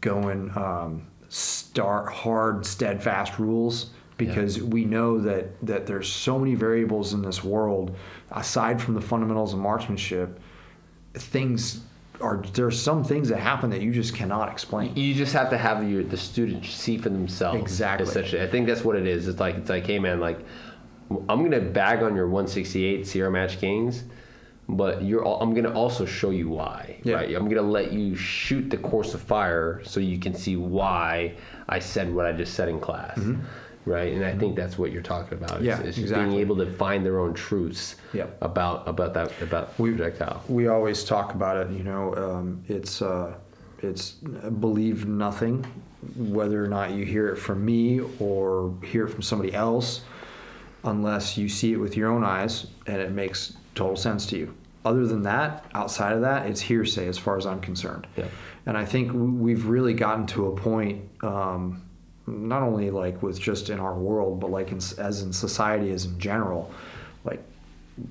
going 0.01 0.51
um 0.57 1.07
start 1.29 2.13
hard 2.13 2.65
steadfast 2.65 3.39
rules 3.39 3.91
because 4.17 4.63
we 4.63 4.85
know 4.85 5.19
that 5.19 5.61
that 5.67 5.87
there's 5.87 6.11
so 6.11 6.39
many 6.39 6.55
variables 6.55 7.13
in 7.13 7.23
this 7.23 7.43
world 7.45 7.95
aside 8.33 8.81
from 8.81 8.95
the 8.95 9.01
fundamentals 9.01 9.53
of 9.53 9.59
marksmanship 9.59 10.41
things 11.15 11.81
are 12.21 12.43
there's 12.55 12.81
some 12.81 13.05
things 13.05 13.29
that 13.29 13.39
happen 13.39 13.71
that 13.71 13.83
you 13.83 13.93
just 13.93 14.15
cannot 14.15 14.51
explain 14.51 14.95
You 14.97 15.15
just 15.15 15.33
have 15.35 15.51
to 15.51 15.59
have 15.59 15.89
your 15.89 16.03
the 16.03 16.17
students 16.17 16.71
see 16.71 16.97
for 16.99 17.11
themselves. 17.11 17.61
Exactly. 17.61 18.07
Essentially, 18.09 18.43
I 18.43 18.47
think 18.47 18.67
that's 18.67 18.85
what 18.85 18.97
it 18.97 19.07
is. 19.07 19.29
It's 19.29 19.41
like 19.41 19.57
it's 19.57 19.69
like, 19.69 19.87
hey 19.87 19.99
man, 19.99 20.21
like 20.21 20.39
I'm 21.11 21.43
gonna 21.43 21.61
bag 21.61 22.03
on 22.03 22.17
your 22.17 22.27
168 22.27 23.07
Sierra 23.07 23.31
Match 23.31 23.59
Kings, 23.59 24.05
but 24.69 25.03
you're 25.03 25.25
al- 25.27 25.41
I'm 25.41 25.55
gonna 25.55 25.73
also 25.73 26.05
show 26.05 26.31
you 26.31 26.49
why. 26.49 26.99
Yeah. 27.05 27.15
Right. 27.17 27.35
I'm 27.35 27.49
gonna 27.49 27.63
let 27.63 27.93
you 27.93 28.17
shoot 28.17 28.69
the 28.71 28.77
course 28.79 29.15
of 29.15 29.21
fire 29.21 29.81
so 29.85 30.01
you 30.01 30.19
can 30.19 30.35
see 30.35 30.57
why 30.57 31.35
I 31.69 31.79
said 31.79 32.13
what 32.13 32.27
I 32.27 32.33
just 32.33 32.55
said 32.55 32.69
in 32.69 32.81
class. 32.81 33.19
Right. 33.85 34.13
And 34.15 34.25
I 34.25 34.37
think 34.37 34.57
that's 34.57 34.77
what 34.77 34.91
you're 34.91 35.01
talking 35.03 35.35
about. 35.39 35.51
Mm-hmm. 35.59 35.65
Yeah, 35.65 35.79
It's, 35.79 35.91
it's 35.91 35.99
exactly. 35.99 36.27
being 36.27 36.41
able 36.41 36.57
to 36.57 36.73
find 36.73 37.07
their 37.07 37.21
own 37.21 37.35
truths. 37.35 37.95
Yep. 38.13 38.39
About 38.43 38.89
about 38.89 39.15
that 39.15 39.31
about 39.43 39.79
We- 39.79 39.91
projectile. 39.91 40.43
we 40.49 40.67
always 40.67 41.05
talk 41.05 41.35
about 41.35 41.57
it 41.65 41.71
you 41.73 41.85
know 41.85 42.15
um, 42.17 42.65
it's 42.67 43.01
uh, 43.01 43.35
it's 43.83 44.13
believe 44.13 45.07
nothing 45.07 45.65
whether 46.17 46.63
or 46.65 46.69
not 46.69 46.91
you 46.93 47.05
hear 47.05 47.29
it 47.29 47.37
from 47.37 47.65
me 47.65 48.01
or 48.19 48.75
hear 48.85 49.07
it 49.07 49.11
from 49.11 49.23
somebody 49.23 49.53
else 49.55 50.01
unless 50.87 51.37
you 51.37 51.49
see 51.49 51.73
it 51.73 51.77
with 51.77 51.97
your 51.97 52.11
own 52.11 52.25
eyes 52.25 52.67
and 52.87 52.97
it 53.01 53.11
makes 53.13 53.57
total 53.75 53.97
sense 53.97 54.27
to 54.27 54.37
you 54.39 54.55
other 54.85 55.07
than 55.07 55.23
that 55.23 55.65
outside 55.75 56.13
of 56.13 56.21
that 56.21 56.47
it's 56.47 56.61
hearsay 56.61 57.09
as 57.09 57.19
far 57.19 57.37
as 57.37 57.47
i'm 57.47 57.61
concerned 57.61 58.07
Yeah. 58.17 58.27
and 58.67 58.77
i 58.77 58.85
think 58.85 59.13
we've 59.13 59.67
really 59.67 59.95
gotten 59.95 60.27
to 60.29 60.47
a 60.49 60.57
point 60.57 61.03
um, 61.23 61.83
not 62.27 62.63
only 62.63 62.91
like 62.91 63.23
with 63.23 63.41
just 63.41 63.71
in 63.71 63.79
our 63.81 63.95
world 63.95 64.41
but 64.41 64.51
like 64.51 64.71
in, 64.73 64.79
as 64.79 65.23
in 65.23 65.33
society 65.33 65.91
as 65.91 66.05
in 66.07 66.19
general 66.19 66.73
like 67.25 67.43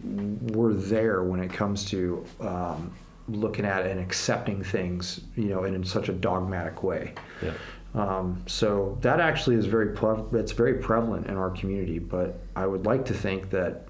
we're 0.04 0.74
there 0.74 1.24
when 1.24 1.40
it 1.40 1.52
comes 1.52 1.86
to 1.86 2.26
um, 2.42 2.92
looking 3.28 3.66
at 3.66 3.86
and 3.86 4.00
accepting 4.00 4.64
things, 4.64 5.22
you 5.36 5.46
know, 5.46 5.64
in, 5.64 5.84
such 5.84 6.10
a 6.10 6.14
dogmatic 6.14 6.84
way. 6.84 7.14
Yeah. 7.42 7.54
Um, 7.95 8.43
so 8.45 8.97
that 9.01 9.21
actually 9.21 9.55
is 9.55 9.65
very 9.65 9.95
it's 10.34 10.51
very 10.51 10.75
prevalent 10.75 11.27
in 11.27 11.38
our 11.38 11.49
community. 11.49 11.97
But 11.99 12.39
I 12.55 12.67
would 12.67 12.86
like 12.86 13.05
to 13.05 13.13
think 13.13 13.49
that 13.51 13.88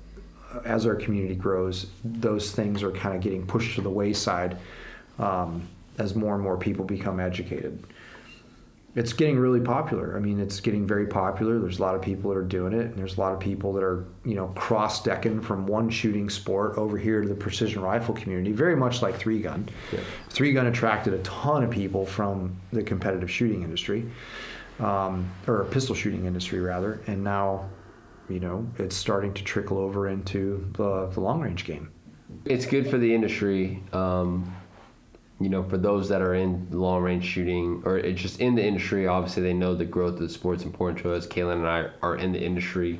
uh, 0.53 0.59
as 0.63 0.85
our 0.85 0.95
community 0.95 1.35
grows, 1.35 1.87
those 2.03 2.51
things 2.51 2.83
are 2.83 2.91
kind 2.91 3.15
of 3.15 3.21
getting 3.21 3.45
pushed 3.45 3.75
to 3.75 3.81
the 3.81 3.89
wayside 3.89 4.57
um, 5.17 5.67
as 5.97 6.15
more 6.15 6.35
and 6.35 6.43
more 6.43 6.55
people 6.55 6.85
become 6.85 7.19
educated. 7.19 7.83
It's 8.95 9.11
getting 9.11 9.37
really 9.37 9.59
popular. 9.59 10.15
I 10.15 10.19
mean, 10.19 10.39
it's 10.39 10.61
getting 10.61 10.87
very 10.87 11.05
popular. 11.05 11.59
There's 11.59 11.79
a 11.79 11.81
lot 11.81 11.95
of 11.95 12.01
people 12.01 12.31
that 12.31 12.37
are 12.37 12.43
doing 12.43 12.71
it, 12.71 12.85
and 12.85 12.95
there's 12.95 13.17
a 13.17 13.19
lot 13.19 13.33
of 13.33 13.41
people 13.41 13.73
that 13.73 13.83
are, 13.83 14.05
you 14.23 14.35
know, 14.35 14.47
cross-decking 14.55 15.41
from 15.41 15.67
one 15.67 15.89
shooting 15.89 16.29
sport 16.29 16.77
over 16.77 16.97
here 16.97 17.21
to 17.21 17.27
the 17.27 17.35
precision 17.35 17.81
rifle 17.81 18.15
community. 18.15 18.53
Very 18.53 18.75
much 18.77 19.01
like 19.01 19.17
three 19.17 19.41
gun. 19.41 19.67
Yeah. 19.91 19.99
Three 20.29 20.53
gun 20.53 20.67
attracted 20.67 21.13
a 21.13 21.19
ton 21.23 21.61
of 21.63 21.69
people 21.71 22.05
from 22.05 22.55
the 22.71 22.81
competitive 22.83 23.29
shooting 23.29 23.63
industry, 23.63 24.05
um, 24.79 25.29
or 25.45 25.65
pistol 25.65 25.93
shooting 25.93 26.25
industry 26.25 26.61
rather, 26.61 27.01
and 27.07 27.21
now, 27.21 27.69
you 28.29 28.39
know, 28.39 28.65
it's 28.77 28.95
starting 28.95 29.33
to 29.33 29.43
trickle 29.43 29.77
over 29.77 30.07
into 30.07 30.65
the 30.77 31.07
the 31.07 31.19
long 31.19 31.41
range 31.41 31.65
game. 31.65 31.91
it's 32.45 32.65
good 32.65 32.89
for 32.89 32.97
the 32.97 33.13
industry. 33.13 33.83
Um, 33.93 34.55
you 35.39 35.49
know, 35.49 35.63
for 35.63 35.77
those 35.77 36.07
that 36.09 36.21
are 36.21 36.33
in 36.33 36.67
long 36.71 37.01
range 37.01 37.25
shooting 37.25 37.81
or 37.85 37.97
it's 37.97 38.21
just 38.21 38.39
in 38.39 38.55
the 38.55 38.63
industry, 38.63 39.07
obviously 39.07 39.43
they 39.43 39.53
know 39.53 39.75
the 39.75 39.85
growth 39.85 40.13
of 40.13 40.19
the 40.19 40.29
sport's 40.29 40.63
important 40.63 40.99
to 40.99 41.13
us. 41.13 41.27
Caylen 41.27 41.53
and 41.53 41.67
I 41.67 41.89
are 42.01 42.15
in 42.15 42.31
the 42.31 42.41
industry, 42.41 42.99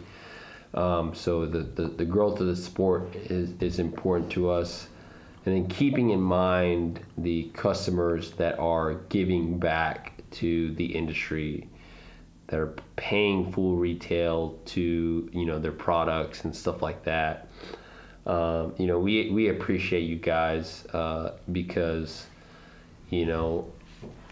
um, 0.74 1.16
so 1.16 1.46
the, 1.46 1.60
the, 1.60 1.88
the 1.88 2.06
growth 2.06 2.42
of 2.42 2.48
the 2.48 2.56
sport 2.56 3.16
is, 3.16 3.54
is 3.62 3.80
important 3.80 4.32
to 4.34 4.50
us. 4.50 4.90
And 5.46 5.56
then 5.56 5.68
keeping 5.68 6.10
in 6.10 6.22
mind 6.22 7.00
the 7.18 7.52
customers 7.54 8.32
that 8.32 8.60
are 8.60 8.96
giving 9.10 9.60
back 9.60 10.14
to 10.32 10.74
the 10.74 10.86
industry, 10.86 11.70
that 12.48 12.60
are 12.60 12.76
paying 12.96 13.52
full 13.52 13.78
retail 13.78 14.60
to 14.66 15.30
you 15.32 15.46
know 15.46 15.60
their 15.60 15.72
products 15.72 16.44
and 16.44 16.56
stuff 16.56 16.82
like 16.82 17.04
that 17.04 17.45
um, 18.26 18.74
you 18.78 18.88
know, 18.88 19.00
we 19.00 19.30
we 19.30 19.50
appreciate 19.50 20.02
you 20.02 20.16
guys 20.16 20.86
uh, 20.94 21.32
because, 21.52 22.26
you 23.10 23.26
know, 23.26 23.72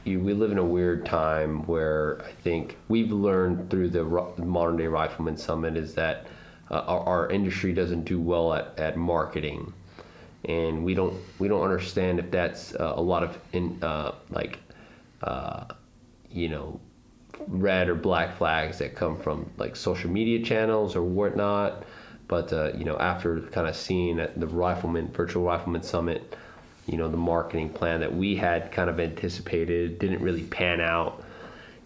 you, 0.04 0.20
we 0.20 0.34
live 0.34 0.52
in 0.52 0.58
a 0.58 0.66
weird 0.66 1.06
time 1.06 1.66
where 1.68 2.22
I 2.26 2.32
think 2.32 2.78
we've 2.88 3.12
learned 3.12 3.70
through 3.70 3.90
the 3.90 4.04
modern 4.04 4.78
day 4.78 4.88
rifleman 4.88 5.38
summit 5.38 5.78
is 5.78 5.94
that 5.96 6.26
uh, 6.72 6.80
our, 6.88 7.00
our 7.02 7.30
industry 7.30 7.74
doesn't 7.74 8.06
do 8.06 8.20
well 8.20 8.54
at, 8.54 8.78
at 8.80 8.98
marketing, 8.98 9.74
and 10.46 10.84
we 10.84 10.96
don't 10.96 11.16
we 11.38 11.48
don't 11.48 11.62
understand 11.64 12.20
if 12.20 12.32
that's 12.32 12.74
uh, 12.76 12.94
a 12.96 13.02
lot 13.02 13.24
of 13.24 13.38
in 13.52 13.78
uh, 13.84 14.14
like 14.32 14.60
uh, 15.22 15.66
you 16.32 16.50
know 16.50 16.80
red 17.48 17.90
or 17.90 17.96
black 17.96 18.38
flags 18.38 18.80
that 18.80 18.96
come 18.96 19.20
from 19.20 19.50
like 19.58 19.76
social 19.76 20.10
media 20.10 20.44
channels 20.44 20.96
or 20.96 21.04
whatnot. 21.04 21.84
But 22.34 22.52
uh, 22.52 22.72
you 22.76 22.84
know, 22.84 22.98
after 22.98 23.42
kind 23.42 23.68
of 23.68 23.76
seeing 23.76 24.20
at 24.20 24.40
the 24.40 24.48
Rifleman 24.48 25.10
Virtual 25.10 25.44
Rifleman 25.44 25.84
Summit, 25.84 26.36
you 26.88 26.98
know, 26.98 27.08
the 27.08 27.16
marketing 27.16 27.70
plan 27.70 28.00
that 28.00 28.16
we 28.16 28.36
had 28.36 28.72
kind 28.72 28.90
of 28.90 29.00
anticipated 29.00 30.00
didn't 30.00 30.20
really 30.20 30.42
pan 30.42 30.82
out, 30.82 31.24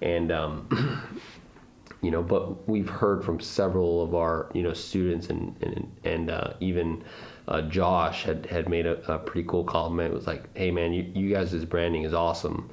and 0.02 0.32
um, 0.32 1.04
you 2.02 2.12
know, 2.12 2.24
but 2.24 2.66
we've 2.66 2.88
heard 2.88 3.26
from 3.26 3.42
several 3.42 4.02
of 4.02 4.16
our 4.16 4.50
you 4.54 4.64
know 4.64 4.72
students 4.72 5.30
and 5.30 5.54
and 5.62 5.92
and 6.06 6.32
uh, 6.32 6.54
even. 6.62 7.04
Uh, 7.50 7.62
Josh 7.62 8.24
had, 8.24 8.46
had 8.48 8.68
made 8.68 8.86
a, 8.86 9.00
a 9.10 9.18
pretty 9.18 9.48
cool 9.48 9.64
comment. 9.64 10.12
It 10.12 10.14
was 10.14 10.28
like, 10.28 10.44
"Hey 10.58 10.70
man, 10.70 10.92
you, 10.92 11.10
you 11.16 11.34
guys' 11.34 11.64
branding 11.64 12.04
is 12.04 12.14
awesome 12.14 12.70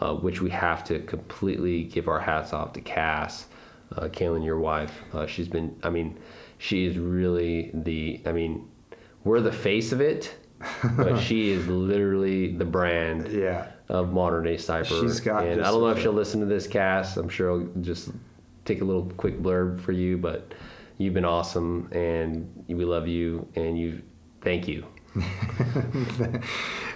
uh, 0.00 0.14
which 0.14 0.40
we 0.40 0.50
have 0.50 0.84
to 0.84 1.00
completely 1.00 1.84
give 1.84 2.08
our 2.08 2.20
hats 2.20 2.52
off 2.52 2.72
to 2.74 2.80
Cass, 2.80 3.46
uh, 3.96 4.08
Caylen, 4.08 4.44
your 4.44 4.58
wife. 4.58 4.92
Uh, 5.12 5.26
she's 5.26 5.48
been, 5.48 5.78
I 5.82 5.90
mean, 5.90 6.18
she 6.58 6.86
is 6.86 6.98
really 6.98 7.70
the, 7.74 8.20
I 8.26 8.32
mean, 8.32 8.68
we're 9.24 9.40
the 9.40 9.52
face 9.52 9.92
of 9.92 10.00
it, 10.00 10.34
but 10.96 11.16
she 11.20 11.50
is 11.50 11.66
literally 11.66 12.54
the 12.56 12.64
brand 12.64 13.28
Yeah. 13.32 13.68
of 13.88 14.12
modern 14.12 14.44
day 14.44 14.56
sniper. 14.56 14.86
She's 15.00 15.20
got 15.20 15.44
and 15.46 15.60
I 15.62 15.70
don't 15.70 15.80
know 15.80 15.88
if 15.88 16.00
she'll 16.00 16.12
listen 16.12 16.40
to 16.40 16.46
this 16.46 16.66
cast. 16.66 17.16
I'm 17.16 17.28
sure 17.28 17.50
I'll 17.50 17.68
just 17.82 18.10
take 18.64 18.80
a 18.80 18.84
little 18.84 19.04
quick 19.16 19.40
blurb 19.40 19.80
for 19.80 19.92
you, 19.92 20.16
but 20.18 20.52
you've 20.98 21.14
been 21.14 21.24
awesome 21.24 21.88
and 21.92 22.64
we 22.68 22.84
love 22.84 23.06
you 23.06 23.46
and 23.54 23.78
you, 23.78 24.02
thank 24.40 24.66
you. 24.68 24.86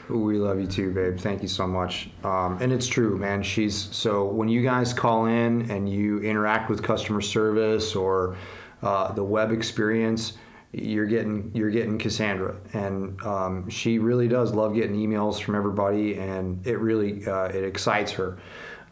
We 0.09 0.39
love 0.39 0.59
you 0.59 0.67
too, 0.67 0.93
babe. 0.93 1.19
Thank 1.19 1.41
you 1.41 1.47
so 1.47 1.69
much. 1.69 2.11
Um, 2.25 2.59
and 2.61 2.73
it's 2.73 2.89
true, 2.89 3.17
man. 3.17 3.45
She's 3.45 3.77
so 3.77 4.25
when 4.25 4.49
you 4.49 4.61
guys 4.63 4.93
call 4.93 5.27
in 5.27 5.71
and 5.71 5.89
you 5.89 6.19
interact 6.21 6.69
with 6.69 6.83
customer 6.83 7.21
service 7.21 7.95
or 7.95 8.37
uh, 8.83 9.13
the 9.13 9.25
web 9.25 9.53
experience, 9.53 10.35
you're 10.73 11.07
getting 11.07 11.51
you're 11.55 11.71
getting 11.71 11.99
Cassandra, 11.99 12.57
and 12.73 13.21
um, 13.23 13.69
she 13.69 13.99
really 13.99 14.29
does 14.29 14.53
love 14.55 14.75
getting 14.75 14.97
emails 14.97 15.41
from 15.41 15.55
everybody, 15.55 16.15
and 16.15 16.65
it 16.67 16.79
really 16.79 17.27
uh, 17.27 17.47
it 17.47 17.65
excites 17.65 18.13
her. 18.13 18.39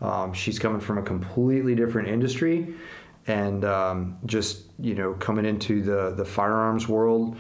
Um, 0.01 0.33
she's 0.33 0.59
coming 0.59 0.81
from 0.81 0.99
a 0.99 1.03
completely 1.03 1.75
different 1.75 2.09
industry, 2.09 2.75
and 3.27 3.65
um, 3.65 4.19
just 4.27 4.65
you 4.81 4.95
know 4.95 5.15
coming 5.15 5.45
into 5.45 5.83
the 5.83 6.15
the 6.17 6.25
firearms 6.25 6.89
world 6.89 7.37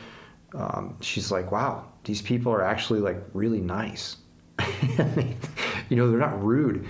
um, 0.54 0.96
she's 1.00 1.30
like, 1.30 1.52
wow, 1.52 1.86
these 2.04 2.22
people 2.22 2.52
are 2.52 2.62
actually 2.62 3.00
like 3.00 3.22
really 3.32 3.60
nice. 3.60 4.16
you 5.88 5.96
know, 5.96 6.10
they're 6.10 6.18
not 6.18 6.42
rude. 6.42 6.86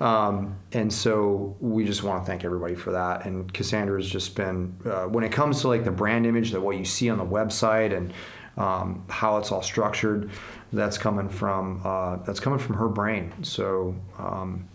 Um, 0.00 0.56
and 0.72 0.92
so 0.92 1.56
we 1.60 1.84
just 1.84 2.02
want 2.02 2.22
to 2.22 2.26
thank 2.26 2.44
everybody 2.44 2.74
for 2.74 2.92
that. 2.92 3.26
And 3.26 3.52
Cassandra 3.52 4.00
has 4.00 4.08
just 4.08 4.36
been, 4.36 4.76
uh, 4.84 5.04
when 5.04 5.24
it 5.24 5.32
comes 5.32 5.60
to 5.62 5.68
like 5.68 5.84
the 5.84 5.90
brand 5.90 6.26
image, 6.26 6.52
that 6.52 6.60
what 6.60 6.76
you 6.76 6.84
see 6.84 7.10
on 7.10 7.18
the 7.18 7.26
website 7.26 7.96
and 7.96 8.12
um, 8.56 9.04
how 9.08 9.38
it's 9.38 9.50
all 9.50 9.62
structured, 9.62 10.30
that's 10.72 10.98
coming 10.98 11.28
from 11.28 11.80
uh, 11.84 12.16
that's 12.16 12.40
coming 12.40 12.58
from 12.58 12.76
her 12.76 12.88
brain. 12.88 13.32
So 13.42 13.94
um, 14.18 14.68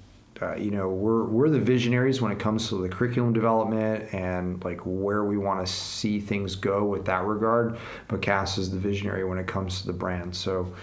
uh, 0.44 0.56
you 0.56 0.72
know 0.72 0.90
we're 0.90 1.26
we're 1.26 1.50
the 1.50 1.60
visionaries 1.60 2.22
when 2.22 2.32
it 2.32 2.40
comes 2.40 2.68
to 2.70 2.82
the 2.82 2.90
curriculum 2.90 3.34
development 3.34 4.14
and 4.14 4.64
like 4.64 4.82
where 4.84 5.24
we 5.24 5.38
want 5.38 5.66
to 5.66 5.72
see 5.72 6.20
things 6.20 6.56
go 6.56 6.84
with 6.84 7.06
that 7.06 7.24
regard 7.24 7.78
but 8.08 8.22
cass 8.22 8.58
is 8.58 8.72
the 8.72 8.78
visionary 8.78 9.24
when 9.24 9.38
it 9.38 9.48
comes 9.48 9.82
to 9.82 9.88
the 9.88 9.94
brand 9.94 10.36
so 10.36 10.74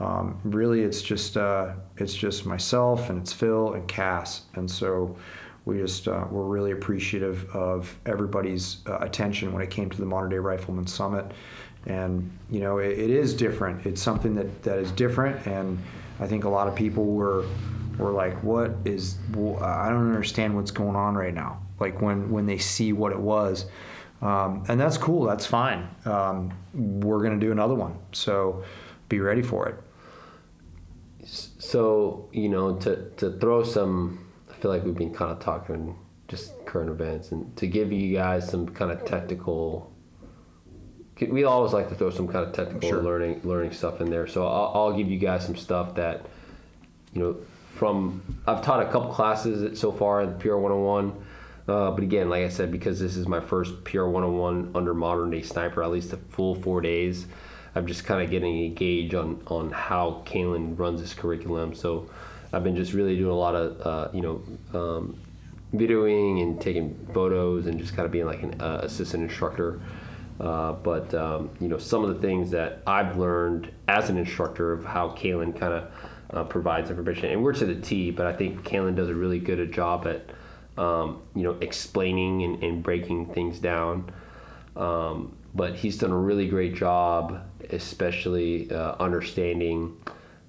um, 0.00 0.38
really 0.44 0.82
it's 0.82 1.02
just 1.02 1.36
uh, 1.36 1.72
it's 1.96 2.14
just 2.14 2.46
myself 2.46 3.10
and 3.10 3.18
it's 3.20 3.32
phil 3.32 3.74
and 3.74 3.86
cass 3.88 4.42
and 4.54 4.70
so 4.70 5.16
we 5.64 5.78
just 5.78 6.08
uh, 6.08 6.24
we're 6.30 6.44
really 6.44 6.72
appreciative 6.72 7.48
of 7.54 7.98
everybody's 8.06 8.78
uh, 8.86 8.98
attention 8.98 9.52
when 9.52 9.62
it 9.62 9.70
came 9.70 9.90
to 9.90 9.98
the 9.98 10.06
modern 10.06 10.30
day 10.30 10.38
rifleman 10.38 10.86
summit 10.86 11.26
and 11.86 12.30
you 12.50 12.60
know 12.60 12.78
it, 12.78 12.98
it 12.98 13.10
is 13.10 13.34
different 13.34 13.84
it's 13.86 14.02
something 14.02 14.34
that 14.34 14.62
that 14.62 14.78
is 14.78 14.90
different 14.92 15.46
and 15.46 15.78
i 16.20 16.26
think 16.26 16.44
a 16.44 16.48
lot 16.48 16.66
of 16.66 16.74
people 16.74 17.04
were 17.04 17.44
were 17.98 18.12
like, 18.12 18.42
"What 18.42 18.72
is? 18.84 19.16
well, 19.34 19.62
I 19.62 19.88
don't 19.90 20.06
understand 20.06 20.54
what's 20.54 20.70
going 20.70 20.96
on 20.96 21.14
right 21.14 21.34
now." 21.34 21.60
Like 21.80 22.00
when 22.00 22.30
when 22.30 22.46
they 22.46 22.58
see 22.58 22.92
what 22.92 23.12
it 23.12 23.18
was, 23.18 23.66
um, 24.22 24.64
and 24.68 24.80
that's 24.80 24.96
cool. 24.96 25.24
That's 25.24 25.46
fine. 25.46 25.88
Um, 26.04 26.52
we're 26.72 27.22
gonna 27.22 27.38
do 27.38 27.52
another 27.52 27.74
one, 27.74 27.96
so 28.12 28.62
be 29.08 29.20
ready 29.20 29.42
for 29.42 29.68
it. 29.68 29.74
So 31.28 32.28
you 32.32 32.48
know, 32.48 32.76
to 32.76 33.10
to 33.18 33.30
throw 33.38 33.62
some, 33.62 34.26
I 34.50 34.54
feel 34.54 34.70
like 34.70 34.84
we've 34.84 34.94
been 34.94 35.12
kind 35.14 35.30
of 35.30 35.40
talking 35.40 35.96
just 36.26 36.64
current 36.66 36.90
events, 36.90 37.32
and 37.32 37.54
to 37.56 37.66
give 37.66 37.92
you 37.92 38.14
guys 38.14 38.48
some 38.48 38.68
kind 38.68 38.90
of 38.90 39.04
technical. 39.04 39.92
We 41.20 41.42
always 41.42 41.72
like 41.72 41.88
to 41.88 41.96
throw 41.96 42.10
some 42.10 42.28
kind 42.28 42.46
of 42.46 42.52
technical 42.52 42.88
Sure. 42.88 43.02
learning 43.02 43.40
learning 43.42 43.72
stuff 43.72 44.00
in 44.00 44.08
there. 44.08 44.26
So 44.28 44.46
I'll, 44.46 44.72
I'll 44.74 44.96
give 44.96 45.10
you 45.10 45.18
guys 45.18 45.44
some 45.44 45.56
stuff 45.56 45.96
that, 45.96 46.26
you 47.12 47.20
know, 47.22 47.36
from 47.74 48.22
I've 48.46 48.62
taught 48.62 48.80
a 48.86 48.90
couple 48.90 49.12
classes 49.12 49.78
so 49.80 49.90
far 49.90 50.20
at 50.22 50.38
PR 50.38 50.56
101. 50.56 51.12
Uh, 51.66 51.90
but 51.90 52.02
again, 52.04 52.30
like 52.30 52.44
I 52.44 52.48
said, 52.48 52.70
because 52.70 53.00
this 53.00 53.16
is 53.16 53.26
my 53.26 53.40
first 53.40 53.82
PR 53.84 54.04
101 54.04 54.70
under 54.76 54.94
modern 54.94 55.30
day 55.30 55.42
sniper, 55.42 55.82
at 55.82 55.90
least 55.90 56.12
the 56.12 56.16
full 56.16 56.54
four 56.54 56.80
days, 56.80 57.26
I'm 57.78 57.86
just 57.86 58.04
kind 58.04 58.22
of 58.22 58.28
getting 58.28 58.56
a 58.64 58.68
gauge 58.70 59.14
on, 59.14 59.40
on 59.46 59.70
how 59.70 60.22
Caylen 60.26 60.76
runs 60.76 61.00
his 61.00 61.14
curriculum. 61.14 61.74
So 61.74 62.10
I've 62.52 62.64
been 62.64 62.74
just 62.74 62.92
really 62.92 63.16
doing 63.16 63.30
a 63.30 63.38
lot 63.38 63.54
of, 63.54 63.86
uh, 63.86 64.08
you 64.12 64.20
know, 64.20 64.42
um, 64.78 65.20
videoing 65.72 66.42
and 66.42 66.60
taking 66.60 67.08
photos 67.14 67.66
and 67.66 67.78
just 67.78 67.94
kind 67.94 68.04
of 68.04 68.10
being 68.10 68.26
like 68.26 68.42
an 68.42 68.60
uh, 68.60 68.80
assistant 68.82 69.22
instructor. 69.22 69.80
Uh, 70.40 70.72
but 70.72 71.14
um, 71.14 71.50
you 71.60 71.68
know, 71.68 71.78
some 71.78 72.04
of 72.04 72.14
the 72.14 72.20
things 72.20 72.50
that 72.50 72.82
I've 72.86 73.16
learned 73.16 73.70
as 73.86 74.10
an 74.10 74.18
instructor 74.18 74.72
of 74.72 74.84
how 74.84 75.10
Caylen 75.10 75.56
kind 75.58 75.72
of 75.72 75.92
uh, 76.30 76.44
provides 76.44 76.90
information, 76.90 77.30
and 77.30 77.42
we're 77.42 77.54
to 77.54 77.66
the 77.66 77.80
T. 77.80 78.10
But 78.10 78.26
I 78.26 78.32
think 78.32 78.62
Caylen 78.62 78.94
does 78.94 79.08
a 79.08 79.14
really 79.14 79.40
good 79.40 79.58
a 79.58 79.66
job 79.66 80.06
at 80.06 80.30
um, 80.82 81.22
you 81.34 81.42
know 81.42 81.56
explaining 81.60 82.42
and, 82.44 82.62
and 82.62 82.82
breaking 82.82 83.32
things 83.34 83.58
down. 83.58 84.12
Um, 84.76 85.36
but 85.54 85.74
he's 85.74 85.98
done 85.98 86.10
a 86.10 86.16
really 86.16 86.48
great 86.48 86.74
job, 86.74 87.42
especially 87.70 88.70
uh, 88.70 88.96
understanding, 89.00 89.96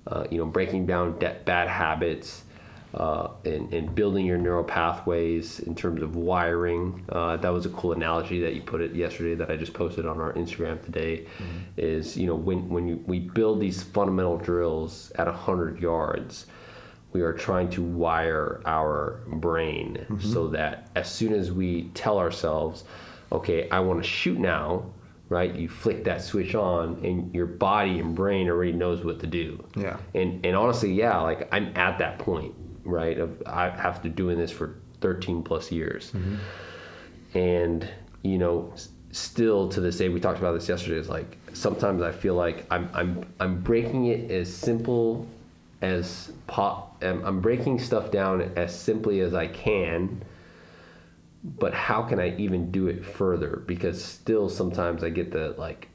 uh, 0.07 0.25
you 0.29 0.37
know, 0.37 0.45
breaking 0.45 0.85
down 0.85 1.17
de- 1.19 1.37
bad 1.45 1.67
habits 1.67 2.43
uh, 2.93 3.29
and, 3.45 3.71
and 3.73 3.93
building 3.93 4.25
your 4.25 4.37
neural 4.37 4.63
pathways 4.63 5.59
in 5.59 5.75
terms 5.75 6.01
of 6.01 6.15
wiring. 6.15 7.05
Uh, 7.09 7.37
that 7.37 7.49
was 7.49 7.65
a 7.65 7.69
cool 7.69 7.91
analogy 7.91 8.39
that 8.41 8.55
you 8.55 8.61
put 8.61 8.81
it 8.81 8.95
yesterday 8.95 9.35
that 9.35 9.49
I 9.51 9.55
just 9.55 9.73
posted 9.73 10.05
on 10.05 10.19
our 10.19 10.33
Instagram 10.33 10.83
today. 10.83 11.27
Is 11.77 12.17
you 12.17 12.27
know 12.27 12.35
when 12.35 12.67
when 12.69 12.87
you, 12.87 13.03
we 13.05 13.19
build 13.19 13.59
these 13.59 13.83
fundamental 13.83 14.37
drills 14.37 15.11
at 15.15 15.27
hundred 15.27 15.79
yards, 15.79 16.47
we 17.13 17.21
are 17.21 17.33
trying 17.33 17.69
to 17.71 17.83
wire 17.83 18.61
our 18.65 19.21
brain 19.27 20.05
so 20.19 20.47
that 20.47 20.89
as 20.95 21.11
soon 21.11 21.33
as 21.33 21.51
we 21.51 21.89
tell 21.93 22.17
ourselves, 22.17 22.83
okay, 23.31 23.69
I 23.69 23.79
want 23.79 24.01
to 24.03 24.07
shoot 24.07 24.39
now, 24.39 24.85
right? 25.29 25.53
You 25.53 25.69
flick 25.69 26.03
that 26.05 26.21
switch 26.21 26.55
on, 26.55 27.03
and 27.03 27.33
your 27.33 27.45
body 27.45 27.99
and 27.99 28.15
brain 28.15 28.49
already 28.49 28.71
knows 28.71 29.03
what 29.03 29.19
to 29.19 29.27
do. 29.27 29.63
Yeah. 29.75 29.97
And 30.15 30.45
and 30.45 30.55
honestly, 30.55 30.93
yeah, 30.93 31.19
like 31.19 31.47
I'm 31.51 31.71
at 31.75 31.99
that 31.99 32.19
point, 32.19 32.53
right? 32.83 33.17
Of 33.17 33.41
I 33.45 33.69
have 33.69 34.01
to 34.03 34.09
doing 34.09 34.37
this 34.37 34.51
for 34.51 34.75
13 35.01 35.43
plus 35.43 35.71
years, 35.71 36.11
mm-hmm. 36.11 37.37
and 37.37 37.87
you 38.23 38.37
know, 38.37 38.73
still 39.11 39.69
to 39.69 39.79
this 39.79 39.97
day, 39.97 40.09
we 40.09 40.19
talked 40.19 40.39
about 40.39 40.53
this 40.53 40.67
yesterday. 40.67 40.97
Is 40.97 41.09
like 41.09 41.37
sometimes 41.53 42.01
I 42.01 42.11
feel 42.11 42.35
like 42.35 42.65
I'm 42.71 42.89
I'm 42.93 43.25
I'm 43.39 43.61
breaking 43.61 44.07
it 44.07 44.31
as 44.31 44.53
simple 44.53 45.27
as 45.81 46.31
pop. 46.47 47.01
I'm 47.01 47.39
breaking 47.39 47.79
stuff 47.79 48.11
down 48.11 48.41
as 48.55 48.77
simply 48.77 49.21
as 49.21 49.33
I 49.33 49.47
can. 49.47 50.21
But 51.43 51.73
how 51.73 52.03
can 52.03 52.19
I 52.19 52.35
even 52.37 52.71
do 52.71 52.87
it 52.87 53.05
further? 53.05 53.63
Because 53.65 54.03
still, 54.03 54.49
sometimes 54.49 55.03
I 55.03 55.09
get 55.09 55.31
the 55.31 55.55
like 55.57 55.87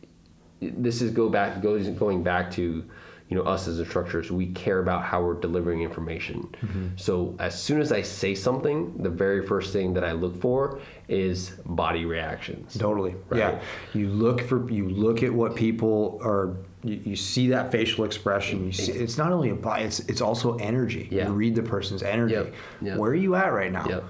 this 0.61 1.03
is 1.03 1.11
go 1.11 1.29
back 1.29 1.61
goes 1.61 1.87
going 1.89 2.23
back 2.23 2.51
to 2.53 2.85
you 3.29 3.37
know 3.37 3.43
us 3.43 3.67
as 3.69 3.79
instructors 3.79 4.31
we 4.31 4.47
care 4.53 4.79
about 4.79 5.03
how 5.03 5.23
we're 5.23 5.35
delivering 5.35 5.83
information 5.83 6.43
mm-hmm. 6.61 6.89
so 6.97 7.35
as 7.39 7.61
soon 7.61 7.81
as 7.81 7.91
i 7.91 8.01
say 8.01 8.35
something 8.35 8.97
the 9.03 9.11
very 9.11 9.47
first 9.47 9.73
thing 9.73 9.95
that 9.95 10.05
i 10.05 10.13
look 10.13 10.41
for 10.41 10.81
is 11.09 11.51
body 11.67 12.05
reactions 12.05 12.77
Totally. 12.79 13.15
Right. 13.29 13.39
Yeah. 13.39 13.61
You 13.93 14.09
look 14.09 14.41
for 14.43 14.71
you 14.71 14.89
look 14.89 15.23
at 15.23 15.33
what 15.33 15.55
people 15.55 16.19
are. 16.23 16.57
You, 16.83 17.01
you 17.05 17.17
see 17.17 17.49
that 17.49 17.71
facial 17.71 18.05
expression. 18.05 18.65
You 18.65 18.73
see 18.73 18.93
it's 18.93 19.19
not 19.19 19.33
only 19.33 19.51
a 19.51 19.55
body. 19.55 19.85
It's 19.85 20.01
it's 20.01 20.21
also 20.21 20.57
energy. 20.57 21.09
Yeah. 21.11 21.29
You 21.29 21.35
read 21.35 21.55
the 21.55 21.63
person's 21.63 22.03
energy. 22.03 22.35
Yep. 22.35 22.55
Yep. 22.83 22.99
Where 22.99 23.11
are 23.11 23.15
you 23.15 23.35
at 23.35 23.53
right 23.53 23.73
now? 23.73 23.87
Yep. 23.87 24.05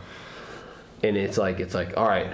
And 1.04 1.16
it's 1.16 1.38
like 1.38 1.60
it's 1.60 1.74
like 1.74 1.96
all 1.96 2.08
right, 2.08 2.32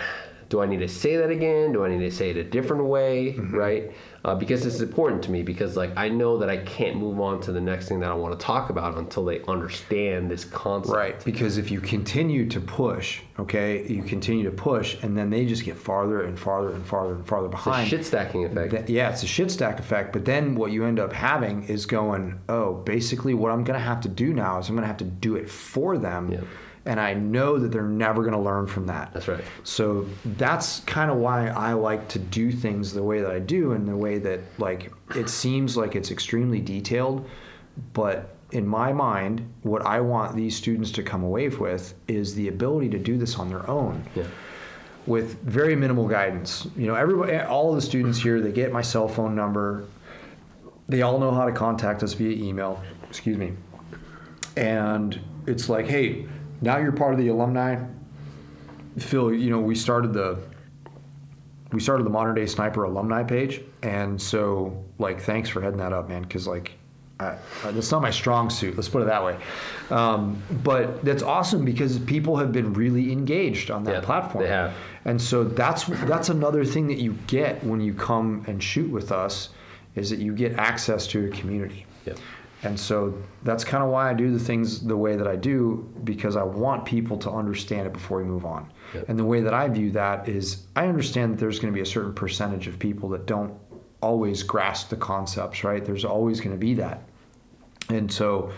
do 0.48 0.60
I 0.60 0.66
need 0.66 0.80
to 0.80 0.88
say 0.88 1.16
that 1.16 1.30
again? 1.30 1.72
Do 1.72 1.84
I 1.84 1.88
need 1.88 2.00
to 2.00 2.10
say 2.10 2.30
it 2.30 2.36
a 2.36 2.44
different 2.44 2.84
way? 2.84 3.34
Mm-hmm. 3.34 3.56
Right? 3.56 3.92
Uh, 4.22 4.34
because 4.34 4.66
it's 4.66 4.80
important 4.80 5.22
to 5.22 5.30
me 5.30 5.42
because 5.42 5.76
like 5.76 5.96
I 5.96 6.08
know 6.08 6.38
that 6.38 6.50
I 6.50 6.58
can't 6.58 6.96
move 6.96 7.20
on 7.20 7.40
to 7.42 7.52
the 7.52 7.60
next 7.60 7.88
thing 7.88 8.00
that 8.00 8.10
I 8.10 8.14
want 8.14 8.38
to 8.38 8.44
talk 8.44 8.68
about 8.68 8.98
until 8.98 9.24
they 9.24 9.42
understand 9.44 10.30
this 10.30 10.44
concept. 10.44 10.94
Right. 10.94 11.24
Because 11.24 11.56
if 11.56 11.70
you 11.70 11.80
continue 11.80 12.48
to 12.50 12.60
push, 12.60 13.22
okay, 13.38 13.86
you 13.86 14.02
continue 14.02 14.44
to 14.44 14.50
push, 14.50 15.02
and 15.02 15.16
then 15.16 15.30
they 15.30 15.46
just 15.46 15.64
get 15.64 15.76
farther 15.76 16.24
and 16.24 16.38
farther 16.38 16.72
and 16.74 16.84
farther 16.84 17.14
and 17.14 17.26
farther 17.26 17.48
behind. 17.48 17.88
Shit 17.88 18.04
stacking 18.04 18.44
effect. 18.44 18.72
Th- 18.72 18.88
yeah, 18.90 19.10
it's 19.10 19.22
a 19.22 19.26
shit 19.26 19.50
stack 19.50 19.78
effect. 19.78 20.12
But 20.12 20.24
then 20.24 20.54
what 20.54 20.70
you 20.70 20.84
end 20.84 21.00
up 21.00 21.12
having 21.12 21.62
is 21.64 21.86
going, 21.86 22.38
oh, 22.48 22.74
basically 22.74 23.34
what 23.34 23.52
I'm 23.52 23.64
going 23.64 23.78
to 23.78 23.84
have 23.84 24.00
to 24.02 24.08
do 24.08 24.34
now 24.34 24.58
is 24.58 24.68
I'm 24.68 24.74
going 24.74 24.82
to 24.82 24.88
have 24.88 24.98
to 24.98 25.04
do 25.04 25.36
it 25.36 25.48
for 25.48 25.96
them. 25.96 26.32
Yeah. 26.32 26.40
And 26.86 26.98
I 26.98 27.12
know 27.14 27.58
that 27.58 27.70
they're 27.72 27.82
never 27.82 28.22
going 28.22 28.32
to 28.32 28.40
learn 28.40 28.66
from 28.66 28.86
that. 28.86 29.12
That's 29.12 29.28
right. 29.28 29.44
So 29.64 30.06
that's 30.24 30.80
kind 30.80 31.10
of 31.10 31.18
why 31.18 31.48
I 31.48 31.74
like 31.74 32.08
to 32.08 32.18
do 32.18 32.50
things 32.50 32.92
the 32.94 33.02
way 33.02 33.20
that 33.20 33.30
I 33.30 33.38
do, 33.38 33.72
and 33.72 33.86
the 33.86 33.96
way 33.96 34.18
that 34.18 34.40
like 34.58 34.90
it 35.14 35.28
seems 35.28 35.76
like 35.76 35.94
it's 35.94 36.10
extremely 36.10 36.60
detailed, 36.60 37.28
but 37.92 38.34
in 38.52 38.66
my 38.66 38.92
mind, 38.92 39.46
what 39.62 39.82
I 39.86 40.00
want 40.00 40.34
these 40.34 40.56
students 40.56 40.90
to 40.92 41.02
come 41.02 41.22
away 41.22 41.48
with 41.50 41.94
is 42.08 42.34
the 42.34 42.48
ability 42.48 42.88
to 42.90 42.98
do 42.98 43.16
this 43.18 43.38
on 43.38 43.48
their 43.48 43.68
own 43.70 44.02
Yeah. 44.16 44.24
with 45.06 45.40
very 45.42 45.76
minimal 45.76 46.08
guidance. 46.08 46.66
You 46.76 46.86
know, 46.88 46.94
everybody, 46.94 47.32
eh, 47.32 47.44
all 47.46 47.68
of 47.70 47.76
the 47.76 47.82
students 47.82 48.18
here, 48.18 48.40
they 48.40 48.50
get 48.52 48.72
my 48.72 48.82
cell 48.82 49.06
phone 49.06 49.36
number. 49.36 49.84
They 50.88 51.02
all 51.02 51.18
know 51.20 51.30
how 51.30 51.44
to 51.44 51.52
contact 51.52 52.02
us 52.02 52.12
via 52.14 52.32
email. 52.42 52.82
Excuse 53.08 53.36
me. 53.36 53.52
And 54.56 55.18
it's 55.46 55.68
like, 55.68 55.86
hey, 55.86 56.26
now 56.60 56.78
you're 56.78 56.92
part 56.92 57.12
of 57.12 57.18
the 57.18 57.28
alumni. 57.28 57.82
Phil, 58.98 59.32
you 59.32 59.50
know, 59.50 59.60
we 59.60 59.74
started 59.74 60.12
the 60.12 60.38
we 61.72 61.80
started 61.80 62.04
the 62.04 62.10
modern 62.10 62.34
day 62.34 62.46
sniper 62.46 62.84
alumni 62.84 63.22
page, 63.22 63.60
and 63.82 64.20
so 64.20 64.84
like, 64.98 65.20
thanks 65.20 65.48
for 65.48 65.60
heading 65.60 65.78
that 65.78 65.92
up, 65.92 66.08
man, 66.08 66.22
because 66.22 66.46
like. 66.46 66.72
I, 67.20 67.36
I- 67.64 67.70
that's 67.72 67.90
not 67.92 68.00
my 68.00 68.10
strong 68.10 68.48
suit. 68.48 68.76
Let's 68.76 68.88
put 68.88 69.02
it 69.02 69.04
that 69.04 69.22
way, 69.22 69.36
um, 69.90 70.42
but 70.64 71.04
that's 71.04 71.22
awesome 71.22 71.66
because 71.66 71.98
people 71.98 72.34
have 72.38 72.50
been 72.50 72.72
really 72.72 73.12
engaged 73.12 73.70
on 73.70 73.84
that 73.84 73.92
Yeah, 73.96 74.00
platform. 74.00 74.42
they 74.44 74.48
have. 74.50 74.72
And 75.04 75.20
so 75.20 75.44
that's 75.44 75.84
that's 75.84 76.30
another 76.30 76.64
thing 76.64 76.86
that 76.86 76.96
you 76.98 77.12
get 77.26 77.62
when 77.62 77.82
you 77.82 77.92
come 77.92 78.42
and 78.48 78.62
shoot 78.62 78.90
with 78.90 79.12
us 79.12 79.50
is 79.96 80.08
that 80.08 80.18
you 80.18 80.32
get 80.34 80.54
access 80.54 81.06
to 81.08 81.26
a 81.26 81.28
community. 81.28 81.84
Yep. 82.06 82.18
And 82.62 82.78
so 82.78 83.14
that's 83.42 83.64
kind 83.64 83.82
of 83.82 83.90
why 83.90 84.10
I 84.10 84.14
do 84.14 84.30
the 84.30 84.38
things 84.38 84.80
the 84.80 84.96
way 84.96 85.16
that 85.16 85.26
I 85.26 85.36
do 85.36 85.90
because 86.04 86.36
I 86.36 86.42
want 86.42 86.84
people 86.84 87.16
to 87.18 87.30
understand 87.30 87.86
it 87.86 87.92
before 87.92 88.18
we 88.18 88.24
move 88.24 88.44
on. 88.44 88.70
Yep. 88.94 89.08
And 89.08 89.18
the 89.18 89.24
way 89.24 89.40
that 89.40 89.54
I 89.54 89.66
view 89.68 89.90
that 89.92 90.28
is 90.28 90.64
I 90.76 90.86
understand 90.86 91.32
that 91.32 91.40
there's 91.40 91.58
going 91.58 91.72
to 91.72 91.76
be 91.76 91.82
a 91.82 91.86
certain 91.86 92.12
percentage 92.12 92.66
of 92.66 92.78
people 92.78 93.08
that 93.10 93.26
don't 93.26 93.54
always 94.02 94.42
grasp 94.42 94.90
the 94.90 94.96
concepts, 94.96 95.64
right? 95.64 95.84
There's 95.84 96.04
always 96.04 96.40
going 96.40 96.54
to 96.54 96.60
be 96.60 96.74
that. 96.74 97.02
And 97.88 98.12
so 98.12 98.52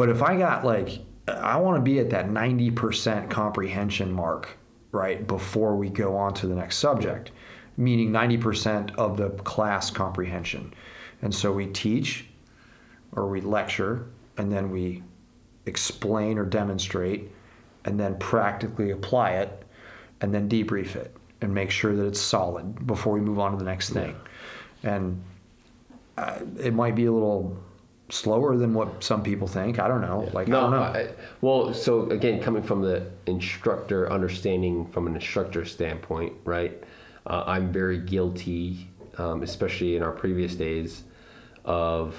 but 0.00 0.08
if 0.08 0.22
I 0.22 0.34
got 0.34 0.64
like, 0.64 1.00
I 1.28 1.58
want 1.58 1.76
to 1.76 1.82
be 1.82 1.98
at 1.98 2.08
that 2.08 2.30
90% 2.30 3.28
comprehension 3.28 4.10
mark, 4.10 4.56
right, 4.92 5.26
before 5.26 5.76
we 5.76 5.90
go 5.90 6.16
on 6.16 6.32
to 6.34 6.46
the 6.46 6.54
next 6.54 6.78
subject, 6.78 7.32
meaning 7.76 8.10
90% 8.10 8.94
of 8.96 9.18
the 9.18 9.28
class 9.28 9.90
comprehension. 9.90 10.72
And 11.20 11.34
so 11.34 11.52
we 11.52 11.66
teach 11.66 12.29
or 13.12 13.28
we 13.28 13.40
lecture 13.40 14.06
and 14.36 14.52
then 14.52 14.70
we 14.70 15.02
explain 15.66 16.38
or 16.38 16.44
demonstrate 16.44 17.30
and 17.84 17.98
then 17.98 18.16
practically 18.18 18.90
apply 18.90 19.32
it 19.32 19.62
and 20.20 20.34
then 20.34 20.48
debrief 20.48 20.96
it 20.96 21.14
and 21.40 21.54
make 21.54 21.70
sure 21.70 21.94
that 21.96 22.06
it's 22.06 22.20
solid 22.20 22.86
before 22.86 23.14
we 23.14 23.20
move 23.20 23.38
on 23.38 23.52
to 23.52 23.58
the 23.58 23.64
next 23.64 23.90
thing. 23.90 24.14
And 24.82 25.22
uh, 26.18 26.40
it 26.58 26.74
might 26.74 26.94
be 26.94 27.06
a 27.06 27.12
little 27.12 27.56
slower 28.10 28.56
than 28.56 28.74
what 28.74 29.02
some 29.02 29.22
people 29.22 29.46
think. 29.46 29.78
I 29.78 29.88
don't 29.88 30.00
know. 30.00 30.28
Like 30.32 30.48
I 30.48 30.50
No, 30.50 30.60
don't 30.62 30.70
know. 30.72 30.82
I, 30.82 31.08
well, 31.40 31.72
so 31.72 32.10
again, 32.10 32.42
coming 32.42 32.62
from 32.62 32.82
the 32.82 33.10
instructor 33.26 34.10
understanding 34.12 34.86
from 34.86 35.06
an 35.06 35.14
instructor 35.14 35.64
standpoint, 35.64 36.34
right? 36.44 36.82
Uh, 37.26 37.44
I'm 37.46 37.72
very 37.72 37.98
guilty, 37.98 38.88
um, 39.18 39.42
especially 39.42 39.96
in 39.96 40.02
our 40.02 40.12
previous 40.12 40.54
days, 40.54 41.04
of 41.64 42.16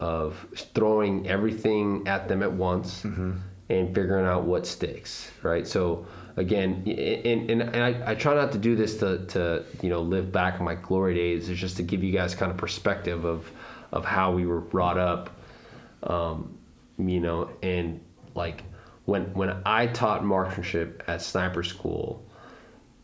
of 0.00 0.44
throwing 0.74 1.28
everything 1.28 2.08
at 2.08 2.26
them 2.28 2.42
at 2.42 2.52
once 2.52 3.02
Mm-hmm. 3.02 3.32
and 3.68 3.94
figuring 3.94 4.26
out 4.26 4.42
what 4.44 4.66
sticks, 4.66 5.30
right? 5.42 5.66
So 5.66 6.06
again, 6.36 6.82
and, 6.86 7.50
and, 7.50 7.62
and 7.62 7.82
I, 7.84 8.10
I 8.12 8.14
try 8.16 8.34
not 8.34 8.50
to 8.52 8.58
do 8.58 8.74
this 8.74 8.96
to, 8.98 9.24
to 9.26 9.64
you 9.82 9.90
know 9.90 10.00
live 10.00 10.32
back 10.32 10.58
in 10.58 10.64
my 10.64 10.74
glory 10.74 11.14
days. 11.14 11.48
It's 11.48 11.60
just 11.60 11.76
to 11.76 11.82
give 11.84 12.02
you 12.02 12.12
guys 12.12 12.34
kind 12.34 12.50
of 12.50 12.56
perspective 12.56 13.24
of 13.24 13.50
of 13.92 14.04
how 14.04 14.32
we 14.32 14.46
were 14.46 14.60
brought 14.60 14.98
up 14.98 15.30
um, 16.02 16.56
you 16.98 17.20
know, 17.20 17.50
and 17.62 18.00
like 18.34 18.62
when 19.04 19.32
when 19.34 19.62
I 19.66 19.86
taught 19.86 20.24
marksmanship 20.24 21.02
at 21.06 21.22
sniper 21.22 21.62
school, 21.62 22.24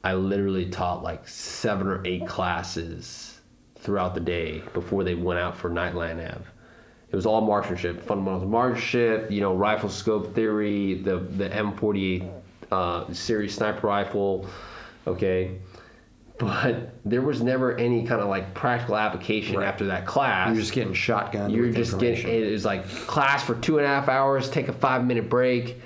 I 0.05 0.15
literally 0.15 0.67
taught 0.71 1.03
like 1.03 1.27
seven 1.29 1.87
or 1.89 2.07
eight 2.07 2.27
classes 2.27 3.41
throughout 3.77 4.15
the 4.15 4.21
day 4.21 4.63
before 4.73 5.05
they 5.05 5.15
went 5.15 5.39
out 5.41 5.57
for 5.57 5.69
night 5.69 5.95
land 5.95 6.19
nav. 6.19 6.47
It 7.11 7.15
was 7.17 7.25
all 7.27 7.41
marksmanship, 7.41 8.03
fundamentals 8.03 8.43
of 8.43 8.49
marksmanship, 8.49 9.31
you 9.31 9.41
know, 9.41 9.55
rifle 9.55 9.89
scope 9.89 10.35
theory, 10.35 10.95
the 10.95 11.19
the 11.19 11.49
M48 11.49 12.31
uh, 12.73 13.13
series 13.13 13.55
sniper 13.55 13.87
rifle, 13.87 14.47
okay. 15.07 15.59
But 16.39 16.93
there 17.05 17.23
was 17.23 17.43
never 17.43 17.77
any 17.79 18.05
kind 18.05 18.21
of 18.21 18.29
like 18.29 18.53
practical 18.53 18.97
application 18.97 19.57
Right. 19.57 19.67
after 19.67 19.87
that 19.87 20.05
class. 20.05 20.49
You're 20.49 20.61
just 20.61 20.73
getting 20.75 20.93
shotgun. 20.93 21.49
You're 21.51 21.71
just 21.71 21.99
getting 21.99 22.29
it 22.29 22.51
was 22.53 22.65
like 22.65 22.87
class 23.07 23.43
for 23.43 23.55
two 23.55 23.79
and 23.79 23.87
a 23.87 23.89
half 23.89 24.09
hours, 24.09 24.51
take 24.51 24.69
a 24.69 24.73
five 24.75 25.05
minute 25.07 25.31
break, 25.31 25.81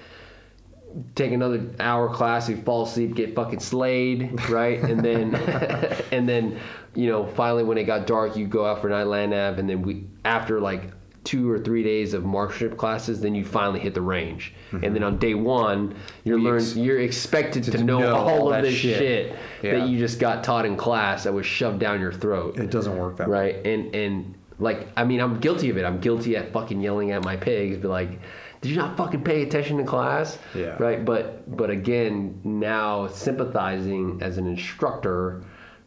take 1.15 1.31
another 1.31 1.63
hour 1.79 2.09
class, 2.13 2.49
you 2.49 2.57
fall 2.57 2.83
asleep, 2.83 3.15
get 3.15 3.35
fucking 3.37 3.61
slayed, 3.61 4.41
right? 4.49 4.81
And 4.81 5.05
then 5.05 5.35
and 6.11 6.29
then, 6.29 6.59
you 6.97 7.09
know, 7.09 7.27
finally 7.27 7.63
when 7.63 7.79
it 7.79 7.85
got 7.85 8.07
dark 8.09 8.37
you 8.37 8.47
go 8.49 8.65
out 8.67 8.81
for 8.81 8.89
night 8.89 9.07
land 9.07 9.31
nav 9.31 9.59
and 9.59 9.69
then 9.69 9.83
we 9.83 10.07
after 10.25 10.59
like 10.61 10.91
two 11.25 11.51
or 11.51 11.59
three 11.59 11.83
days 11.83 12.15
of 12.15 12.25
marksmanship 12.25 12.79
classes, 12.79 13.21
then 13.21 13.35
you 13.35 13.45
finally 13.45 13.79
hit 13.79 13.93
the 13.95 14.01
range. 14.01 14.55
And 14.73 14.81
mm-hmm. 14.83 14.95
then 14.95 15.03
on 15.03 15.19
day 15.19 15.35
one, 15.35 15.95
you're 16.25 16.39
You 16.39 16.45
learn 16.45 16.57
ex- 16.61 16.77
you're 16.77 16.99
expected 17.01 17.63
to, 17.65 17.71
to 17.73 17.85
know, 17.85 17.99
know 17.99 18.15
all 18.17 18.53
of 18.53 18.63
this 18.63 18.75
shit. 18.75 18.99
shit, 18.99 19.37
Yeah. 19.63 19.79
that 19.79 19.89
you 19.89 19.99
just 19.99 20.19
got 20.19 20.43
taught 20.43 20.65
in 20.65 20.77
class 20.77 21.25
that 21.25 21.33
was 21.35 21.45
shoved 21.47 21.79
down 21.79 22.01
your 22.01 22.13
throat 22.13 22.59
It 22.59 22.71
doesn't 22.71 22.97
work 22.97 23.19
that 23.19 23.29
way. 23.29 23.39
right 23.55 23.67
and 23.67 23.95
and 23.95 24.35
like 24.59 24.89
i 24.97 25.05
mean 25.05 25.21
i'm 25.21 25.41
guilty 25.41 25.71
of 25.71 25.77
it 25.79 25.85
i'm 25.85 26.01
guilty 26.01 26.37
at 26.37 26.53
fucking 26.53 26.81
yelling 26.83 27.11
at 27.13 27.25
my 27.25 27.35
pigs 27.37 27.79
be 27.79 27.89
like 27.89 28.21
did 28.61 28.69
you 28.71 28.77
not 28.77 28.95
fucking 28.97 29.23
pay 29.23 29.43
attention 29.43 29.81
in 29.81 29.87
class 29.87 30.39
Yeah. 30.55 30.77
right 30.79 31.03
but 31.05 31.57
but 31.57 31.71
again 31.71 32.41
now 32.45 33.07
sympathizing 33.07 34.19
as 34.23 34.37
an 34.39 34.47
instructor 34.47 35.43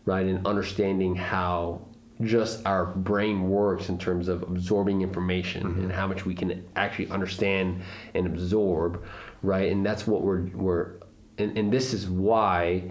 right 0.05 0.25
and 0.25 0.45
understanding 0.47 1.15
how 1.15 1.81
just 2.21 2.65
our 2.65 2.85
brain 2.85 3.49
works 3.49 3.89
in 3.89 3.97
terms 3.97 4.27
of 4.27 4.43
absorbing 4.43 5.01
information 5.01 5.65
and 5.65 5.91
how 5.91 6.07
much 6.07 6.25
we 6.25 6.35
can 6.35 6.63
actually 6.75 7.09
understand 7.09 7.81
and 8.13 8.27
absorb 8.27 9.03
right 9.41 9.71
and 9.71 9.85
that's 9.85 10.05
what 10.05 10.21
we're 10.21 10.43
we're 10.53 10.91
and, 11.39 11.57
and 11.57 11.73
this 11.73 11.93
is 11.93 12.07
why 12.07 12.83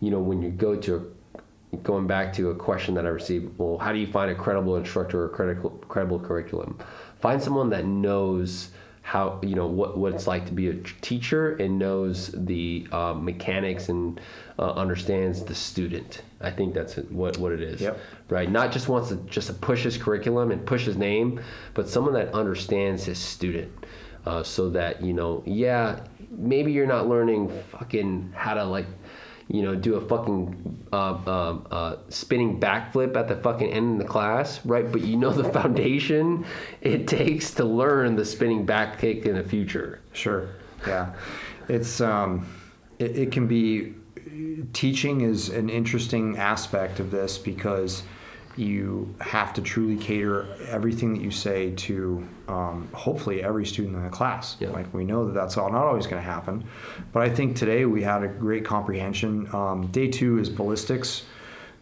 you 0.00 0.10
know 0.10 0.18
when 0.18 0.40
you 0.40 0.50
go 0.50 0.74
to 0.74 1.14
going 1.82 2.06
back 2.06 2.32
to 2.34 2.50
a 2.50 2.54
question 2.54 2.94
that 2.94 3.06
I 3.06 3.10
received, 3.10 3.56
well, 3.58 3.78
how 3.78 3.92
do 3.92 3.98
you 3.98 4.06
find 4.06 4.30
a 4.30 4.34
credible 4.34 4.76
instructor 4.76 5.24
or 5.24 5.28
credible 5.28 5.70
credible 5.88 6.18
curriculum? 6.18 6.78
Find 7.20 7.42
someone 7.42 7.70
that 7.70 7.84
knows 7.84 8.70
how 9.02 9.40
you 9.42 9.54
know 9.54 9.66
what, 9.66 9.96
what 9.96 10.14
it's 10.14 10.26
like 10.26 10.46
to 10.46 10.52
be 10.52 10.68
a 10.68 10.74
teacher 11.00 11.56
and 11.56 11.78
knows 11.78 12.30
the 12.32 12.86
uh, 12.92 13.14
mechanics 13.14 13.88
and 13.88 14.20
uh, 14.60 14.72
understands 14.72 15.42
the 15.42 15.54
student. 15.54 16.22
I 16.40 16.50
think 16.50 16.74
that's 16.74 16.96
what 16.96 17.38
what 17.38 17.52
it 17.52 17.62
is. 17.62 17.80
Yep. 17.80 17.98
Right. 18.28 18.50
Not 18.50 18.70
just 18.70 18.88
wants 18.88 19.08
to 19.08 19.16
just 19.16 19.46
to 19.46 19.54
push 19.54 19.82
his 19.82 19.96
curriculum 19.96 20.50
and 20.50 20.64
push 20.64 20.84
his 20.84 20.98
name, 20.98 21.40
but 21.74 21.88
someone 21.88 22.12
that 22.14 22.32
understands 22.34 23.04
his 23.04 23.18
student. 23.18 23.72
Uh, 24.26 24.42
so 24.42 24.68
that 24.68 25.02
you 25.02 25.14
know, 25.14 25.42
yeah, 25.46 25.98
maybe 26.30 26.70
you're 26.70 26.86
not 26.86 27.08
learning 27.08 27.48
fucking 27.70 28.30
how 28.36 28.52
to 28.52 28.62
like 28.62 28.86
you 29.48 29.62
know, 29.62 29.74
do 29.74 29.96
a 29.96 30.00
fucking 30.00 30.86
uh, 30.92 31.18
uh, 31.26 31.58
uh, 31.72 31.96
spinning 32.08 32.60
backflip 32.60 33.16
at 33.16 33.26
the 33.26 33.34
fucking 33.34 33.68
end 33.68 34.00
of 34.00 34.06
the 34.06 34.12
class, 34.12 34.64
right? 34.64 34.92
But 34.92 35.00
you 35.00 35.16
know 35.16 35.32
the 35.32 35.50
foundation 35.52 36.44
it 36.82 37.08
takes 37.08 37.52
to 37.54 37.64
learn 37.64 38.14
the 38.14 38.24
spinning 38.24 38.64
back 38.64 39.00
kick 39.00 39.26
in 39.26 39.34
the 39.34 39.42
future. 39.42 40.02
Sure. 40.12 40.50
Yeah. 40.86 41.14
It's 41.68 42.00
um, 42.00 42.46
it, 43.00 43.18
it 43.18 43.32
can 43.32 43.48
be 43.48 43.94
teaching 44.72 45.22
is 45.22 45.48
an 45.48 45.68
interesting 45.68 46.38
aspect 46.38 47.00
of 47.00 47.10
this 47.10 47.38
because 47.38 48.02
you 48.56 49.14
have 49.20 49.54
to 49.54 49.62
truly 49.62 49.96
cater 49.96 50.46
everything 50.68 51.14
that 51.14 51.22
you 51.22 51.30
say 51.30 51.70
to 51.72 52.26
um, 52.48 52.88
hopefully 52.92 53.42
every 53.42 53.64
student 53.64 53.96
in 53.96 54.02
the 54.02 54.10
class. 54.10 54.56
Yeah. 54.60 54.70
Like 54.70 54.92
we 54.92 55.04
know 55.04 55.26
that 55.26 55.34
that's 55.34 55.56
all 55.56 55.70
not 55.70 55.86
always 55.86 56.06
going 56.06 56.22
to 56.22 56.28
happen, 56.28 56.64
but 57.12 57.22
I 57.22 57.30
think 57.30 57.56
today 57.56 57.84
we 57.84 58.02
had 58.02 58.22
a 58.22 58.28
great 58.28 58.64
comprehension. 58.64 59.52
Um, 59.54 59.86
day 59.88 60.08
two 60.08 60.38
is 60.38 60.48
ballistics, 60.48 61.24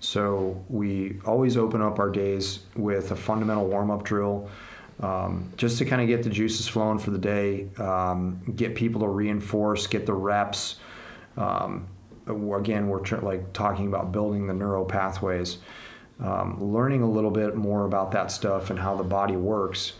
so 0.01 0.63
we 0.69 1.21
always 1.25 1.57
open 1.57 1.83
up 1.83 1.99
our 1.99 2.11
days 2.11 2.61
with 2.77 3.11
a 3.11 3.17
fundamental 3.17 3.67
warm 3.67 3.91
up 3.91 4.05
drill. 4.05 4.49
Um, 5.01 5.53
just 5.57 5.79
to 5.79 5.85
kind 5.85 6.03
of 6.03 6.09
get 6.09 6.25
the 6.25 6.31
juices 6.31 6.67
flowing 6.67 6.99
for 6.99 7.13
the 7.13 7.19
day, 7.19 7.69
um, 7.79 8.43
get 8.57 8.75
people 8.75 9.01
to 9.03 9.09
reinforce, 9.09 9.87
get 9.87 10.07
the 10.07 10.13
reps. 10.13 10.77
Um, 11.37 11.87
again, 12.29 12.89
we're 12.89 13.01
tr- 13.01 13.17
like 13.17 13.53
talking 13.53 13.87
about 13.87 14.13
building 14.13 14.47
the 14.47 14.55
neural 14.55 14.85
pathways, 14.85 15.59
um, 16.21 16.59
learning 16.61 17.03
a 17.03 17.11
little 17.11 17.31
bit 17.31 17.57
more 17.57 17.85
about 17.85 18.11
that 18.13 18.31
stuff 18.31 18.71
and 18.71 18.79
how 18.79 18.97
the 18.97 19.05
body 19.05 19.37
works. 19.37 19.95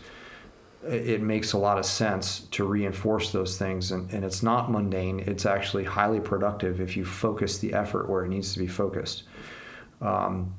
It, 0.87 1.21
makes 1.21 1.51
a 1.51 1.57
lot 1.57 1.77
of 1.77 1.85
sense 1.85 2.41
to 2.51 2.63
reinforce 2.63 3.33
those 3.33 3.57
things, 3.57 3.91
and, 3.91 4.09
and 4.13 4.23
it's 4.23 4.41
not 4.41 4.71
mundane. 4.71 5.19
It's 5.19 5.45
actually 5.45 5.83
highly 5.83 6.21
productive 6.21 6.79
if 6.79 6.95
you 6.95 7.03
focus 7.03 7.57
the 7.57 7.73
effort 7.73 8.09
where 8.09 8.23
it 8.23 8.29
needs 8.29 8.53
to 8.53 8.59
be 8.59 8.67
focused. 8.67 9.23
Um, 10.01 10.55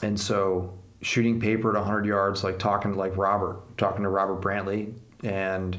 and 0.00 0.18
so 0.18 0.78
shooting 1.02 1.40
paper 1.40 1.70
at 1.70 1.78
100 1.80 2.06
yards, 2.06 2.44
like 2.44 2.58
talking 2.58 2.92
to 2.92 2.98
like 2.98 3.16
Robert, 3.16 3.76
talking 3.76 4.02
to 4.02 4.08
Robert 4.08 4.40
Brantley, 4.40 4.92
and 5.24 5.76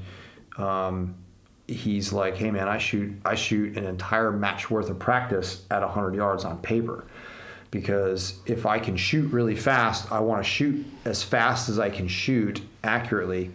um, 0.58 1.16
he's 1.70 2.12
like, 2.12 2.36
"Hey 2.36 2.52
man, 2.52 2.68
I 2.68 2.78
shoot 2.78 3.14
I 3.26 3.36
shoot 3.36 3.78
an 3.78 3.86
entire 3.86 4.32
match 4.32 4.70
worth 4.70 4.90
of 4.90 5.00
practice 5.00 5.64
at 5.72 5.82
100 5.82 6.16
yards 6.16 6.46
on 6.46 6.58
paper." 6.60 7.06
Because 7.72 8.40
if 8.48 8.66
I 8.66 8.80
can 8.80 8.98
shoot 8.98 9.32
really 9.32 9.56
fast, 9.56 10.12
I 10.12 10.20
want 10.22 10.44
to 10.44 10.50
shoot 10.50 10.86
as 11.06 11.22
fast 11.22 11.70
as 11.70 11.78
I 11.78 11.90
can 11.90 12.08
shoot 12.08 12.62
accurately, 12.84 13.52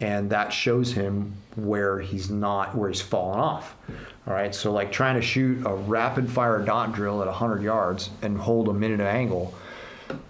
and 0.00 0.30
that 0.30 0.52
shows 0.52 0.92
him 0.92 1.34
where 1.56 1.98
he's 1.98 2.30
not 2.30 2.76
where 2.76 2.88
he's 2.88 3.00
fallen 3.00 3.40
off. 3.40 3.74
All 4.26 4.34
right, 4.34 4.54
so 4.54 4.72
like 4.72 4.92
trying 4.92 5.16
to 5.16 5.22
shoot 5.22 5.66
a 5.66 5.74
rapid 5.74 6.30
fire 6.30 6.60
dot 6.60 6.92
drill 6.92 7.20
at 7.22 7.26
100 7.26 7.62
yards 7.62 8.10
and 8.22 8.38
hold 8.38 8.68
a 8.68 8.72
minute 8.72 9.00
of 9.00 9.06
angle 9.06 9.54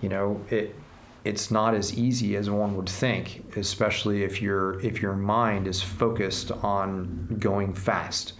you 0.00 0.08
know 0.08 0.40
it 0.50 0.74
it's 1.24 1.50
not 1.50 1.74
as 1.74 1.96
easy 1.98 2.36
as 2.36 2.48
one 2.48 2.76
would 2.76 2.88
think 2.88 3.44
especially 3.56 4.22
if 4.22 4.40
your 4.40 4.80
if 4.80 5.02
your 5.02 5.14
mind 5.14 5.66
is 5.66 5.82
focused 5.82 6.50
on 6.50 7.36
going 7.38 7.74
fast 7.74 8.34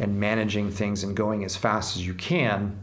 and 0.00 0.18
managing 0.18 0.70
things 0.70 1.04
and 1.04 1.16
going 1.16 1.44
as 1.44 1.56
fast 1.56 1.96
as 1.96 2.06
you 2.06 2.14
can 2.14 2.78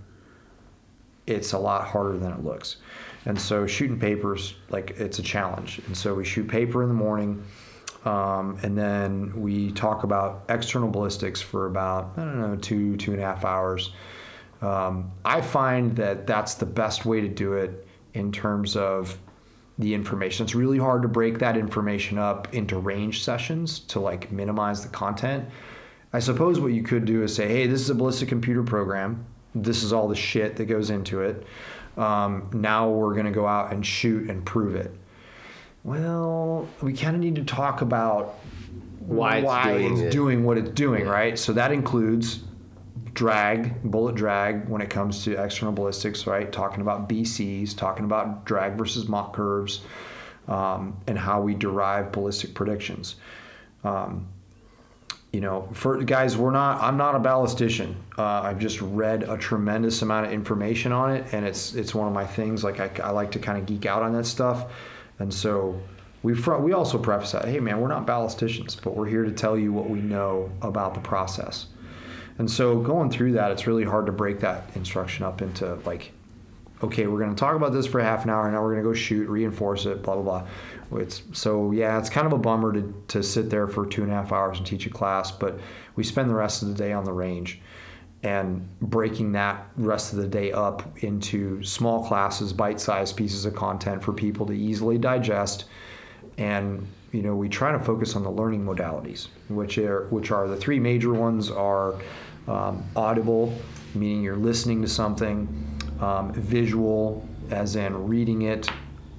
it's 1.27 1.53
a 1.53 1.59
lot 1.59 1.87
harder 1.87 2.17
than 2.17 2.31
it 2.31 2.43
looks. 2.43 2.77
And 3.25 3.39
so 3.39 3.67
shooting 3.67 3.99
papers 3.99 4.55
like 4.69 4.91
it's 4.91 5.19
a 5.19 5.23
challenge. 5.23 5.79
And 5.85 5.95
so 5.95 6.15
we 6.15 6.25
shoot 6.25 6.47
paper 6.47 6.81
in 6.81 6.89
the 6.89 6.95
morning 6.95 7.43
um, 8.03 8.57
and 8.63 8.75
then 8.75 9.39
we 9.39 9.71
talk 9.71 10.03
about 10.03 10.45
external 10.49 10.89
ballistics 10.89 11.39
for 11.39 11.67
about 11.67 12.13
i 12.17 12.21
don't 12.21 12.41
know 12.41 12.55
two 12.55 12.97
two 12.97 13.11
and 13.11 13.21
a 13.21 13.23
half 13.23 13.45
hours. 13.45 13.93
Um, 14.61 15.11
i 15.23 15.39
find 15.39 15.95
that 15.97 16.25
that's 16.25 16.55
the 16.55 16.65
best 16.65 17.05
way 17.05 17.21
to 17.21 17.27
do 17.27 17.53
it 17.53 17.87
in 18.15 18.31
terms 18.31 18.75
of 18.75 19.17
the 19.81 19.93
information. 19.93 20.45
It's 20.45 20.55
really 20.55 20.77
hard 20.77 21.01
to 21.01 21.07
break 21.07 21.39
that 21.39 21.57
information 21.57 22.17
up 22.17 22.53
into 22.53 22.77
range 22.77 23.23
sessions 23.23 23.79
to 23.79 23.99
like 23.99 24.31
minimize 24.31 24.83
the 24.83 24.89
content. 24.89 25.45
I 26.13 26.19
suppose 26.19 26.59
what 26.59 26.73
you 26.73 26.83
could 26.83 27.05
do 27.05 27.23
is 27.23 27.35
say, 27.35 27.47
hey, 27.47 27.67
this 27.67 27.81
is 27.81 27.89
a 27.89 27.95
ballistic 27.95 28.29
computer 28.29 28.63
program. 28.63 29.25
This 29.55 29.83
is 29.83 29.91
all 29.91 30.07
the 30.07 30.15
shit 30.15 30.55
that 30.57 30.65
goes 30.65 30.89
into 30.89 31.21
it. 31.21 31.45
Um, 31.97 32.49
now 32.53 32.89
we're 32.89 33.13
going 33.13 33.25
to 33.25 33.31
go 33.31 33.47
out 33.47 33.73
and 33.73 33.85
shoot 33.85 34.29
and 34.29 34.45
prove 34.45 34.75
it. 34.75 34.93
Well, 35.83 36.67
we 36.81 36.93
kind 36.93 37.15
of 37.15 37.21
need 37.21 37.35
to 37.35 37.43
talk 37.43 37.81
about 37.81 38.35
Why 38.99 39.37
it's 39.39 39.67
doing 39.67 39.97
it. 39.97 40.11
doing 40.11 40.43
what 40.43 40.57
it's 40.57 40.69
doing, 40.71 41.07
right? 41.07 41.37
So 41.37 41.53
that 41.53 41.71
includes 41.71 42.43
drag, 43.13 43.81
bullet 43.83 44.15
drag 44.15 44.67
when 44.69 44.81
it 44.81 44.89
comes 44.89 45.23
to 45.25 45.41
external 45.41 45.73
ballistics, 45.73 46.27
right? 46.27 46.51
Talking 46.51 46.81
about 46.81 47.09
BCs, 47.09 47.75
talking 47.75 48.05
about 48.05 48.45
drag 48.45 48.77
versus 48.77 49.07
Mach 49.07 49.33
curves, 49.33 49.81
um, 50.47 50.97
and 51.07 51.17
how 51.17 51.41
we 51.41 51.53
derive 51.53 52.11
ballistic 52.11 52.53
predictions. 52.53 53.15
Um, 53.83 54.27
you 55.31 55.39
know, 55.39 55.69
for 55.71 56.03
guys, 56.03 56.35
we're 56.35 56.51
not. 56.51 56.81
I'm 56.81 56.97
not 56.97 57.15
a 57.15 57.19
ballistician. 57.19 57.95
Uh, 58.17 58.41
I've 58.41 58.59
just 58.59 58.81
read 58.81 59.23
a 59.23 59.37
tremendous 59.37 60.01
amount 60.01 60.25
of 60.25 60.33
information 60.33 60.91
on 60.91 61.11
it, 61.15 61.25
and 61.31 61.45
it's 61.45 61.73
it's 61.73 61.95
one 61.95 62.07
of 62.07 62.13
my 62.13 62.25
things. 62.25 62.65
Like 62.65 62.81
I, 62.81 62.91
I 63.01 63.11
like 63.11 63.31
to 63.31 63.39
kind 63.39 63.57
of 63.57 63.65
geek 63.65 63.85
out 63.85 64.03
on 64.03 64.11
that 64.13 64.25
stuff, 64.25 64.71
and 65.19 65.33
so 65.33 65.81
we 66.21 66.35
fr- 66.35 66.55
we 66.55 66.73
also 66.73 66.97
preface 66.97 67.31
that. 67.31 67.45
Hey, 67.45 67.61
man, 67.61 67.79
we're 67.79 67.87
not 67.87 68.05
ballisticians, 68.05 68.81
but 68.81 68.95
we're 68.95 69.07
here 69.07 69.23
to 69.23 69.31
tell 69.31 69.57
you 69.57 69.71
what 69.71 69.89
we 69.89 70.01
know 70.01 70.51
about 70.61 70.95
the 70.95 70.99
process. 70.99 71.67
And 72.41 72.49
so 72.49 72.79
going 72.79 73.11
through 73.11 73.33
that, 73.33 73.51
it's 73.51 73.67
really 73.67 73.83
hard 73.83 74.07
to 74.07 74.11
break 74.11 74.39
that 74.39 74.63
instruction 74.73 75.23
up 75.23 75.43
into 75.43 75.75
like, 75.85 76.11
okay, 76.81 77.05
we're 77.05 77.19
going 77.19 77.29
to 77.29 77.39
talk 77.39 77.55
about 77.55 77.71
this 77.71 77.85
for 77.85 78.01
half 78.01 78.23
an 78.23 78.31
hour, 78.31 78.45
and 78.45 78.55
now 78.55 78.63
we're 78.63 78.71
going 78.71 78.83
to 78.83 78.89
go 78.89 78.95
shoot, 78.95 79.29
reinforce 79.29 79.85
it, 79.85 80.01
blah 80.01 80.15
blah 80.15 80.23
blah. 80.89 80.99
It's 80.99 81.21
so 81.33 81.69
yeah, 81.69 81.99
it's 81.99 82.09
kind 82.09 82.25
of 82.25 82.33
a 82.33 82.39
bummer 82.39 82.73
to 82.73 83.03
to 83.09 83.21
sit 83.21 83.51
there 83.51 83.67
for 83.67 83.85
two 83.85 84.01
and 84.01 84.11
a 84.11 84.15
half 84.15 84.31
hours 84.31 84.57
and 84.57 84.65
teach 84.65 84.87
a 84.87 84.89
class, 84.89 85.29
but 85.29 85.59
we 85.95 86.03
spend 86.03 86.31
the 86.31 86.33
rest 86.33 86.63
of 86.63 86.69
the 86.69 86.73
day 86.73 86.91
on 86.93 87.03
the 87.03 87.13
range. 87.13 87.61
And 88.23 88.67
breaking 88.79 89.33
that 89.33 89.67
rest 89.77 90.11
of 90.11 90.17
the 90.17 90.27
day 90.27 90.51
up 90.51 90.97
into 91.03 91.63
small 91.63 92.07
classes, 92.07 92.53
bite-sized 92.53 93.15
pieces 93.15 93.45
of 93.45 93.53
content 93.53 94.01
for 94.01 94.13
people 94.13 94.47
to 94.47 94.53
easily 94.53 94.97
digest, 94.97 95.65
and 96.39 96.87
you 97.11 97.21
know 97.21 97.35
we 97.35 97.49
try 97.49 97.71
to 97.71 97.79
focus 97.79 98.15
on 98.15 98.23
the 98.23 98.31
learning 98.31 98.65
modalities, 98.65 99.27
which 99.49 99.77
are 99.77 100.07
which 100.07 100.31
are 100.31 100.47
the 100.47 100.57
three 100.57 100.79
major 100.79 101.13
ones 101.13 101.51
are 101.51 101.93
um, 102.47 102.83
audible, 102.95 103.53
meaning 103.95 104.23
you're 104.23 104.35
listening 104.35 104.81
to 104.81 104.87
something, 104.87 105.47
um, 105.99 106.33
visual, 106.33 107.27
as 107.49 107.75
in 107.75 108.07
reading 108.07 108.43
it, 108.43 108.69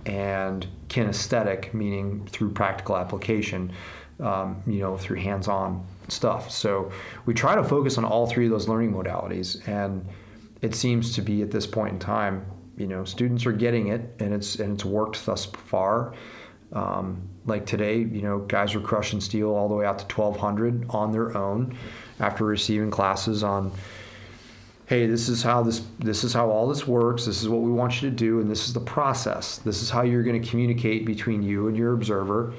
and 0.07 0.67
kinesthetic, 0.89 1.73
meaning 1.73 2.27
through 2.27 2.51
practical 2.51 2.97
application, 2.97 3.73
um, 4.21 4.63
you 4.67 4.81
know, 4.81 4.97
through 4.97 5.19
hands-on 5.19 5.87
stuff. 6.09 6.51
So 6.51 6.91
we 7.27 7.35
try 7.35 7.55
to 7.55 7.65
focus 7.65 7.99
on 7.99 8.05
all 8.05 8.27
three 8.27 8.47
of 8.47 8.51
those 8.51 8.69
learning 8.69 8.93
modalities, 8.93 9.67
and 9.69 10.07
it 10.61 10.75
seems 10.75 11.15
to 11.15 11.23
be 11.23 11.43
at 11.43 11.51
this 11.51 11.67
point 11.67 11.95
in 11.95 11.99
time, 11.99 12.45
you 12.77 12.87
know, 12.87 13.05
students 13.05 13.47
are 13.47 13.53
getting 13.53 13.89
it, 13.89 14.15
and 14.19 14.33
it's 14.33 14.57
and 14.57 14.75
it's 14.75 14.85
worked 14.85 15.25
thus 15.27 15.45
far. 15.45 16.15
Um, 16.73 17.29
like 17.45 17.67
today, 17.67 17.99
you 17.99 18.23
know, 18.23 18.39
guys 18.39 18.75
were 18.75 18.81
crushing 18.81 19.21
steel 19.21 19.51
all 19.51 19.69
the 19.69 19.75
way 19.75 19.85
out 19.85 19.99
to 19.99 20.05
1200 20.17 20.87
on 20.89 21.13
their 21.13 21.37
own 21.37 21.77
after 22.23 22.45
receiving 22.45 22.91
classes 22.91 23.43
on 23.43 23.73
hey 24.87 25.07
this 25.07 25.29
is 25.29 25.43
how 25.43 25.63
this 25.63 25.83
this 25.99 26.25
is 26.25 26.33
how 26.33 26.51
all 26.51 26.69
this 26.69 26.87
works 26.87 27.27
this 27.27 27.43
is 27.43 27.49
what 27.49 27.61
we 27.63 27.71
want 27.71 28.03
you 28.03 28.11
to 28.11 28.15
do 28.15 28.41
and 28.41 28.51
this 28.51 28.67
is 28.67 28.73
the 28.73 28.81
process. 28.81 29.59
This 29.59 29.83
is 29.83 29.91
how 29.91 30.03
you're 30.03 30.23
going 30.23 30.41
to 30.41 30.49
communicate 30.49 31.07
between 31.07 31.43
you 31.43 31.69
and 31.69 31.77
your 31.77 31.95
observer. 31.95 32.53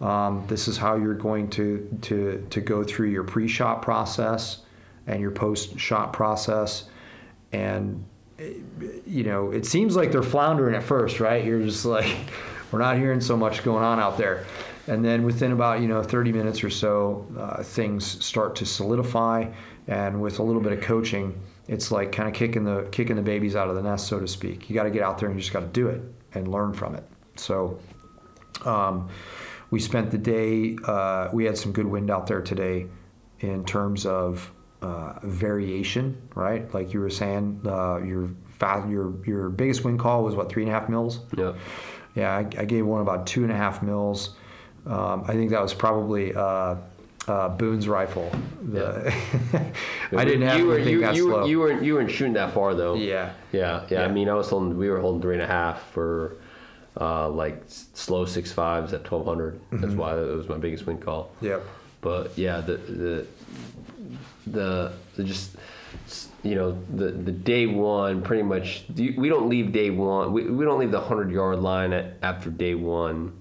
Um, 0.00 0.44
this 0.46 0.68
is 0.68 0.76
how 0.76 0.96
you're 0.96 1.14
going 1.14 1.48
to 1.50 1.88
to 2.02 2.46
to 2.50 2.60
go 2.60 2.82
through 2.82 3.10
your 3.10 3.24
pre-shot 3.24 3.82
process 3.82 4.62
and 5.06 5.20
your 5.20 5.30
post-shot 5.30 6.12
process. 6.12 6.88
And 7.52 8.04
you 9.06 9.24
know 9.24 9.50
it 9.50 9.64
seems 9.64 9.96
like 9.96 10.12
they're 10.12 10.22
floundering 10.22 10.74
at 10.74 10.82
first 10.82 11.20
right? 11.20 11.44
You're 11.44 11.62
just 11.62 11.84
like 11.84 12.14
we're 12.72 12.80
not 12.80 12.96
hearing 12.98 13.20
so 13.20 13.36
much 13.36 13.62
going 13.64 13.84
on 13.84 13.98
out 14.00 14.18
there 14.18 14.44
and 14.86 15.04
then 15.04 15.22
within 15.22 15.52
about 15.52 15.80
you 15.80 15.88
know 15.88 16.02
30 16.02 16.32
minutes 16.32 16.62
or 16.62 16.70
so 16.70 17.26
uh, 17.38 17.62
things 17.62 18.24
start 18.24 18.56
to 18.56 18.66
solidify. 18.66 19.46
And 19.88 20.20
with 20.20 20.40
a 20.40 20.42
little 20.42 20.60
bit 20.60 20.72
of 20.72 20.80
coaching 20.80 21.38
it's 21.68 21.90
like 21.90 22.12
kind 22.12 22.28
of 22.28 22.34
kicking 22.34 22.64
the 22.64 22.88
kicking 22.92 23.16
the 23.16 23.22
babies 23.22 23.56
out 23.56 23.68
of 23.68 23.76
the 23.76 23.82
nest 23.82 24.06
so 24.06 24.20
to 24.20 24.28
speak. 24.28 24.68
You 24.68 24.74
got 24.74 24.84
to 24.84 24.90
get 24.90 25.02
out 25.02 25.18
there 25.18 25.28
and 25.28 25.36
you 25.36 25.40
just 25.40 25.52
got 25.52 25.60
to 25.60 25.66
do 25.66 25.88
it 25.88 26.02
and 26.34 26.48
learn 26.48 26.72
from 26.72 26.94
it. 26.94 27.04
So 27.36 27.78
um, 28.64 29.08
we 29.70 29.80
spent 29.80 30.10
the 30.10 30.18
day 30.18 30.76
uh, 30.84 31.28
we 31.32 31.44
had 31.44 31.58
some 31.58 31.72
good 31.72 31.86
wind 31.86 32.10
out 32.10 32.26
there 32.26 32.40
today 32.40 32.86
in 33.40 33.64
terms 33.64 34.06
of 34.06 34.50
uh, 34.82 35.18
variation 35.22 36.20
right? 36.34 36.72
Like 36.74 36.92
you 36.92 37.00
were 37.00 37.10
saying 37.10 37.60
uh, 37.64 37.98
your 37.98 38.30
fa- 38.58 38.86
your 38.88 39.14
your 39.24 39.48
biggest 39.48 39.84
wind 39.84 39.98
call 39.98 40.22
was 40.24 40.34
what 40.34 40.48
three 40.48 40.62
and 40.62 40.70
a 40.70 40.74
half 40.74 40.88
mils? 40.88 41.20
Yeah. 41.36 41.54
yeah 42.14 42.36
I, 42.36 42.40
I 42.60 42.64
gave 42.64 42.86
one 42.86 43.02
about 43.02 43.26
two 43.26 43.42
and 43.42 43.52
a 43.52 43.56
half 43.56 43.82
mils 43.82 44.36
um, 44.86 45.24
I 45.26 45.32
think 45.32 45.50
that 45.50 45.60
was 45.62 45.74
probably 45.74 46.34
uh, 46.34 46.76
uh, 47.28 47.48
Boone's 47.56 47.88
rifle. 47.88 48.30
The 48.62 49.12
I 50.16 50.24
didn't 50.24 50.42
have 50.48 50.58
you 50.58 50.66
were, 50.66 50.74
anything 50.76 50.92
you, 50.94 51.00
that 51.00 51.14
you, 51.16 51.22
slow. 51.24 51.44
you 51.44 51.58
weren't 51.60 51.82
you 51.82 51.94
weren't 51.94 52.10
shooting 52.10 52.34
that 52.34 52.52
far 52.54 52.74
though. 52.74 52.94
yeah. 52.94 53.32
Yeah, 53.52 53.84
yeah. 53.90 54.04
I 54.04 54.08
mean, 54.08 54.28
I 54.28 54.34
was 54.34 54.48
holding. 54.48 54.76
We 54.78 54.88
were 54.90 55.00
holding 55.00 55.22
three 55.22 55.34
and 55.34 55.42
a 55.42 55.46
half 55.46 55.90
for 55.90 56.36
uh, 57.00 57.28
like 57.28 57.62
slow 57.66 58.24
six 58.24 58.52
fives 58.52 58.92
at 58.92 59.04
twelve 59.04 59.26
That's 59.26 59.36
Mm-hmm. 59.84 59.96
why 59.96 60.12
it 60.18 60.36
was 60.36 60.48
my 60.48 60.58
biggest 60.58 60.86
win 60.86 60.98
call. 60.98 61.30
Yep. 61.40 61.62
But 62.00 62.36
yeah, 62.38 62.60
the 62.60 62.76
the 62.76 63.26
the, 64.46 64.92
the 65.16 65.24
just 65.24 65.56
you 66.42 66.54
know 66.54 66.78
the 66.94 67.10
the 67.10 67.32
day 67.32 67.66
one 67.66 68.22
pretty 68.22 68.42
much. 68.42 68.84
We 68.96 69.28
don't 69.28 69.48
leave 69.48 69.72
day 69.72 69.90
one. 69.90 70.32
We, 70.32 70.44
we 70.44 70.64
don't 70.64 70.78
leave 70.78 70.92
the 70.92 71.00
hundred 71.00 71.30
yard 71.32 71.58
line 71.58 71.92
at, 71.92 72.14
after 72.22 72.50
day 72.50 72.74
one, 72.74 73.32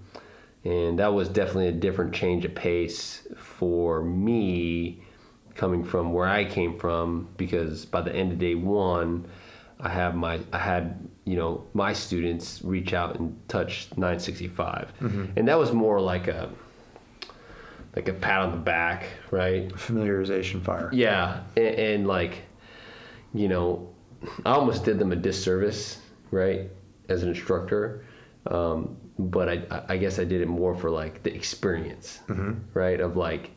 and 0.66 1.00
that 1.00 1.14
was 1.14 1.30
definitely 1.30 1.68
a 1.68 1.72
different 1.72 2.14
change 2.14 2.44
of 2.44 2.54
pace 2.56 3.28
for 3.38 4.02
me 4.02 5.02
coming 5.54 5.84
from 5.84 6.12
where 6.12 6.28
I 6.28 6.44
came 6.44 6.78
from 6.78 7.30
because 7.38 7.86
by 7.86 8.02
the 8.02 8.14
end 8.14 8.34
of 8.34 8.40
day 8.40 8.56
one, 8.56 9.26
I 9.80 9.90
have 9.90 10.16
my 10.16 10.40
I 10.52 10.58
had 10.58 11.08
you 11.24 11.36
know 11.38 11.66
my 11.74 11.94
students 11.94 12.62
reach 12.64 12.94
out 12.94 13.20
and 13.20 13.40
touch 13.48 13.90
965, 13.96 14.94
and 15.38 15.48
that 15.48 15.58
was 15.58 15.72
more 15.72 16.02
like 16.02 16.28
a 16.28 16.50
like 17.96 18.10
a 18.10 18.14
pat 18.14 18.42
on 18.42 18.52
the 18.52 18.58
back, 18.58 19.06
right? 19.32 19.70
Familiarization 19.70 20.62
fire. 20.62 20.90
Yeah, 20.92 21.44
and, 21.56 21.66
and 21.66 22.08
like, 22.08 22.42
you 23.34 23.48
know, 23.48 23.94
I 24.46 24.52
almost 24.52 24.84
did 24.84 25.00
them 25.00 25.12
a 25.12 25.16
disservice, 25.16 26.00
right, 26.32 26.70
as 27.08 27.24
an 27.24 27.30
instructor. 27.30 28.04
Um, 28.48 28.98
but 29.18 29.48
I, 29.50 29.84
I 29.90 29.98
guess 29.98 30.20
I 30.20 30.24
did 30.26 30.42
it 30.42 30.48
more 30.48 30.76
for 30.76 30.90
like 30.90 31.24
the 31.24 31.34
experience, 31.34 32.20
right? 32.74 33.00
Of 33.00 33.16
like, 33.16 33.52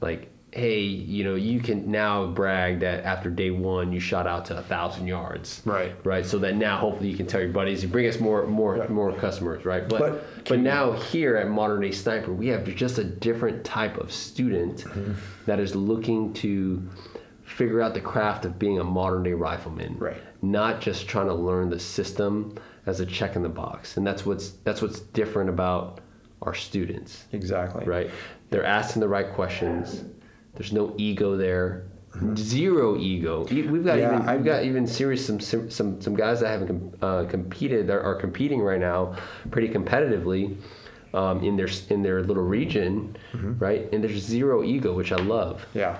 like, 0.00 0.30
hey, 0.52 0.80
you 0.80 1.24
know, 1.24 1.34
you 1.34 1.60
can 1.60 1.90
now 1.90 2.26
brag 2.26 2.80
that 2.80 3.04
after 3.04 3.30
day 3.30 3.50
one 3.50 3.90
you 3.90 3.98
shot 3.98 4.26
out 4.26 4.44
to 4.44 4.56
a 4.58 4.62
thousand 4.62 5.06
yards, 5.06 5.62
Right. 5.64 5.94
Right. 6.04 6.24
So 6.26 6.38
that 6.40 6.56
now 6.56 6.76
hopefully 6.76 7.08
you 7.08 7.16
can 7.16 7.26
tell 7.26 7.40
your 7.40 7.50
buddies, 7.50 7.82
you 7.82 7.88
bring 7.88 8.06
us 8.06 8.20
more, 8.20 8.46
more, 8.46 8.86
more 8.88 9.12
customers, 9.14 9.64
right? 9.64 9.88
But 9.88 9.98
But 9.98 10.24
but, 10.48 10.58
now 10.60 10.92
here 10.92 11.36
at 11.36 11.48
Modern 11.48 11.80
Day 11.80 11.90
Sniper, 11.90 12.32
we 12.32 12.48
have 12.48 12.64
just 12.76 12.98
a 12.98 13.04
different 13.04 13.64
type 13.64 13.96
of 13.98 14.12
student 14.12 14.84
Mm-hmm. 14.84 15.12
that 15.46 15.58
is 15.58 15.74
looking 15.74 16.32
to 16.34 16.82
figure 17.44 17.80
out 17.80 17.92
the 17.94 18.00
craft 18.00 18.44
of 18.44 18.58
being 18.58 18.78
a 18.78 18.84
modern 18.84 19.22
day 19.22 19.32
rifleman. 19.32 19.98
Right. 19.98 20.22
Not 20.42 20.80
just 20.80 21.08
trying 21.08 21.26
to 21.28 21.34
learn 21.34 21.70
the 21.70 21.78
system 21.80 22.54
as 22.86 23.00
a 23.00 23.06
check 23.06 23.36
in 23.36 23.42
the 23.42 23.48
box. 23.48 23.96
And 23.96 24.06
that's 24.06 24.24
what's 24.26 24.50
that's 24.64 24.82
what's 24.82 25.00
different 25.00 25.50
about 25.50 26.00
our 26.42 26.54
students. 26.54 27.24
Exactly. 27.32 27.84
Right? 27.84 28.10
They're 28.50 28.64
asking 28.64 29.00
the 29.00 29.08
right 29.08 29.32
questions. 29.32 30.04
There's 30.54 30.72
no 30.72 30.94
ego 30.98 31.36
there. 31.36 31.84
Zero 32.36 32.98
ego. 32.98 33.44
We've 33.50 33.84
got 33.84 33.98
Yeah, 33.98 34.14
even 34.16 34.28
I- 34.28 34.36
we've 34.36 34.44
got 34.44 34.64
even 34.64 34.86
serious 34.86 35.24
some 35.26 35.40
some 35.40 35.70
some, 36.00 36.14
guys 36.14 36.40
that 36.40 36.48
haven't 36.48 36.94
uh, 37.02 37.24
competed 37.24 37.86
that 37.86 38.02
are 38.02 38.14
competing 38.14 38.60
right 38.60 38.80
now 38.80 39.16
pretty 39.50 39.68
competitively 39.72 40.56
um, 41.14 41.42
in 41.42 41.56
their 41.56 41.68
in 41.88 42.02
their 42.02 42.22
little 42.22 42.42
region, 42.42 43.16
right? 43.58 43.90
And 43.92 44.04
there's 44.04 44.22
zero 44.22 44.62
ego, 44.62 44.92
which 44.92 45.10
I 45.12 45.16
love. 45.16 45.64
Yeah, 45.72 45.98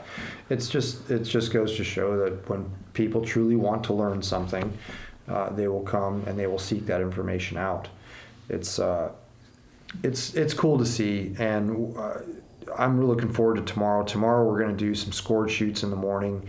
it's 0.51 0.69
just 0.69 1.11
it 1.11 1.21
just 1.21 1.51
goes 1.51 1.77
to 1.77 1.85
show 1.85 2.19
that 2.19 2.47
when 2.49 2.71
people 2.93 3.25
truly 3.25 3.57
want 3.57 3.83
to 3.85 3.95
learn 3.95 4.21
something, 4.21 4.71
uh, 5.29 5.51
they 5.51 5.69
will 5.69 5.83
come 5.83 6.25
and 6.27 6.39
they 6.39 6.47
will 6.47 6.59
seek 6.59 6.87
that 6.87 7.01
information 7.01 7.57
out. 7.57 7.89
It's 8.49 8.79
uh, 8.79 9.13
it's 10.03 10.35
it's 10.35 10.55
cool 10.55 10.79
to 10.79 10.87
see, 10.87 11.35
and 11.39 11.97
uh, 11.97 12.19
I'm 12.77 12.99
really 12.99 13.15
looking 13.15 13.33
forward 13.33 13.57
to 13.57 13.63
tomorrow. 13.63 14.05
Tomorrow 14.05 14.47
we're 14.47 14.61
going 14.61 14.77
to 14.77 14.85
do 14.85 14.95
some 14.95 15.13
scored 15.13 15.51
shoots 15.51 15.83
in 15.83 15.91
the 15.91 15.97
morning. 15.97 16.49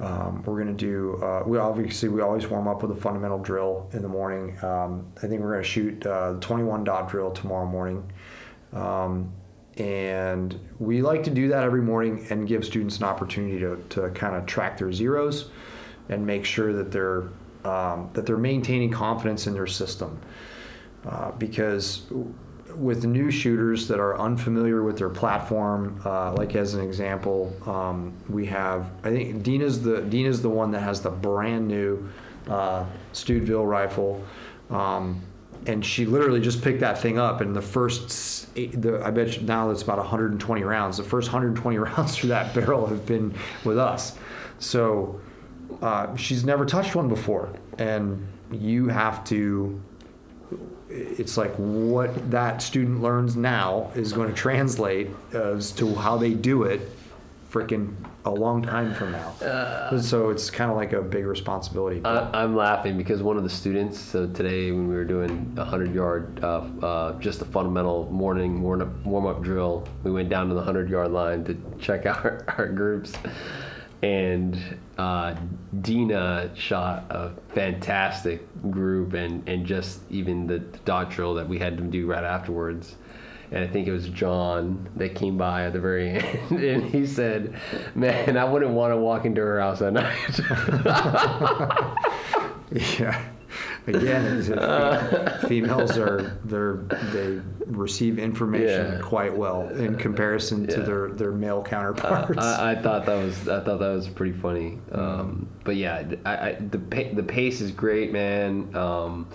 Um, 0.00 0.42
we're 0.44 0.62
going 0.62 0.74
to 0.76 0.84
do. 0.84 1.22
Uh, 1.22 1.42
we 1.46 1.58
obviously 1.58 2.08
we 2.08 2.20
always 2.20 2.46
warm 2.46 2.66
up 2.66 2.82
with 2.82 2.90
a 2.90 3.00
fundamental 3.00 3.38
drill 3.38 3.88
in 3.92 4.02
the 4.02 4.08
morning. 4.08 4.56
Um, 4.64 5.06
I 5.18 5.26
think 5.26 5.40
we're 5.42 5.52
going 5.52 5.62
to 5.62 5.68
shoot 5.68 6.06
uh, 6.06 6.32
the 6.32 6.40
21 6.40 6.84
dot 6.84 7.10
drill 7.10 7.30
tomorrow 7.30 7.66
morning. 7.66 8.10
Um, 8.72 9.32
and 9.76 10.58
we 10.78 11.00
like 11.00 11.22
to 11.24 11.30
do 11.30 11.48
that 11.48 11.62
every 11.62 11.80
morning 11.80 12.26
and 12.30 12.46
give 12.46 12.64
students 12.64 12.98
an 12.98 13.04
opportunity 13.04 13.58
to, 13.60 13.82
to 13.90 14.10
kind 14.10 14.36
of 14.36 14.44
track 14.46 14.76
their 14.76 14.92
zeros 14.92 15.48
and 16.08 16.26
make 16.26 16.44
sure 16.44 16.72
that 16.72 16.90
they're 16.90 17.28
um, 17.64 18.10
that 18.14 18.26
they're 18.26 18.36
maintaining 18.36 18.90
confidence 18.90 19.46
in 19.46 19.54
their 19.54 19.66
system 19.66 20.20
uh, 21.06 21.30
because 21.32 22.02
with 22.74 23.04
new 23.04 23.30
shooters 23.30 23.88
that 23.88 23.98
are 23.98 24.18
unfamiliar 24.18 24.82
with 24.82 24.98
their 24.98 25.08
platform, 25.08 26.00
uh, 26.04 26.32
like 26.34 26.54
as 26.54 26.74
an 26.74 26.82
example, 26.82 27.54
um, 27.68 28.12
we 28.28 28.46
have 28.46 28.90
I 29.04 29.10
think 29.10 29.42
Dina's 29.42 29.82
the 29.82 30.02
Dina's 30.02 30.42
the 30.42 30.48
one 30.48 30.70
that 30.72 30.80
has 30.80 31.00
the 31.00 31.10
brand 31.10 31.66
new 31.66 32.08
uh, 32.48 32.84
Stuteville 33.12 33.66
rifle, 33.66 34.24
um, 34.70 35.20
and 35.66 35.84
she 35.84 36.06
literally 36.06 36.40
just 36.40 36.62
picked 36.62 36.80
that 36.80 36.98
thing 36.98 37.18
up. 37.18 37.40
And 37.40 37.54
the 37.54 37.62
first, 37.62 38.48
eight, 38.56 38.80
the, 38.80 39.04
I 39.04 39.10
bet 39.10 39.36
you 39.36 39.42
now 39.42 39.70
it's 39.70 39.82
about 39.82 39.98
120 39.98 40.62
rounds. 40.62 40.96
The 40.96 41.04
first 41.04 41.28
120 41.28 41.78
rounds 41.78 42.16
through 42.16 42.30
that 42.30 42.54
barrel 42.54 42.86
have 42.86 43.04
been 43.06 43.34
with 43.64 43.78
us, 43.78 44.16
so 44.58 45.20
uh, 45.82 46.14
she's 46.16 46.44
never 46.44 46.64
touched 46.64 46.94
one 46.94 47.08
before, 47.08 47.50
and 47.78 48.26
you 48.52 48.88
have 48.88 49.24
to 49.24 49.80
it's 50.88 51.36
like 51.36 51.54
what 51.54 52.30
that 52.30 52.60
student 52.60 53.00
learns 53.00 53.36
now 53.36 53.90
is 53.94 54.12
going 54.12 54.28
to 54.28 54.34
translate 54.34 55.08
as 55.32 55.70
to 55.70 55.94
how 55.94 56.16
they 56.16 56.34
do 56.34 56.64
it 56.64 56.80
freaking 57.50 57.94
a 58.24 58.30
long 58.30 58.62
time 58.62 58.94
from 58.94 59.12
now. 59.12 59.32
so 60.00 60.30
it's 60.30 60.50
kind 60.50 60.70
of 60.70 60.76
like 60.76 60.92
a 60.92 61.02
big 61.02 61.26
responsibility. 61.26 62.00
I, 62.04 62.42
I'm 62.42 62.54
laughing 62.54 62.96
because 62.96 63.22
one 63.22 63.36
of 63.36 63.42
the 63.42 63.50
students. 63.50 63.98
So 63.98 64.26
today, 64.26 64.70
when 64.70 64.88
we 64.88 64.94
were 64.94 65.04
doing 65.04 65.52
a 65.56 65.64
hundred 65.64 65.94
yard, 65.94 66.42
uh, 66.42 66.60
uh, 66.82 67.18
just 67.18 67.42
a 67.42 67.44
fundamental 67.44 68.10
morning 68.10 68.62
warm 68.62 68.82
up, 68.82 69.06
warm 69.06 69.26
up 69.26 69.42
drill, 69.42 69.86
we 70.04 70.12
went 70.12 70.28
down 70.28 70.48
to 70.48 70.54
the 70.54 70.62
hundred 70.62 70.88
yard 70.88 71.10
line 71.10 71.44
to 71.44 71.56
check 71.80 72.06
out 72.06 72.24
our, 72.24 72.44
our 72.58 72.68
groups, 72.68 73.14
and 74.02 74.58
uh, 74.98 75.34
Dina 75.82 76.50
shot 76.54 77.04
a 77.10 77.32
fantastic 77.54 78.46
group, 78.70 79.14
and 79.14 79.46
and 79.48 79.66
just 79.66 80.00
even 80.10 80.46
the 80.46 80.60
dot 80.84 81.10
drill 81.10 81.34
that 81.34 81.48
we 81.48 81.58
had 81.58 81.76
to 81.78 81.82
do 81.82 82.06
right 82.06 82.24
afterwards. 82.24 82.96
And 83.52 83.64
I 83.64 83.66
think 83.66 83.88
it 83.88 83.92
was 83.92 84.08
John 84.08 84.88
that 84.96 85.16
came 85.16 85.36
by 85.36 85.64
at 85.66 85.72
the 85.72 85.80
very 85.80 86.10
end, 86.50 86.60
and 86.60 86.84
he 86.84 87.06
said, 87.06 87.54
"Man, 87.94 88.36
I 88.36 88.44
wouldn't 88.44 88.72
want 88.72 88.92
to 88.92 88.96
walk 88.96 89.24
into 89.24 89.40
her 89.40 89.60
house 89.60 89.82
at 89.82 89.92
night." 89.92 90.40
yeah. 92.98 93.24
Again, 93.86 94.38
it's 94.38 94.48
a- 94.48 95.44
females 95.48 95.96
are 95.98 96.38
they're 96.44 96.76
they 97.12 97.40
receive 97.66 98.18
information 98.18 98.92
Yeah. 98.94 99.00
quite 99.02 99.36
well 99.36 99.68
in 99.70 99.96
comparison 99.96 100.66
to 100.68 100.78
Yeah. 100.78 100.84
their 100.84 101.08
their 101.10 101.32
male 101.32 101.62
counterparts. 101.62 102.38
I, 102.38 102.72
I 102.72 102.74
thought 102.82 103.06
that 103.06 103.16
was 103.16 103.48
I 103.48 103.60
thought 103.60 103.78
that 103.80 103.92
was 103.94 104.08
pretty 104.08 104.32
funny. 104.32 104.78
Um, 104.92 105.48
but 105.64 105.76
yeah, 105.76 106.04
I, 106.24 106.36
I, 106.36 106.52
the 106.70 106.78
the 107.14 107.22
pace 107.22 107.60
is 107.60 107.70
great, 107.70 108.12
man. 108.12 108.74
Um, 108.76 109.26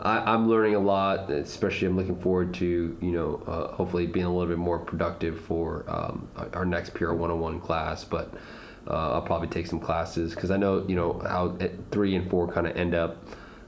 I, 0.00 0.32
I'm 0.32 0.48
learning 0.48 0.76
a 0.76 0.80
lot, 0.80 1.30
especially 1.30 1.86
I'm 1.86 1.96
looking 1.96 2.16
forward 2.20 2.54
to 2.54 2.96
you 3.00 3.12
know 3.12 3.42
uh, 3.46 3.74
hopefully 3.74 4.06
being 4.06 4.26
a 4.26 4.32
little 4.32 4.48
bit 4.48 4.58
more 4.58 4.78
productive 4.78 5.38
for 5.40 5.84
um, 5.88 6.26
our- 6.54 6.64
next 6.64 6.94
PR 6.94 7.12
101 7.12 7.60
class. 7.60 8.02
But 8.04 8.32
uh, 8.88 9.12
I'll 9.12 9.22
probably 9.22 9.48
take 9.48 9.66
some 9.66 9.78
classes 9.78 10.34
because 10.34 10.50
I 10.50 10.56
know 10.56 10.84
you 10.88 10.96
know 10.96 11.20
how 11.28 11.54
at 11.60 11.72
three 11.90 12.16
and 12.16 12.28
four 12.30 12.48
kind 12.50 12.66
of 12.66 12.76
end 12.76 12.94
up 12.94 13.18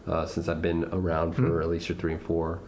uh, 0.07 0.27
since 0.27 0.49
I've 0.49 0.63
been 0.63 0.85
around 0.93 1.35
for 1.35 1.63
at 1.63 1.69
least 1.69 1.89
your 1.89 1.97
three 1.97 2.13
and 2.13 2.23
four. 2.23 2.61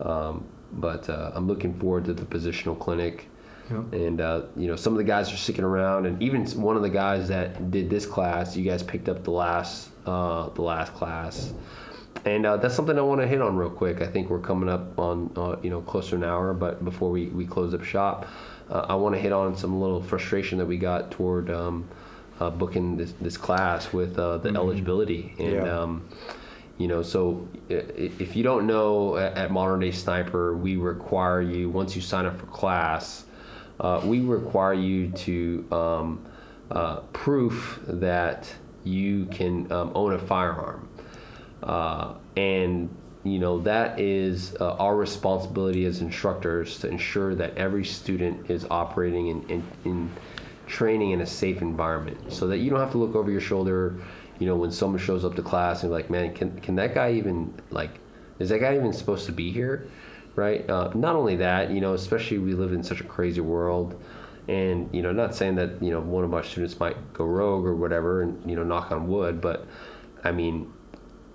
Um, 0.00 0.46
but 0.72 1.08
uh, 1.08 1.32
I'm 1.34 1.46
looking 1.46 1.74
forward 1.78 2.04
to 2.06 2.14
the 2.14 2.24
positional 2.24 2.78
clinic. 2.78 3.28
Yep. 3.70 3.92
And 3.94 4.20
uh, 4.20 4.42
you 4.56 4.68
know, 4.68 4.76
some 4.76 4.92
of 4.92 4.98
the 4.98 5.04
guys 5.04 5.32
are 5.32 5.36
sticking 5.36 5.64
around, 5.64 6.06
and 6.06 6.22
even 6.22 6.46
one 6.60 6.76
of 6.76 6.82
the 6.82 6.90
guys 6.90 7.26
that 7.28 7.70
did 7.72 7.90
this 7.90 8.06
class, 8.06 8.56
you 8.56 8.64
guys 8.64 8.82
picked 8.82 9.08
up 9.08 9.24
the 9.24 9.32
last 9.32 9.90
uh, 10.06 10.50
the 10.50 10.62
last 10.62 10.94
class, 10.94 11.52
and 12.24 12.46
uh, 12.46 12.58
that's 12.58 12.76
something 12.76 12.96
I 12.96 13.02
want 13.02 13.20
to 13.22 13.26
hit 13.26 13.42
on 13.42 13.56
real 13.56 13.70
quick. 13.70 14.00
I 14.00 14.06
think 14.06 14.30
we're 14.30 14.38
coming 14.38 14.68
up 14.68 14.96
on 15.00 15.32
uh, 15.34 15.56
you 15.62 15.70
know 15.70 15.80
close 15.80 16.10
to 16.10 16.14
an 16.14 16.22
hour, 16.22 16.54
but 16.54 16.84
before 16.84 17.10
we, 17.10 17.26
we 17.26 17.44
close 17.44 17.74
up 17.74 17.82
shop, 17.82 18.28
uh, 18.70 18.86
I 18.88 18.94
want 18.94 19.16
to 19.16 19.20
hit 19.20 19.32
on 19.32 19.56
some 19.56 19.80
little 19.80 20.00
frustration 20.00 20.58
that 20.58 20.66
we 20.66 20.76
got 20.76 21.10
toward 21.10 21.50
um, 21.50 21.88
uh, 22.38 22.50
booking 22.50 22.96
this, 22.96 23.14
this 23.20 23.36
class 23.36 23.92
with 23.92 24.16
uh, 24.16 24.38
the 24.38 24.50
eligibility 24.50 25.34
and. 25.38 25.52
Yeah. 25.52 25.78
Um, 25.78 26.08
you 26.78 26.88
know, 26.88 27.02
so 27.02 27.48
if 27.68 28.36
you 28.36 28.42
don't 28.42 28.66
know, 28.66 29.16
at 29.16 29.36
at 29.36 29.50
Modern 29.50 29.80
Day 29.80 29.92
Sniper, 29.92 30.54
we 30.56 30.76
require 30.76 31.40
you 31.40 31.70
once 31.70 31.96
you 31.96 32.02
sign 32.02 32.26
up 32.26 32.38
for 32.38 32.46
class, 32.46 33.24
uh, 33.80 34.02
we 34.04 34.20
require 34.20 34.74
you 34.74 35.10
to 35.10 35.66
um, 35.72 36.26
uh, 36.70 36.96
proof 37.12 37.80
that 37.86 38.52
you 38.84 39.26
can 39.26 39.70
um, 39.72 39.92
own 39.94 40.12
a 40.12 40.18
firearm, 40.18 40.88
uh, 41.62 42.14
and 42.36 42.94
you 43.24 43.38
know 43.38 43.58
that 43.60 43.98
is 43.98 44.54
uh, 44.60 44.74
our 44.74 44.96
responsibility 44.96 45.86
as 45.86 46.00
instructors 46.02 46.78
to 46.80 46.88
ensure 46.88 47.34
that 47.34 47.56
every 47.56 47.84
student 47.84 48.50
is 48.50 48.66
operating 48.70 49.28
in, 49.28 49.48
in, 49.48 49.64
in 49.84 50.10
training 50.66 51.12
in 51.12 51.20
a 51.20 51.26
safe 51.26 51.62
environment 51.62 52.32
so 52.32 52.46
that 52.46 52.58
you 52.58 52.70
don't 52.70 52.80
have 52.80 52.92
to 52.92 52.98
look 52.98 53.14
over 53.14 53.30
your 53.30 53.40
shoulder 53.40 53.96
you 54.38 54.46
know 54.46 54.56
when 54.56 54.70
someone 54.70 55.00
shows 55.00 55.24
up 55.24 55.34
to 55.36 55.42
class 55.42 55.82
and 55.82 55.92
like 55.92 56.10
man 56.10 56.34
can, 56.34 56.58
can 56.60 56.76
that 56.76 56.94
guy 56.94 57.12
even 57.12 57.54
like 57.70 57.90
is 58.38 58.50
that 58.50 58.58
guy 58.58 58.76
even 58.76 58.92
supposed 58.92 59.26
to 59.26 59.32
be 59.32 59.50
here? 59.50 59.88
Right? 60.34 60.68
Uh, 60.68 60.90
not 60.94 61.16
only 61.16 61.36
that 61.36 61.70
you 61.70 61.80
know 61.80 61.94
especially 61.94 62.38
we 62.38 62.54
live 62.54 62.72
in 62.72 62.82
such 62.82 63.00
a 63.00 63.04
crazy 63.04 63.40
world. 63.40 64.00
And 64.48 64.88
you 64.94 65.02
know 65.02 65.10
not 65.10 65.34
saying 65.34 65.56
that 65.56 65.82
you 65.82 65.90
know 65.90 66.00
one 66.00 66.22
of 66.22 66.32
our 66.32 66.44
students 66.44 66.78
might 66.78 67.12
go 67.12 67.24
rogue 67.24 67.66
or 67.66 67.74
whatever 67.74 68.22
and 68.22 68.48
you 68.48 68.54
know 68.54 68.62
knock 68.62 68.92
on 68.92 69.08
wood 69.08 69.40
but 69.40 69.66
i 70.22 70.30
mean 70.30 70.72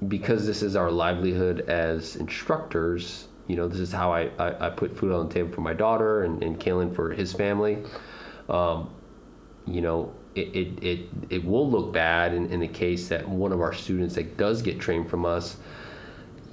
because 0.07 0.47
this 0.47 0.63
is 0.63 0.75
our 0.75 0.91
livelihood 0.91 1.61
as 1.61 2.15
instructors, 2.15 3.27
you 3.47 3.55
know, 3.55 3.67
this 3.67 3.79
is 3.79 3.91
how 3.91 4.11
I, 4.11 4.31
I, 4.39 4.67
I 4.67 4.69
put 4.69 4.97
food 4.97 5.11
on 5.11 5.27
the 5.27 5.33
table 5.33 5.51
for 5.51 5.61
my 5.61 5.73
daughter 5.73 6.23
and, 6.23 6.43
and 6.43 6.59
Caylen 6.59 6.95
for 6.95 7.11
his 7.11 7.33
family. 7.33 7.83
Um, 8.49 8.89
you 9.67 9.81
know, 9.81 10.13
it, 10.35 10.55
it, 10.55 10.83
it, 10.83 10.99
it 11.29 11.45
will 11.45 11.69
look 11.69 11.91
bad 11.91 12.33
in, 12.33 12.47
in 12.47 12.59
the 12.59 12.67
case 12.67 13.09
that 13.09 13.27
one 13.27 13.51
of 13.51 13.61
our 13.61 13.73
students 13.73 14.15
that 14.15 14.37
does 14.37 14.61
get 14.61 14.79
trained 14.79 15.09
from 15.09 15.25
us, 15.25 15.57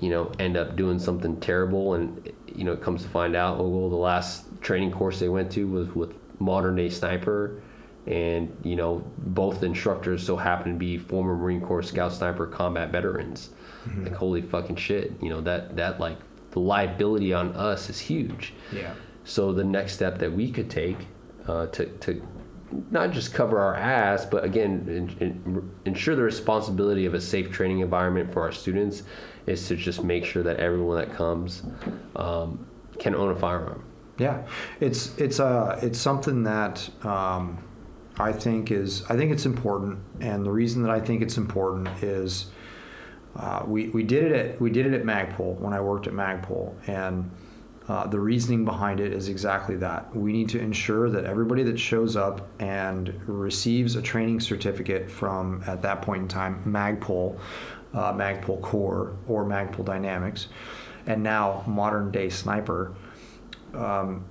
you 0.01 0.11
know, 0.11 0.33
end 0.39 0.57
up 0.57 0.77
doing 0.77 0.99
something 0.99 1.39
terrible. 1.41 1.95
And, 1.95 2.33
you 2.55 2.65
know, 2.65 2.73
it 2.73 2.83
comes 2.83 3.03
to 3.03 3.09
find 3.09 3.37
out, 3.37 3.59
oh, 3.59 3.69
well, 3.69 3.89
the 3.89 3.97
last 3.97 4.45
training 4.61 4.91
course 4.91 5.21
they 5.21 5.29
went 5.29 5.53
to 5.53 5.67
was 5.67 5.89
with 5.95 6.15
modern 6.41 6.77
day 6.77 6.89
sniper 6.89 7.61
and 8.07 8.57
you 8.63 8.77
know 8.77 9.05
both 9.19 9.63
instructors 9.63 10.25
so 10.25 10.37
happen 10.37 10.73
to 10.73 10.79
be 10.79 10.97
former 10.97 11.37
marine 11.37 11.61
corps 11.61 11.83
scout 11.83 12.13
sniper 12.13 12.47
combat 12.47 12.91
veterans 12.91 13.51
mm-hmm. 13.85 14.05
like 14.05 14.15
holy 14.15 14.41
fucking 14.41 14.77
shit 14.77 15.13
you 15.21 15.29
know 15.29 15.41
that 15.41 15.77
that 15.77 16.01
like 16.01 16.17
the 16.53 16.61
liability 16.61 17.35
on 17.35 17.55
us 17.55 17.91
is 17.91 17.99
huge 17.99 18.55
yeah 18.73 18.95
so 19.25 19.53
the 19.53 19.65
next 19.65 19.93
step 19.93 20.19
that 20.19 20.33
we 20.33 20.51
could 20.51 20.71
take 20.71 20.97
uh, 21.47 21.67
to, 21.67 21.87
to 21.99 22.23
not 22.91 23.11
just 23.11 23.33
cover 23.33 23.59
our 23.59 23.75
ass 23.75 24.25
but 24.25 24.45
again 24.45 24.85
in, 25.21 25.27
in, 25.27 25.71
ensure 25.85 26.15
the 26.15 26.23
responsibility 26.23 27.07
of 27.07 27.15
a 27.15 27.21
safe 27.21 27.51
training 27.51 27.81
environment 27.81 28.33
for 28.33 28.43
our 28.43 28.53
students 28.53 29.03
is 29.47 29.67
to 29.69 29.77
just 29.77 30.05
make 30.05 30.25
sure 30.25 30.43
that 30.43 30.59
everyone 30.59 30.99
that 30.99 31.13
comes 31.13 31.63
um, 32.17 32.67
can 32.99 33.15
own 33.15 33.31
a 33.31 33.37
firearm. 33.37 33.83
Yeah. 34.19 34.47
It's 34.81 35.17
it's 35.17 35.41
uh 35.41 35.79
it's 35.83 35.99
something 35.99 36.43
that 36.43 36.89
um, 37.05 37.63
I 38.19 38.33
think 38.33 38.71
is 38.71 39.05
I 39.09 39.17
think 39.17 39.31
it's 39.31 39.47
important, 39.47 40.01
and 40.21 40.45
the 40.45 40.51
reason 40.51 40.83
that 40.83 40.91
I 40.91 41.01
think 41.01 41.23
it's 41.23 41.37
important 41.37 41.89
is 42.03 42.47
uh, 43.37 43.63
we 43.67 43.89
we 43.91 44.03
did 44.03 44.25
it 44.25 44.33
at 44.33 44.61
we 44.61 44.71
did 44.71 44.87
it 44.87 44.93
at 44.93 45.05
Magpul 45.05 45.59
when 45.59 45.73
I 45.73 45.81
worked 45.81 46.09
at 46.09 46.13
Magpul, 46.13 46.75
and 46.89 47.31
uh, 47.89 48.07
the 48.07 48.21
reasoning 48.21 48.65
behind 48.65 49.01
it 49.01 49.13
is 49.13 49.29
exactly 49.29 49.77
that. 49.77 50.15
We 50.15 50.33
need 50.33 50.51
to 50.51 50.61
ensure 50.61 51.09
that 51.11 51.25
everybody 51.25 51.63
that 51.65 51.79
shows 51.79 52.17
up 52.17 52.47
and 52.61 53.19
receives 53.27 53.97
a 53.97 54.03
training 54.03 54.41
certificate 54.41 55.11
from 55.11 55.63
at 55.67 55.81
that 55.83 56.03
point 56.03 56.23
in 56.23 56.29
time 56.29 56.63
Magpul, 56.67 57.39
uh, 57.95 58.13
Magpul 58.13 58.61
Core 58.61 59.17
or 59.27 59.45
Magpul 59.45 59.87
Dynamics, 59.87 60.49
and 61.07 61.23
now 61.23 61.65
modern 61.67 62.11
day 62.11 62.29
Sniper 62.29 62.95
um, 63.75 64.25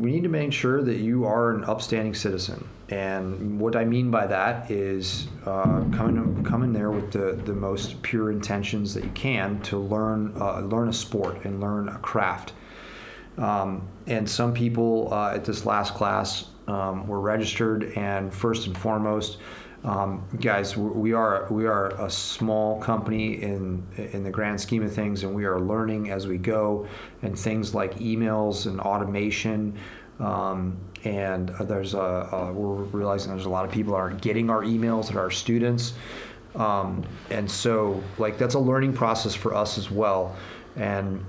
we 0.00 0.10
need 0.12 0.22
to 0.22 0.28
make 0.28 0.52
sure 0.52 0.82
that 0.82 0.96
you 0.96 1.24
are 1.24 1.52
an 1.52 1.64
upstanding 1.64 2.14
citizen. 2.14 2.66
And 2.90 3.60
what 3.60 3.76
I 3.76 3.84
mean 3.84 4.10
by 4.10 4.26
that 4.26 4.70
is 4.70 5.28
uh, 5.44 5.84
coming 5.92 6.42
coming 6.44 6.72
there 6.72 6.90
with 6.90 7.12
the, 7.12 7.32
the 7.44 7.52
most 7.52 8.00
pure 8.02 8.30
intentions 8.30 8.94
that 8.94 9.04
you 9.04 9.10
can 9.10 9.60
to 9.62 9.78
learn 9.78 10.34
uh, 10.40 10.60
learn 10.60 10.88
a 10.88 10.92
sport 10.92 11.44
and 11.44 11.60
learn 11.60 11.88
a 11.88 11.98
craft. 11.98 12.52
Um, 13.36 13.86
and 14.06 14.28
some 14.28 14.52
people 14.54 15.12
uh, 15.12 15.34
at 15.34 15.44
this 15.44 15.66
last 15.66 15.94
class 15.94 16.46
um, 16.66 17.06
were 17.06 17.20
registered, 17.20 17.92
and 17.96 18.32
first 18.32 18.66
and 18.66 18.76
foremost, 18.76 19.38
um, 19.84 20.26
guys, 20.40 20.76
we 20.76 21.12
are 21.12 21.46
we 21.50 21.66
are 21.66 21.88
a 22.04 22.10
small 22.10 22.80
company 22.80 23.40
in 23.40 23.86
in 23.96 24.24
the 24.24 24.30
grand 24.30 24.60
scheme 24.60 24.82
of 24.82 24.92
things, 24.92 25.22
and 25.22 25.32
we 25.32 25.44
are 25.44 25.60
learning 25.60 26.10
as 26.10 26.26
we 26.26 26.36
go. 26.36 26.88
And 27.22 27.38
things 27.38 27.74
like 27.74 27.94
emails 27.98 28.66
and 28.66 28.80
automation, 28.80 29.78
um, 30.18 30.76
and 31.04 31.50
there's 31.60 31.94
a, 31.94 31.98
a, 31.98 32.52
we're 32.52 32.82
realizing 32.84 33.30
there's 33.30 33.46
a 33.46 33.50
lot 33.50 33.64
of 33.64 33.70
people 33.70 33.92
that 33.92 34.00
aren't 34.00 34.20
getting 34.20 34.50
our 34.50 34.62
emails 34.62 35.06
that 35.06 35.16
are 35.16 35.20
our 35.20 35.30
students, 35.30 35.94
um, 36.56 37.04
and 37.30 37.48
so 37.48 38.02
like 38.18 38.36
that's 38.36 38.54
a 38.54 38.58
learning 38.58 38.92
process 38.92 39.34
for 39.34 39.54
us 39.54 39.78
as 39.78 39.92
well. 39.92 40.34
And 40.74 41.24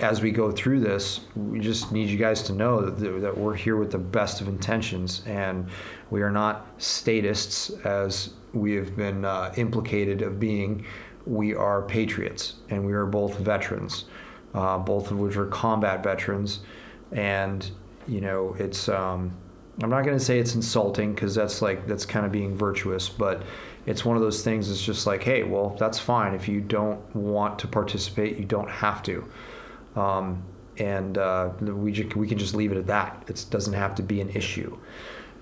as 0.00 0.22
we 0.22 0.30
go 0.30 0.50
through 0.50 0.80
this, 0.80 1.20
we 1.36 1.60
just 1.60 1.92
need 1.92 2.08
you 2.08 2.16
guys 2.16 2.42
to 2.44 2.52
know 2.52 2.88
that, 2.88 3.20
that 3.20 3.36
we're 3.36 3.54
here 3.54 3.76
with 3.76 3.92
the 3.92 3.98
best 3.98 4.40
of 4.40 4.48
intentions 4.48 5.22
and 5.26 5.68
we 6.10 6.22
are 6.22 6.30
not 6.30 6.66
statists 6.78 7.70
as 7.84 8.30
we 8.52 8.74
have 8.74 8.96
been 8.96 9.24
uh, 9.24 9.52
implicated 9.56 10.22
of 10.22 10.40
being. 10.40 10.84
We 11.26 11.54
are 11.54 11.82
patriots 11.82 12.54
and 12.70 12.84
we 12.84 12.92
are 12.92 13.06
both 13.06 13.38
veterans, 13.38 14.06
uh, 14.54 14.78
both 14.78 15.10
of 15.10 15.18
which 15.18 15.36
are 15.36 15.46
combat 15.46 16.02
veterans. 16.02 16.60
And, 17.12 17.68
you 18.08 18.20
know, 18.20 18.56
it's, 18.58 18.88
um, 18.88 19.32
I'm 19.82 19.90
not 19.90 20.04
going 20.04 20.18
to 20.18 20.24
say 20.24 20.38
it's 20.38 20.54
insulting 20.54 21.14
because 21.14 21.34
that's 21.34 21.62
like, 21.62 21.86
that's 21.86 22.04
kind 22.04 22.26
of 22.26 22.32
being 22.32 22.56
virtuous, 22.56 23.08
but 23.08 23.42
it's 23.86 24.04
one 24.04 24.16
of 24.16 24.22
those 24.22 24.42
things 24.42 24.70
It's 24.70 24.82
just 24.82 25.06
like, 25.06 25.22
hey, 25.22 25.42
well, 25.42 25.76
that's 25.78 25.98
fine. 25.98 26.34
If 26.34 26.48
you 26.48 26.60
don't 26.60 27.14
want 27.14 27.58
to 27.60 27.68
participate, 27.68 28.36
you 28.36 28.44
don't 28.44 28.70
have 28.70 29.02
to. 29.04 29.24
Um, 29.96 30.42
and 30.76 31.18
uh, 31.18 31.50
we, 31.60 31.92
ju- 31.92 32.10
we 32.16 32.26
can 32.26 32.38
just 32.38 32.54
leave 32.54 32.72
it 32.72 32.78
at 32.78 32.86
that. 32.88 33.24
It 33.28 33.44
doesn't 33.50 33.74
have 33.74 33.94
to 33.96 34.02
be 34.02 34.20
an 34.20 34.30
issue. 34.30 34.76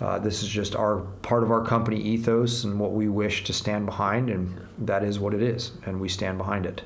Uh, 0.00 0.18
this 0.18 0.42
is 0.42 0.48
just 0.48 0.76
our 0.76 0.98
part 1.22 1.42
of 1.42 1.50
our 1.50 1.64
company 1.64 2.00
ethos 2.00 2.62
and 2.64 2.78
what 2.78 2.92
we 2.92 3.08
wish 3.08 3.42
to 3.44 3.52
stand 3.52 3.84
behind, 3.84 4.30
and 4.30 4.60
that 4.78 5.02
is 5.02 5.18
what 5.18 5.34
it 5.34 5.42
is, 5.42 5.72
and 5.84 6.00
we 6.00 6.08
stand 6.08 6.38
behind 6.38 6.66
it. 6.66 6.82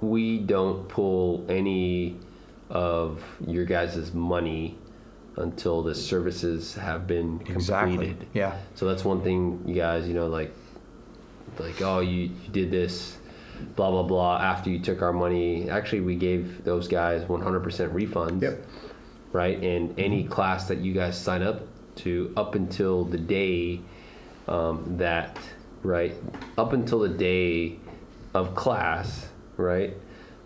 We 0.00 0.38
don't 0.38 0.88
pull 0.88 1.46
any 1.48 2.18
of 2.70 3.22
your 3.46 3.64
guys' 3.64 4.12
money 4.12 4.76
until 5.36 5.82
the 5.82 5.94
services 5.94 6.74
have 6.74 7.06
been 7.06 7.38
completed. 7.40 7.56
Exactly. 7.56 8.16
Yeah. 8.34 8.56
So 8.74 8.86
that's 8.86 9.04
one 9.04 9.22
thing, 9.22 9.62
you 9.66 9.74
guys. 9.74 10.08
You 10.08 10.14
know, 10.14 10.26
like, 10.26 10.52
like 11.58 11.80
oh, 11.82 12.00
you, 12.00 12.22
you 12.22 12.48
did 12.50 12.70
this 12.70 13.16
blah 13.76 13.90
blah 13.90 14.02
blah 14.02 14.36
after 14.38 14.70
you 14.70 14.78
took 14.78 15.00
our 15.00 15.12
money 15.12 15.70
actually 15.70 16.00
we 16.00 16.16
gave 16.16 16.64
those 16.64 16.88
guys 16.88 17.22
100% 17.24 17.62
refunds 17.92 18.42
yep. 18.42 18.64
right 19.32 19.62
and 19.62 19.98
any 19.98 20.24
class 20.24 20.66
that 20.66 20.78
you 20.78 20.92
guys 20.92 21.16
sign 21.16 21.42
up 21.42 21.62
to 21.96 22.32
up 22.36 22.54
until 22.54 23.04
the 23.04 23.18
day 23.18 23.80
um, 24.48 24.96
that 24.98 25.38
right 25.82 26.14
up 26.58 26.72
until 26.72 27.00
the 27.00 27.08
day 27.08 27.78
of 28.34 28.54
class 28.54 29.28
right 29.56 29.96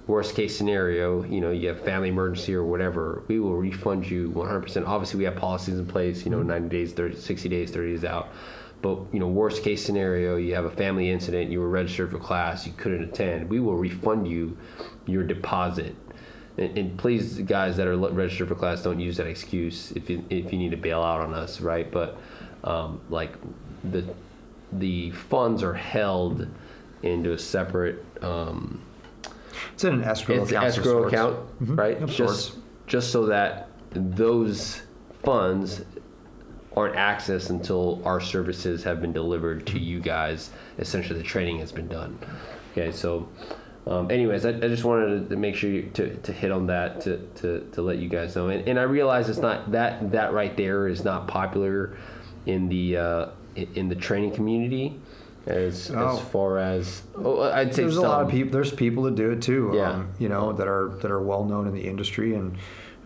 worst 0.07 0.35
case 0.35 0.57
scenario 0.57 1.23
you 1.25 1.41
know 1.41 1.51
you 1.51 1.69
have 1.69 1.81
family 1.81 2.09
emergency 2.09 2.55
or 2.55 2.65
whatever 2.65 3.23
we 3.29 3.39
will 3.39 3.57
refund 3.57 4.09
you 4.09 4.31
100% 4.31 4.87
obviously 4.87 5.19
we 5.19 5.25
have 5.25 5.37
policies 5.37 5.79
in 5.79 5.87
place 5.87 6.25
you 6.25 6.31
know 6.31 6.39
mm-hmm. 6.39 6.49
90 6.49 6.69
days 6.69 6.93
30 6.93 7.17
60 7.17 7.49
days 7.49 7.71
30 7.71 7.93
days 7.93 8.05
out 8.05 8.29
but 8.81 8.99
you 9.13 9.19
know, 9.19 9.27
worst 9.27 9.63
case 9.63 9.85
scenario, 9.85 10.37
you 10.37 10.55
have 10.55 10.65
a 10.65 10.71
family 10.71 11.11
incident, 11.11 11.51
you 11.51 11.61
were 11.61 11.69
registered 11.69 12.11
for 12.11 12.19
class, 12.19 12.67
you 12.67 12.73
couldn't 12.77 13.03
attend. 13.03 13.51
We 13.51 13.61
will 13.61 13.77
refund 13.77 14.29
you 14.29 14.57
your 15.07 15.25
deposit. 15.25 15.97
And, 16.59 16.77
and 16.77 16.99
please, 16.99 17.39
guys 17.41 17.77
that 17.77 17.87
are 17.87 17.97
registered 17.97 18.49
for 18.49 18.55
class, 18.55 18.83
don't 18.83 19.01
use 19.01 19.17
that 19.17 19.27
excuse 19.27 19.93
if 19.93 20.11
you 20.11 20.25
if 20.29 20.53
you 20.53 20.59
need 20.59 20.73
to 20.73 20.77
bail 20.77 21.03
out 21.03 21.21
on 21.21 21.33
us, 21.33 21.61
right? 21.61 21.91
But 21.91 22.19
um, 22.65 23.01
like 23.09 23.35
the 23.85 24.05
the 24.73 25.11
funds 25.13 25.63
are 25.63 25.75
held 25.75 26.47
into 27.03 27.33
a 27.33 27.39
separate. 27.39 28.05
Um, 28.23 28.83
it's 29.73 29.85
in 29.85 29.95
an 29.95 30.05
escrow 30.05 30.43
it's 30.43 30.51
account. 30.51 30.67
escrow 30.67 31.05
account, 31.05 31.37
mm-hmm. 31.37 31.77
right? 31.77 32.03
Of 32.03 32.11
just 32.11 32.49
sorts. 32.49 32.57
just 32.87 33.13
so 33.13 33.27
that 33.27 33.69
those 33.91 34.83
funds 35.23 35.83
aren't 36.77 36.97
accessed 36.97 37.51
until 37.51 38.01
our 38.05 38.21
services 38.21 38.85
have 38.85 39.01
been 39.01 39.13
delivered 39.13 39.67
to 39.69 39.79
you 39.79 40.01
guys. 40.01 40.51
Essentially, 40.79 41.19
the 41.19 41.25
training 41.25 41.59
has 41.61 41.73
been 41.73 41.89
done. 41.89 42.19
Okay, 42.73 42.93
so. 42.93 43.29
Um, 43.89 44.11
anyways, 44.11 44.45
I, 44.45 44.51
I, 44.51 44.68
just 44.68 44.84
wanted 44.84 45.30
to 45.30 45.36
make 45.36 45.55
sure 45.55 45.70
you, 45.70 45.91
to, 45.95 46.14
to 46.16 46.32
hit 46.32 46.51
on 46.53 46.66
that 46.66 47.01
to, 47.03 47.16
to, 47.36 47.66
to 47.72 47.80
let 47.80 47.99
you 47.99 48.09
guys 48.11 48.36
know. 48.36 48.49
And, 48.49 48.68
and 48.68 48.78
I 48.78 48.82
realize 48.82 49.30
it's 49.30 49.39
not 49.39 49.72
that 49.72 50.12
that 50.12 50.34
right 50.34 50.55
there 50.59 50.89
is 50.89 51.05
not 51.05 51.26
popular 51.26 51.97
in 52.45 52.68
the 52.68 52.99
uh, 52.99 53.26
in 53.55 53.89
the 53.89 53.95
training 53.95 54.32
community 54.32 55.01
as 55.47 55.91
oh. 55.91 56.16
as 56.16 56.20
far 56.20 56.59
as 56.59 57.03
oh, 57.16 57.43
I'd 57.43 57.74
say 57.74 57.82
there's 57.82 57.95
some. 57.95 58.05
a 58.05 58.09
lot 58.09 58.22
of 58.22 58.30
people. 58.30 58.53
There's 58.53 58.72
people 58.72 59.05
that 59.05 59.14
do 59.14 59.30
it 59.30 59.41
too. 59.41 59.72
Yeah. 59.74 59.93
Um, 59.93 60.12
you 60.18 60.28
know 60.28 60.53
that 60.53 60.68
are 60.68 60.91
that 61.01 61.11
are 61.11 61.22
well 61.22 61.45
known 61.45 61.66
in 61.66 61.72
the 61.72 61.86
industry, 61.86 62.34
and 62.34 62.59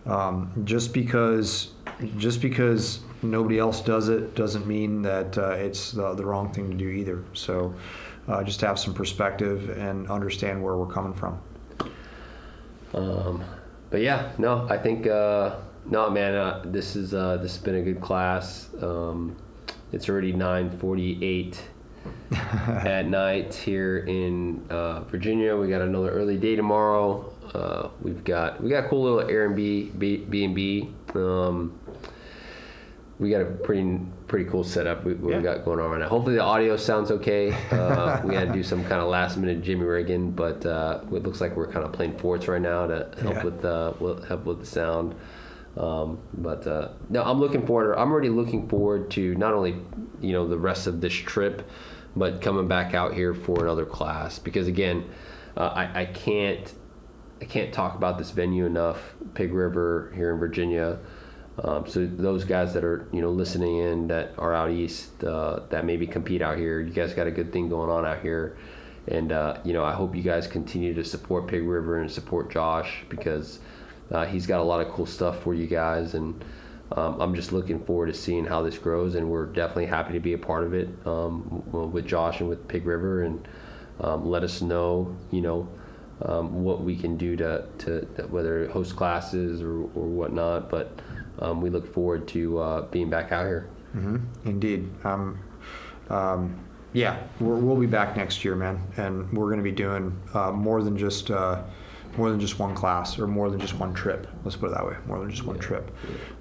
um, 0.05 0.51
just 0.65 0.93
because 0.93 1.71
just 2.17 2.41
because 2.41 2.99
nobody 3.21 3.57
else 3.57 3.79
does 3.79 4.09
it 4.09 4.35
doesn't 4.35 4.67
mean 4.67 5.01
that 5.01 5.37
uh, 5.37 5.51
it's 5.51 5.91
the, 5.91 6.13
the, 6.13 6.25
wrong 6.25 6.51
thing 6.51 6.69
to 6.69 6.75
do 6.75 6.89
either. 6.89 7.23
So 7.33 7.73
uh, 8.27 8.43
just 8.43 8.59
to 8.61 8.67
have 8.67 8.79
some 8.79 8.93
perspective 8.93 9.69
and 9.77 10.09
understand 10.09 10.63
where 10.63 10.77
we're 10.77 10.91
coming 10.91 11.13
from. 11.13 11.39
Um, 12.93 13.43
but 13.89 14.01
yeah, 14.01 14.31
no, 14.37 14.67
I 14.69 14.77
think 14.77 15.07
uh, 15.07 15.55
no, 15.85 16.09
man. 16.09 16.35
Uh, 16.35 16.61
this 16.65 16.95
is 16.95 17.13
uh, 17.13 17.37
this 17.37 17.55
has 17.55 17.63
been 17.63 17.75
a 17.75 17.81
good 17.81 18.01
class. 18.01 18.69
Um, 18.81 19.35
it's 19.91 20.09
already 20.09 20.31
nine 20.31 20.69
forty-eight 20.69 21.61
at 22.31 23.07
night 23.07 23.53
here 23.53 23.99
in 23.99 24.65
uh, 24.69 25.01
Virginia. 25.01 25.55
We 25.55 25.67
got 25.67 25.81
another 25.81 26.09
early 26.09 26.37
day 26.37 26.55
tomorrow. 26.55 27.31
Uh, 27.53 27.89
we've 28.01 28.23
got 28.23 28.61
we 28.61 28.69
got 28.69 28.85
a 28.85 28.87
cool 28.87 29.03
little 29.03 29.29
Airbnb 29.29 29.99
B 30.29 30.45
and 30.45 30.55
B. 30.55 30.93
Um, 31.13 31.79
we 33.19 33.29
got 33.29 33.41
a 33.41 33.45
pretty 33.45 33.99
pretty 34.27 34.45
cool 34.49 34.63
setup 34.63 35.03
we, 35.05 35.13
Yeah. 35.13 35.37
we 35.37 35.43
got 35.43 35.63
going 35.65 35.79
on 35.79 35.91
right 35.91 35.99
now. 35.99 36.09
Hopefully 36.09 36.35
the 36.35 36.43
audio 36.43 36.75
sounds 36.77 37.11
okay. 37.11 37.53
Uh, 37.71 38.21
we 38.25 38.33
had 38.35 38.47
to 38.49 38.53
do 38.53 38.63
some 38.63 38.81
kind 38.83 39.01
of 39.01 39.07
last 39.09 39.37
minute 39.37 39.61
Jimmy 39.61 39.83
rigging, 39.85 40.31
but 40.31 40.65
uh, 40.65 41.01
it 41.11 41.23
looks 41.23 41.39
like 41.39 41.55
we're 41.55 41.67
kind 41.71 41.85
of 41.85 41.91
playing 41.93 42.17
forts 42.17 42.47
right 42.47 42.61
now 42.61 42.87
to 42.87 43.09
help 43.21 43.35
Yeah. 43.35 43.43
with 43.43 43.65
uh, 43.65 43.93
help 44.27 44.45
with 44.45 44.59
the 44.61 44.65
sound. 44.65 45.15
Um, 45.77 46.19
but 46.33 46.67
uh, 46.67 46.89
no, 47.09 47.23
I'm 47.23 47.39
looking 47.39 47.65
forward. 47.65 47.95
I'm 47.95 48.11
already 48.11 48.29
looking 48.29 48.67
forward 48.69 49.09
to 49.11 49.35
not 49.35 49.53
only 49.53 49.75
you 50.21 50.31
know 50.31 50.47
the 50.47 50.57
rest 50.57 50.87
of 50.87 51.01
this 51.01 51.13
trip, 51.13 51.67
but 52.15 52.41
coming 52.41 52.67
back 52.67 52.93
out 52.93 53.13
here 53.13 53.33
for 53.33 53.63
another 53.63 53.85
class 53.85 54.37
because 54.39 54.67
again, 54.67 55.09
uh, 55.57 55.67
I, 55.67 56.01
I 56.01 56.05
can't 56.05 56.71
I 57.41 57.45
can't 57.45 57.73
talk 57.73 57.95
about 57.95 58.17
this 58.17 58.31
venue 58.31 58.65
enough. 58.65 59.15
Pig 59.33 59.51
River 59.53 60.11
here 60.15 60.31
in 60.31 60.39
Virginia. 60.39 60.99
Um, 61.61 61.85
so 61.87 62.05
those 62.05 62.45
guys 62.45 62.73
that 62.73 62.83
are 62.83 63.07
you 63.11 63.21
know 63.21 63.29
listening 63.29 63.77
in 63.77 64.07
that 64.07 64.33
are 64.37 64.55
out 64.55 64.71
east 64.71 65.23
uh, 65.23 65.61
that 65.69 65.85
maybe 65.85 66.07
compete 66.07 66.41
out 66.41 66.57
here, 66.57 66.79
you 66.79 66.91
guys 66.91 67.13
got 67.13 67.27
a 67.27 67.31
good 67.31 67.53
thing 67.53 67.69
going 67.69 67.91
on 67.91 68.05
out 68.05 68.21
here, 68.21 68.57
and 69.07 69.31
uh, 69.31 69.59
you 69.63 69.73
know 69.73 69.83
I 69.83 69.93
hope 69.93 70.15
you 70.15 70.23
guys 70.23 70.47
continue 70.47 70.93
to 70.95 71.03
support 71.03 71.47
Pig 71.47 71.63
River 71.63 71.99
and 71.99 72.09
support 72.09 72.51
Josh 72.51 73.03
because 73.07 73.59
uh, 74.11 74.25
he's 74.25 74.47
got 74.47 74.61
a 74.61 74.63
lot 74.63 74.85
of 74.85 74.91
cool 74.91 75.05
stuff 75.05 75.43
for 75.43 75.53
you 75.53 75.67
guys, 75.67 76.15
and 76.15 76.43
um, 76.93 77.21
I'm 77.21 77.35
just 77.35 77.51
looking 77.51 77.83
forward 77.85 78.07
to 78.07 78.13
seeing 78.15 78.45
how 78.45 78.63
this 78.63 78.79
grows, 78.79 79.13
and 79.13 79.29
we're 79.29 79.45
definitely 79.45 79.85
happy 79.85 80.13
to 80.13 80.19
be 80.19 80.33
a 80.33 80.39
part 80.39 80.63
of 80.63 80.73
it 80.73 80.89
um, 81.05 81.91
with 81.91 82.07
Josh 82.07 82.39
and 82.39 82.49
with 82.49 82.67
Pig 82.67 82.83
River, 82.87 83.21
and 83.21 83.47
um, 84.01 84.25
let 84.25 84.43
us 84.43 84.63
know 84.63 85.15
you 85.29 85.41
know 85.41 85.69
um, 86.23 86.63
what 86.63 86.81
we 86.81 86.95
can 86.95 87.15
do 87.15 87.35
to, 87.35 87.65
to 87.79 88.01
whether 88.29 88.67
host 88.69 88.95
classes 88.95 89.61
or, 89.61 89.81
or 89.81 90.07
whatnot. 90.07 90.69
But 90.69 90.99
um, 91.39 91.61
we 91.61 91.69
look 91.69 91.91
forward 91.93 92.27
to 92.29 92.59
uh, 92.59 92.81
being 92.83 93.09
back 93.09 93.31
out 93.31 93.45
here. 93.45 93.69
hmm 93.91 94.17
Indeed. 94.45 94.89
Um, 95.05 95.39
um, 96.09 96.59
yeah, 96.93 97.17
we're, 97.39 97.55
we'll 97.55 97.75
be 97.75 97.87
back 97.87 98.15
next 98.15 98.45
year, 98.45 98.55
man, 98.55 98.79
and 98.97 99.31
we're 99.33 99.47
going 99.47 99.57
to 99.57 99.63
be 99.63 99.71
doing 99.71 100.17
uh, 100.33 100.51
more 100.51 100.83
than 100.83 100.97
just 100.97 101.31
uh, 101.31 101.63
more 102.17 102.29
than 102.29 102.39
just 102.39 102.59
one 102.59 102.75
class 102.75 103.17
or 103.17 103.27
more 103.27 103.49
than 103.49 103.59
just 103.59 103.73
one 103.75 103.93
trip. 103.93 104.27
Let's 104.43 104.55
put 104.55 104.67
it 104.67 104.75
that 104.75 104.85
way. 104.85 104.95
More 105.07 105.19
than 105.19 105.29
just 105.29 105.45
one 105.45 105.57
trip. 105.57 105.91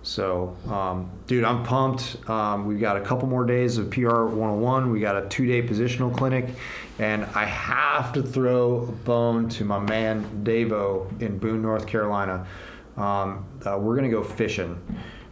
So, 0.03 0.55
um, 0.69 1.11
dude, 1.27 1.45
I'm 1.45 1.63
pumped. 1.65 2.29
Um, 2.29 2.67
we've 2.67 2.81
got 2.81 2.97
a 2.97 3.01
couple 3.01 3.29
more 3.29 3.45
days 3.45 3.79
of 3.79 3.91
PR 3.91 4.25
101. 4.25 4.91
We 4.91 5.01
got 5.01 5.17
a 5.17 5.29
two-day 5.29 5.67
positional 5.67 6.15
clinic, 6.15 6.51
and 6.99 7.25
I 7.35 7.47
have 7.47 8.13
to 8.13 8.23
throw 8.23 8.83
a 8.83 8.93
bone 8.93 9.49
to 9.51 9.65
my 9.65 9.79
man 9.79 10.43
Davo 10.45 11.21
in 11.23 11.39
Boone, 11.39 11.63
North 11.63 11.87
Carolina. 11.87 12.47
Um, 12.97 13.47
uh, 13.65 13.79
we're 13.79 13.97
gonna 13.97 14.11
go 14.11 14.23
fishing 14.23 14.81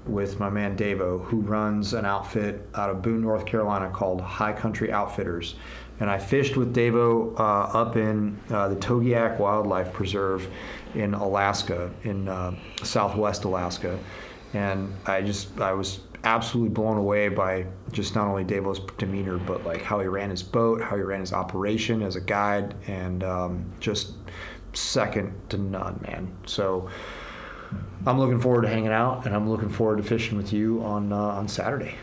with 0.07 0.41
my 0.41 0.49
man 0.51 0.77
Davo, 0.77 1.23
who 1.25 1.41
runs 1.41 1.93
an 1.93 2.05
outfit 2.05 2.67
out 2.75 2.91
of 2.91 3.03
Boone, 3.03 3.21
North 3.21 3.47
Carolina 3.47 3.91
called 3.91 4.21
High 4.21 4.53
Country 4.53 4.91
Outfitters. 4.91 5.57
And 6.01 6.09
I 6.09 6.19
fished 6.19 6.57
with 6.57 6.75
Davo 6.75 7.39
uh, 7.39 7.79
up 7.79 7.97
in 7.97 8.39
uh, 8.51 8.69
the 8.69 8.77
Togiak 8.77 9.39
Wildlife 9.39 9.93
Preserve 9.93 10.49
in 10.95 11.13
Alaska, 11.13 11.91
in 12.05 12.29
uh, 12.29 12.55
southwest 12.83 13.45
Alaska. 13.45 13.99
And 14.55 14.93
I 15.07 15.21
just, 15.21 15.61
I 15.61 15.73
was 15.73 16.01
absolutely 16.25 16.71
blown 16.71 16.97
away 16.97 17.29
by 17.29 17.67
just 17.93 18.15
not 18.15 18.27
only 18.27 18.45
Davo's 18.45 18.81
demeanor, 18.97 19.39
but 19.39 19.65
like 19.65 19.83
how 19.83 20.01
he 20.01 20.07
ran 20.07 20.31
his 20.31 20.43
boat, 20.43 20.81
how 20.83 20.97
he 20.97 21.03
ran 21.03 21.21
his 21.21 21.33
operation 21.33 22.03
as 22.03 22.17
a 22.17 22.21
guide, 22.21 22.75
and 22.87 23.23
um, 23.23 23.73
just 23.79 24.15
second 24.73 25.33
to 25.51 25.59
none, 25.59 26.01
man. 26.03 26.31
So, 26.47 26.89
I'm 28.07 28.19
looking 28.19 28.41
forward 28.41 28.63
to 28.63 28.69
hanging 28.69 28.89
out, 28.89 29.27
and 29.27 29.35
I'm 29.35 29.49
looking 29.49 29.69
forward 29.69 29.97
to 29.99 30.03
fishing 30.03 30.37
with 30.37 30.53
you 30.53 30.83
on 30.83 31.13
uh, 31.13 31.17
on 31.17 31.49
Saturday. 31.49 31.95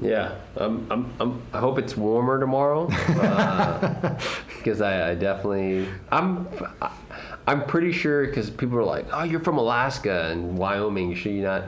Yeah, 0.00 0.34
I'm, 0.56 0.90
I'm, 0.90 1.12
I'm, 1.20 1.42
I 1.52 1.60
hope 1.60 1.78
it's 1.78 1.96
warmer 1.96 2.40
tomorrow 2.40 2.86
because 4.58 4.80
I, 4.80 5.10
I 5.10 5.14
definitely 5.14 5.88
I'm 6.10 6.48
I'm 7.46 7.64
pretty 7.64 7.92
sure 7.92 8.26
because 8.26 8.50
people 8.50 8.78
are 8.78 8.84
like, 8.84 9.06
oh, 9.12 9.22
you're 9.22 9.40
from 9.40 9.58
Alaska 9.58 10.28
and 10.30 10.58
Wyoming, 10.58 11.14
should 11.14 11.32
you 11.32 11.42
not? 11.42 11.64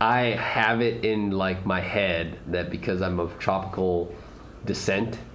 I 0.00 0.20
have 0.32 0.82
it 0.82 1.04
in 1.04 1.30
like 1.30 1.64
my 1.64 1.80
head 1.80 2.38
that 2.48 2.70
because 2.70 3.00
I'm 3.00 3.18
of 3.18 3.38
tropical 3.38 4.14
descent. 4.66 5.18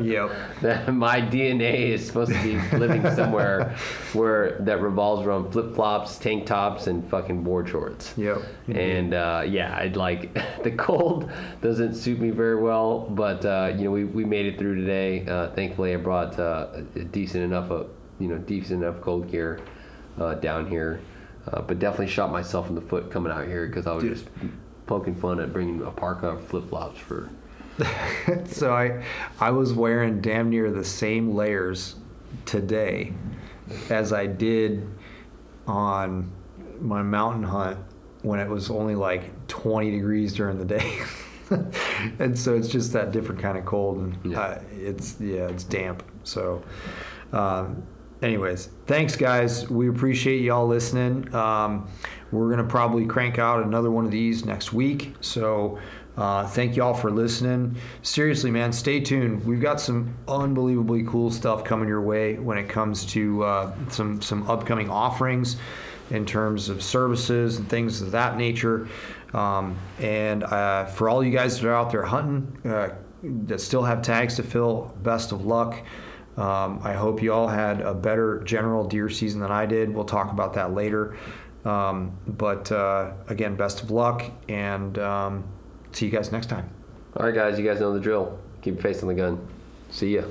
Yep. 0.00 0.30
my 0.92 1.20
DNA 1.20 1.90
is 1.90 2.06
supposed 2.06 2.32
to 2.32 2.42
be 2.42 2.60
living 2.76 3.02
somewhere 3.14 3.76
where 4.12 4.58
that 4.60 4.80
revolves 4.80 5.26
around 5.26 5.52
flip 5.52 5.74
flops, 5.74 6.18
tank 6.18 6.46
tops, 6.46 6.86
and 6.86 7.08
fucking 7.08 7.42
board 7.42 7.68
shorts. 7.68 8.14
Yep. 8.16 8.42
And 8.68 9.14
uh, 9.14 9.44
yeah, 9.46 9.76
I'd 9.76 9.96
like 9.96 10.34
the 10.62 10.72
cold 10.72 11.30
doesn't 11.62 11.94
suit 11.94 12.20
me 12.20 12.30
very 12.30 12.60
well, 12.60 13.00
but 13.00 13.44
uh, 13.44 13.72
you 13.76 13.84
know 13.84 13.90
we, 13.90 14.04
we 14.04 14.24
made 14.24 14.46
it 14.46 14.58
through 14.58 14.76
today. 14.76 15.26
Uh, 15.26 15.50
thankfully, 15.50 15.94
I 15.94 15.96
brought 15.96 16.38
uh, 16.38 16.68
a 16.94 17.04
decent 17.04 17.44
enough 17.44 17.70
of 17.70 17.90
you 18.18 18.28
know 18.28 18.38
decent 18.38 18.82
enough 18.82 19.00
cold 19.00 19.30
gear 19.30 19.60
uh, 20.18 20.34
down 20.34 20.68
here, 20.68 21.00
uh, 21.52 21.62
but 21.62 21.78
definitely 21.78 22.08
shot 22.08 22.30
myself 22.30 22.68
in 22.68 22.74
the 22.74 22.80
foot 22.80 23.10
coming 23.10 23.32
out 23.32 23.46
here 23.46 23.66
because 23.66 23.86
I 23.86 23.92
was 23.92 24.04
Dude. 24.04 24.14
just 24.14 24.28
poking 24.86 25.14
fun 25.14 25.40
at 25.40 25.52
bringing 25.52 25.82
a 25.82 25.90
parka 25.90 26.38
flip 26.38 26.68
flops 26.68 26.98
for. 26.98 27.30
so 28.46 28.72
I 28.72 29.02
I 29.40 29.50
was 29.50 29.72
wearing 29.72 30.20
damn 30.20 30.50
near 30.50 30.70
the 30.70 30.84
same 30.84 31.34
layers 31.34 31.96
today 32.44 33.12
as 33.90 34.12
I 34.12 34.26
did 34.26 34.86
on 35.66 36.30
my 36.80 37.02
mountain 37.02 37.42
hunt 37.42 37.78
when 38.22 38.38
it 38.40 38.48
was 38.48 38.70
only 38.70 38.94
like 38.94 39.30
20 39.48 39.90
degrees 39.90 40.34
during 40.34 40.58
the 40.58 40.64
day. 40.64 40.98
and 42.18 42.38
so 42.38 42.54
it's 42.54 42.68
just 42.68 42.92
that 42.92 43.12
different 43.12 43.40
kind 43.40 43.58
of 43.58 43.64
cold 43.64 43.98
and 43.98 44.32
Yeah. 44.32 44.40
uh, 44.40 44.62
it's 44.72 45.20
yeah, 45.20 45.48
it's 45.48 45.64
damp. 45.64 46.02
So 46.24 46.62
um, 47.32 47.82
anyways, 48.22 48.70
thanks 48.86 49.16
guys. 49.16 49.68
We 49.68 49.88
appreciate 49.88 50.40
y'all 50.42 50.66
listening. 50.66 51.32
Um, 51.34 51.88
we're 52.32 52.50
gonna 52.50 52.64
probably 52.64 53.04
crank 53.06 53.38
out 53.38 53.62
another 53.62 53.90
one 53.90 54.04
of 54.04 54.10
these 54.10 54.44
next 54.44 54.72
week. 54.72 55.14
So 55.20 55.78
uh, 56.16 56.46
thank 56.46 56.76
y'all 56.76 56.94
for 56.94 57.10
listening. 57.10 57.76
Seriously, 58.02 58.50
man, 58.50 58.72
stay 58.72 59.00
tuned. 59.00 59.44
We've 59.44 59.60
got 59.60 59.80
some 59.80 60.14
unbelievably 60.28 61.04
cool 61.04 61.30
stuff 61.30 61.64
coming 61.64 61.88
your 61.88 62.02
way 62.02 62.34
when 62.38 62.56
it 62.56 62.68
comes 62.68 63.04
to 63.06 63.42
uh, 63.42 63.74
some 63.88 64.22
some 64.22 64.48
upcoming 64.48 64.88
offerings 64.88 65.56
in 66.10 66.24
terms 66.24 66.68
of 66.68 66.82
services 66.82 67.58
and 67.58 67.68
things 67.68 68.00
of 68.00 68.12
that 68.12 68.36
nature. 68.36 68.88
Um, 69.32 69.76
and 69.98 70.44
uh, 70.44 70.84
for 70.84 71.08
all 71.08 71.24
you 71.24 71.32
guys 71.32 71.60
that 71.60 71.68
are 71.68 71.74
out 71.74 71.90
there 71.90 72.04
hunting, 72.04 72.70
uh, 72.70 72.90
that 73.46 73.60
still 73.60 73.82
have 73.82 74.02
tags 74.02 74.36
to 74.36 74.42
fill, 74.42 74.94
best 75.02 75.32
of 75.32 75.44
luck. 75.44 75.82
Um, 76.36 76.80
I 76.82 76.92
hope 76.92 77.22
you 77.22 77.32
all 77.32 77.48
had 77.48 77.80
a 77.80 77.94
better 77.94 78.40
general 78.44 78.84
deer 78.84 79.08
season 79.08 79.40
than 79.40 79.50
I 79.50 79.66
did. 79.66 79.92
We'll 79.92 80.04
talk 80.04 80.30
about 80.30 80.54
that 80.54 80.74
later. 80.74 81.16
Um, 81.64 82.16
but 82.26 82.70
uh, 82.70 83.12
again, 83.28 83.56
best 83.56 83.82
of 83.82 83.90
luck, 83.90 84.30
and 84.48 84.98
um, 84.98 85.44
see 85.94 86.06
you 86.06 86.12
guys 86.12 86.32
next 86.32 86.48
time. 86.48 86.68
All 87.16 87.26
right, 87.26 87.34
guys, 87.34 87.58
you 87.58 87.64
guys 87.64 87.80
know 87.80 87.94
the 87.94 88.00
drill. 88.00 88.38
Keep 88.62 88.74
your 88.74 88.82
face 88.82 89.02
on 89.02 89.08
the 89.08 89.14
gun. 89.14 89.46
See 89.90 90.16
ya. 90.16 90.22